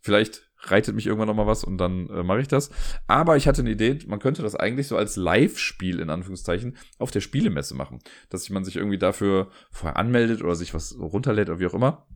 Vielleicht 0.00 0.42
reitet 0.58 0.94
mich 0.94 1.06
irgendwann 1.06 1.28
nochmal 1.28 1.46
was 1.46 1.64
und 1.64 1.78
dann 1.78 2.08
äh, 2.10 2.22
mache 2.22 2.40
ich 2.40 2.48
das. 2.48 2.70
Aber 3.06 3.36
ich 3.36 3.48
hatte 3.48 3.62
eine 3.62 3.70
Idee, 3.70 3.98
man 4.06 4.18
könnte 4.18 4.42
das 4.42 4.54
eigentlich 4.54 4.86
so 4.86 4.96
als 4.96 5.16
Live-Spiel 5.16 5.98
in 5.98 6.10
Anführungszeichen 6.10 6.76
auf 6.98 7.10
der 7.10 7.20
Spielemesse 7.20 7.74
machen. 7.74 8.00
Dass 8.28 8.48
man 8.50 8.64
sich 8.64 8.76
irgendwie 8.76 8.98
dafür 8.98 9.50
vorher 9.70 9.96
anmeldet 9.96 10.42
oder 10.42 10.54
sich 10.54 10.74
was 10.74 10.98
runterlädt 10.98 11.48
oder 11.48 11.58
wie 11.58 11.66
auch 11.66 11.74
immer. 11.74 12.06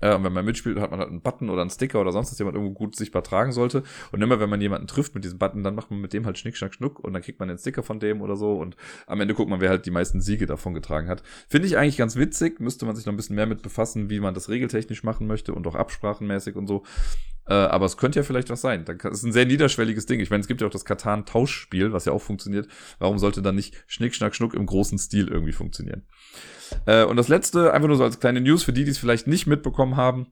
Äh, 0.00 0.14
und 0.14 0.24
wenn 0.24 0.32
man 0.32 0.44
mitspielt, 0.44 0.78
hat 0.80 0.90
man 0.90 1.00
halt 1.00 1.10
einen 1.10 1.20
Button 1.20 1.50
oder 1.50 1.60
einen 1.60 1.70
Sticker 1.70 2.00
oder 2.00 2.12
sonst 2.12 2.30
was, 2.30 2.36
den 2.38 2.46
man 2.46 2.54
irgendwo 2.54 2.74
gut 2.74 2.96
sichtbar 2.96 3.22
tragen 3.22 3.52
sollte. 3.52 3.82
Und 4.12 4.22
immer, 4.22 4.40
wenn 4.40 4.50
man 4.50 4.60
jemanden 4.60 4.86
trifft 4.86 5.14
mit 5.14 5.24
diesem 5.24 5.38
Button, 5.38 5.62
dann 5.62 5.74
macht 5.74 5.90
man 5.90 6.00
mit 6.00 6.12
dem 6.12 6.26
halt 6.26 6.38
Schnick, 6.38 6.56
Schnack, 6.56 6.74
Schnuck 6.74 6.98
und 7.00 7.12
dann 7.12 7.22
kriegt 7.22 7.38
man 7.38 7.48
den 7.48 7.58
Sticker 7.58 7.82
von 7.82 8.00
dem 8.00 8.20
oder 8.22 8.36
so. 8.36 8.54
Und 8.54 8.76
am 9.06 9.20
Ende 9.20 9.34
guckt 9.34 9.50
man, 9.50 9.60
wer 9.60 9.70
halt 9.70 9.86
die 9.86 9.90
meisten 9.90 10.20
Siege 10.20 10.46
davon 10.46 10.74
getragen 10.74 11.08
hat. 11.08 11.22
Finde 11.48 11.66
ich 11.66 11.76
eigentlich 11.76 11.96
ganz 11.96 12.16
witzig. 12.16 12.60
Müsste 12.60 12.86
man 12.86 12.96
sich 12.96 13.06
noch 13.06 13.12
ein 13.12 13.16
bisschen 13.16 13.36
mehr 13.36 13.46
mit 13.46 13.62
befassen, 13.62 14.10
wie 14.10 14.20
man 14.20 14.34
das 14.34 14.48
regeltechnisch 14.48 15.04
machen 15.04 15.26
möchte 15.26 15.54
und 15.54 15.66
auch 15.66 15.74
absprachenmäßig 15.74 16.56
und 16.56 16.66
so. 16.66 16.82
Äh, 17.50 17.54
aber 17.54 17.86
es 17.86 17.96
könnte 17.96 18.20
ja 18.20 18.22
vielleicht 18.22 18.48
was 18.48 18.60
sein. 18.60 18.84
Das 18.84 19.12
ist 19.12 19.24
ein 19.24 19.32
sehr 19.32 19.44
niederschwelliges 19.44 20.06
Ding. 20.06 20.20
Ich 20.20 20.30
meine, 20.30 20.40
es 20.40 20.46
gibt 20.46 20.60
ja 20.60 20.68
auch 20.68 20.72
das 20.72 20.84
Katan-Tauschspiel, 20.84 21.92
was 21.92 22.04
ja 22.04 22.12
auch 22.12 22.22
funktioniert. 22.22 22.68
Warum 23.00 23.18
sollte 23.18 23.42
dann 23.42 23.56
nicht 23.56 23.74
Schnick, 23.88 24.14
Schnack, 24.14 24.36
Schnuck 24.36 24.54
im 24.54 24.66
großen 24.66 24.98
Stil 24.98 25.26
irgendwie 25.26 25.52
funktionieren? 25.52 26.06
Äh, 26.86 27.04
und 27.04 27.16
das 27.16 27.26
letzte, 27.26 27.72
einfach 27.72 27.88
nur 27.88 27.96
so 27.96 28.04
als 28.04 28.20
kleine 28.20 28.40
News 28.40 28.62
für 28.62 28.72
die, 28.72 28.84
die 28.84 28.92
es 28.92 28.98
vielleicht 28.98 29.26
nicht 29.26 29.48
mitbekommen 29.48 29.96
haben. 29.96 30.28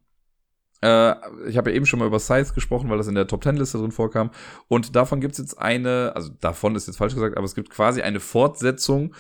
Äh, 0.80 1.10
ich 1.48 1.56
habe 1.56 1.70
ja 1.70 1.76
eben 1.76 1.86
schon 1.86 1.98
mal 1.98 2.06
über 2.06 2.20
Scythe 2.20 2.54
gesprochen, 2.54 2.88
weil 2.88 2.98
das 2.98 3.08
in 3.08 3.16
der 3.16 3.26
Top 3.26 3.40
Ten 3.40 3.56
Liste 3.56 3.78
drin 3.78 3.90
vorkam. 3.90 4.30
Und 4.68 4.94
davon 4.94 5.20
gibt 5.20 5.32
es 5.32 5.38
jetzt 5.38 5.58
eine, 5.58 6.12
also 6.14 6.30
davon 6.40 6.76
ist 6.76 6.86
jetzt 6.86 6.98
falsch 6.98 7.14
gesagt, 7.14 7.36
aber 7.36 7.46
es 7.46 7.56
gibt 7.56 7.70
quasi 7.70 8.00
eine 8.00 8.20
Fortsetzung, 8.20 9.12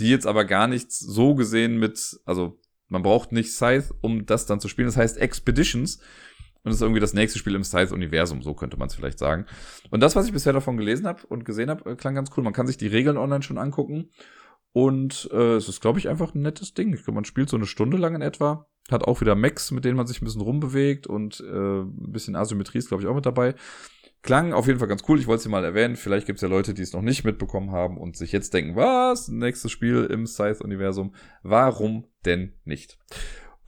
die 0.00 0.10
jetzt 0.10 0.26
aber 0.26 0.44
gar 0.44 0.66
nichts 0.66 0.98
so 0.98 1.34
gesehen 1.34 1.78
mit, 1.78 2.20
also 2.26 2.60
man 2.88 3.02
braucht 3.02 3.32
nicht 3.32 3.52
Scythe, 3.52 3.94
um 4.02 4.26
das 4.26 4.44
dann 4.44 4.60
zu 4.60 4.68
spielen. 4.68 4.88
Das 4.88 4.98
heißt 4.98 5.16
Expeditions. 5.16 5.98
Und 6.64 6.70
das 6.70 6.76
ist 6.76 6.82
irgendwie 6.82 7.00
das 7.00 7.14
nächste 7.14 7.38
Spiel 7.38 7.54
im 7.54 7.64
Scythe-Universum, 7.64 8.42
so 8.42 8.54
könnte 8.54 8.76
man 8.76 8.88
es 8.88 8.94
vielleicht 8.94 9.18
sagen. 9.18 9.46
Und 9.90 10.02
das, 10.02 10.16
was 10.16 10.26
ich 10.26 10.32
bisher 10.32 10.52
davon 10.52 10.76
gelesen 10.76 11.06
habe 11.06 11.26
und 11.26 11.44
gesehen 11.44 11.70
habe, 11.70 11.90
äh, 11.90 11.96
klang 11.96 12.14
ganz 12.14 12.30
cool. 12.36 12.44
Man 12.44 12.52
kann 12.52 12.66
sich 12.66 12.76
die 12.76 12.88
Regeln 12.88 13.16
online 13.16 13.42
schon 13.42 13.58
angucken. 13.58 14.10
Und 14.72 15.28
äh, 15.32 15.54
es 15.54 15.68
ist, 15.68 15.80
glaube 15.80 15.98
ich, 15.98 16.08
einfach 16.08 16.34
ein 16.34 16.42
nettes 16.42 16.74
Ding. 16.74 16.98
Man 17.12 17.24
spielt 17.24 17.48
so 17.48 17.56
eine 17.56 17.66
Stunde 17.66 17.96
lang 17.96 18.14
in 18.14 18.22
etwa. 18.22 18.66
Hat 18.90 19.04
auch 19.04 19.20
wieder 19.20 19.34
Mechs, 19.34 19.70
mit 19.70 19.84
denen 19.84 19.96
man 19.96 20.06
sich 20.06 20.20
ein 20.20 20.24
bisschen 20.24 20.40
rumbewegt 20.40 21.06
und 21.06 21.40
äh, 21.40 21.80
ein 21.80 22.12
bisschen 22.12 22.36
Asymmetrie 22.36 22.78
ist, 22.78 22.88
glaube 22.88 23.02
ich, 23.02 23.08
auch 23.08 23.14
mit 23.14 23.26
dabei. 23.26 23.54
Klang 24.22 24.52
auf 24.52 24.66
jeden 24.66 24.78
Fall 24.78 24.88
ganz 24.88 25.04
cool. 25.08 25.18
Ich 25.18 25.26
wollte 25.26 25.44
sie 25.44 25.48
mal 25.48 25.64
erwähnen. 25.64 25.96
Vielleicht 25.96 26.26
gibt 26.26 26.38
es 26.38 26.42
ja 26.42 26.48
Leute, 26.48 26.74
die 26.74 26.82
es 26.82 26.92
noch 26.92 27.02
nicht 27.02 27.24
mitbekommen 27.24 27.70
haben 27.70 27.96
und 27.98 28.16
sich 28.16 28.32
jetzt 28.32 28.52
denken, 28.52 28.76
was? 28.76 29.28
Nächstes 29.28 29.70
Spiel 29.70 30.04
im 30.10 30.26
Scythe-Universum. 30.26 31.14
Warum 31.42 32.06
denn 32.24 32.54
nicht? 32.64 32.98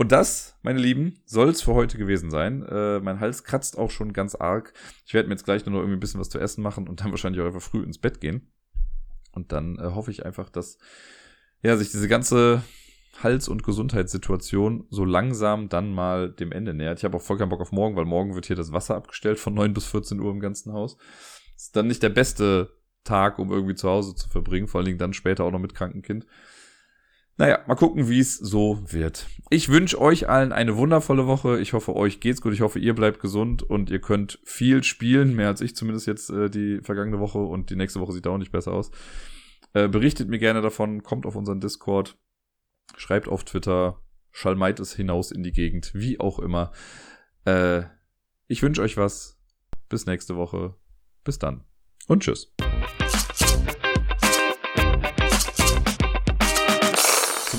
Und 0.01 0.12
das, 0.12 0.57
meine 0.62 0.78
Lieben, 0.78 1.20
soll 1.26 1.51
es 1.51 1.61
für 1.61 1.74
heute 1.74 1.98
gewesen 1.98 2.30
sein. 2.30 2.62
Äh, 2.62 3.01
mein 3.01 3.20
Hals 3.20 3.44
kratzt 3.44 3.76
auch 3.76 3.90
schon 3.90 4.14
ganz 4.14 4.34
arg. 4.34 4.72
Ich 5.05 5.12
werde 5.12 5.28
mir 5.28 5.34
jetzt 5.34 5.44
gleich 5.44 5.66
nur 5.66 5.74
noch 5.74 5.80
irgendwie 5.80 5.98
ein 5.98 6.01
bisschen 6.01 6.20
was 6.20 6.30
zu 6.30 6.38
essen 6.38 6.62
machen 6.62 6.88
und 6.88 7.03
dann 7.03 7.11
wahrscheinlich 7.11 7.42
auch 7.42 7.46
einfach 7.46 7.61
früh 7.61 7.82
ins 7.82 7.98
Bett 7.98 8.18
gehen. 8.18 8.51
Und 9.32 9.53
dann 9.53 9.78
äh, 9.78 9.90
hoffe 9.94 10.11
ich 10.11 10.24
einfach, 10.24 10.48
dass 10.48 10.78
ja, 11.61 11.76
sich 11.76 11.90
diese 11.90 12.09
ganze 12.09 12.62
Hals- 13.22 13.46
und 13.46 13.62
Gesundheitssituation 13.62 14.86
so 14.88 15.05
langsam 15.05 15.68
dann 15.68 15.92
mal 15.92 16.30
dem 16.30 16.51
Ende 16.51 16.72
nähert. 16.72 17.01
Ich 17.01 17.05
habe 17.05 17.18
auch 17.18 17.22
voll 17.22 17.36
keinen 17.36 17.51
Bock 17.51 17.61
auf 17.61 17.70
morgen, 17.70 17.94
weil 17.94 18.07
morgen 18.07 18.34
wird 18.34 18.46
hier 18.46 18.57
das 18.57 18.72
Wasser 18.72 18.94
abgestellt 18.94 19.38
von 19.38 19.53
9 19.53 19.74
bis 19.74 19.84
14 19.84 20.18
Uhr 20.18 20.30
im 20.30 20.40
ganzen 20.40 20.72
Haus. 20.72 20.96
Ist 21.55 21.76
dann 21.76 21.88
nicht 21.88 22.03
der 22.03 22.09
beste 22.09 22.74
Tag, 23.05 23.38
um 23.38 23.53
irgendwie 23.53 23.74
zu 23.74 23.90
Hause 23.90 24.14
zu 24.14 24.30
verbringen, 24.30 24.66
vor 24.66 24.78
allen 24.78 24.86
Dingen 24.86 24.98
dann 24.98 25.12
später 25.12 25.44
auch 25.44 25.51
noch 25.51 25.59
mit 25.59 25.74
krankem 25.74 26.01
Kind. 26.01 26.26
Naja, 27.36 27.60
mal 27.66 27.74
gucken, 27.74 28.08
wie 28.08 28.20
es 28.20 28.36
so 28.36 28.80
wird. 28.92 29.26
Ich 29.48 29.70
wünsche 29.70 30.00
euch 30.00 30.28
allen 30.28 30.52
eine 30.52 30.76
wundervolle 30.76 31.26
Woche. 31.26 31.58
Ich 31.58 31.72
hoffe, 31.72 31.96
euch 31.96 32.20
geht's 32.20 32.42
gut. 32.42 32.52
Ich 32.52 32.60
hoffe, 32.60 32.78
ihr 32.78 32.94
bleibt 32.94 33.20
gesund 33.20 33.62
und 33.62 33.90
ihr 33.90 34.00
könnt 34.00 34.38
viel 34.44 34.82
spielen. 34.82 35.34
Mehr 35.34 35.48
als 35.48 35.60
ich 35.62 35.74
zumindest 35.74 36.06
jetzt 36.06 36.30
äh, 36.30 36.50
die 36.50 36.80
vergangene 36.82 37.18
Woche 37.18 37.38
und 37.38 37.70
die 37.70 37.76
nächste 37.76 38.00
Woche 38.00 38.12
sieht 38.12 38.26
auch 38.26 38.36
nicht 38.36 38.52
besser 38.52 38.72
aus. 38.72 38.90
Äh, 39.72 39.88
berichtet 39.88 40.28
mir 40.28 40.38
gerne 40.38 40.60
davon, 40.60 41.02
kommt 41.02 41.26
auf 41.26 41.36
unseren 41.36 41.60
Discord, 41.60 42.18
schreibt 42.96 43.28
auf 43.28 43.44
Twitter, 43.44 44.02
schalmeit 44.32 44.80
es 44.80 44.94
hinaus 44.94 45.30
in 45.30 45.42
die 45.42 45.52
Gegend, 45.52 45.92
wie 45.94 46.20
auch 46.20 46.38
immer. 46.40 46.72
Äh, 47.44 47.84
ich 48.48 48.62
wünsche 48.62 48.82
euch 48.82 48.96
was. 48.96 49.38
Bis 49.88 50.06
nächste 50.06 50.36
Woche. 50.36 50.74
Bis 51.24 51.38
dann. 51.38 51.64
Und 52.06 52.22
tschüss. 52.22 52.52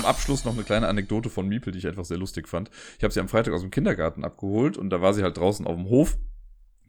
Zum 0.02 0.08
Abschluss 0.08 0.44
noch 0.44 0.54
eine 0.54 0.64
kleine 0.64 0.88
Anekdote 0.88 1.30
von 1.30 1.46
Miepel, 1.46 1.72
die 1.72 1.78
ich 1.78 1.86
einfach 1.86 2.04
sehr 2.04 2.18
lustig 2.18 2.48
fand. 2.48 2.70
Ich 2.98 3.04
habe 3.04 3.14
sie 3.14 3.20
am 3.20 3.28
Freitag 3.28 3.54
aus 3.54 3.60
dem 3.60 3.70
Kindergarten 3.70 4.24
abgeholt 4.24 4.76
und 4.76 4.90
da 4.90 5.00
war 5.00 5.14
sie 5.14 5.22
halt 5.22 5.36
draußen 5.36 5.66
auf 5.66 5.76
dem 5.76 5.88
Hof 5.88 6.18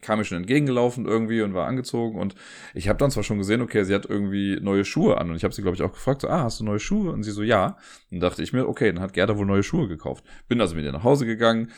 kam 0.01 0.19
mir 0.19 0.25
schon 0.25 0.39
entgegengelaufen 0.39 1.05
irgendwie 1.05 1.41
und 1.43 1.53
war 1.53 1.65
angezogen 1.65 2.19
und 2.19 2.35
ich 2.73 2.89
habe 2.89 2.99
dann 2.99 3.09
zwar 3.09 3.23
schon 3.23 3.37
gesehen, 3.37 3.61
okay, 3.61 3.85
sie 3.85 3.95
hat 3.95 4.05
irgendwie 4.05 4.59
neue 4.59 4.83
Schuhe 4.83 5.17
an 5.17 5.29
und 5.29 5.37
ich 5.37 5.45
habe 5.45 5.53
sie 5.53 5.61
glaube 5.61 5.75
ich 5.75 5.81
auch 5.81 5.93
gefragt, 5.93 6.19
so, 6.19 6.27
ah, 6.27 6.43
hast 6.43 6.59
du 6.59 6.65
neue 6.65 6.81
Schuhe? 6.81 7.13
Und 7.13 7.23
sie 7.23 7.31
so, 7.31 7.41
ja. 7.41 7.77
Und 8.11 8.19
dachte 8.19 8.43
ich 8.43 8.51
mir, 8.51 8.67
okay, 8.67 8.91
dann 8.91 9.01
hat 9.01 9.13
Gerda 9.13 9.37
wohl 9.37 9.45
neue 9.45 9.63
Schuhe 9.63 9.87
gekauft. 9.87 10.25
Bin 10.49 10.59
also 10.59 10.75
mit 10.75 10.83
ihr 10.83 10.91
nach 10.91 11.05
Hause 11.05 11.25
gegangen 11.25 11.71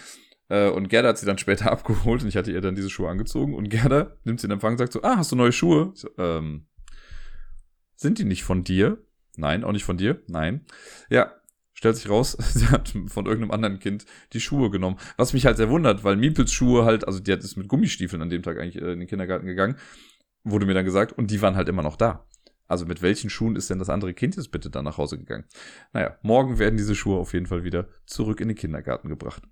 äh, 0.49 0.69
und 0.69 0.89
Gerda 0.89 1.09
hat 1.09 1.19
sie 1.19 1.27
dann 1.27 1.37
später 1.37 1.71
abgeholt 1.71 2.23
und 2.23 2.29
ich 2.29 2.35
hatte 2.35 2.51
ihr 2.51 2.61
dann 2.61 2.73
diese 2.73 2.89
Schuhe 2.89 3.09
angezogen 3.09 3.53
und 3.53 3.69
Gerda 3.69 4.17
nimmt 4.23 4.39
sie 4.39 4.47
in 4.47 4.51
Empfang 4.51 4.71
und 4.71 4.79
sagt 4.79 4.93
so, 4.93 5.03
ah, 5.03 5.17
hast 5.17 5.31
du 5.31 5.35
neue 5.35 5.51
Schuhe? 5.51 5.91
So, 5.93 6.09
ähm, 6.17 6.65
sind 7.95 8.17
die 8.17 8.25
nicht 8.25 8.43
von 8.43 8.63
dir? 8.63 9.04
Nein, 9.37 9.63
auch 9.63 9.71
nicht 9.71 9.83
von 9.83 9.97
dir. 9.97 10.21
Nein. 10.27 10.65
Ja, 11.09 11.33
stellt 11.73 11.97
sich 11.97 12.09
raus, 12.09 12.37
sie 12.53 12.67
hat 12.67 12.93
von 13.07 13.25
irgendeinem 13.25 13.51
anderen 13.51 13.79
Kind 13.79 14.05
die 14.33 14.41
Schuhe 14.41 14.69
genommen. 14.71 14.97
Was 15.17 15.33
mich 15.33 15.45
halt 15.45 15.57
sehr 15.57 15.69
wundert, 15.69 16.03
weil 16.03 16.15
Miepels 16.15 16.51
Schuhe 16.51 16.85
halt, 16.85 17.07
also 17.07 17.19
die 17.19 17.31
hat 17.31 17.43
es 17.43 17.55
mit 17.55 17.67
Gummistiefeln 17.67 18.21
an 18.21 18.29
dem 18.29 18.43
Tag 18.43 18.59
eigentlich 18.59 18.81
äh, 18.81 18.93
in 18.93 18.99
den 18.99 19.07
Kindergarten 19.07 19.45
gegangen, 19.45 19.75
wurde 20.43 20.65
mir 20.65 20.73
dann 20.73 20.85
gesagt, 20.85 21.13
und 21.13 21.31
die 21.31 21.41
waren 21.41 21.55
halt 21.55 21.69
immer 21.69 21.83
noch 21.83 21.97
da. 21.97 22.25
Also 22.67 22.85
mit 22.85 23.01
welchen 23.01 23.29
Schuhen 23.29 23.55
ist 23.55 23.69
denn 23.69 23.79
das 23.79 23.89
andere 23.89 24.13
Kind 24.13 24.35
jetzt 24.35 24.51
bitte 24.51 24.69
dann 24.71 24.85
nach 24.85 24.97
Hause 24.97 25.19
gegangen? 25.19 25.45
Naja, 25.93 26.17
morgen 26.23 26.57
werden 26.57 26.77
diese 26.77 26.95
Schuhe 26.95 27.19
auf 27.19 27.33
jeden 27.33 27.45
Fall 27.45 27.63
wieder 27.63 27.87
zurück 28.07 28.41
in 28.41 28.47
den 28.47 28.57
Kindergarten 28.57 29.09
gebracht. 29.09 29.43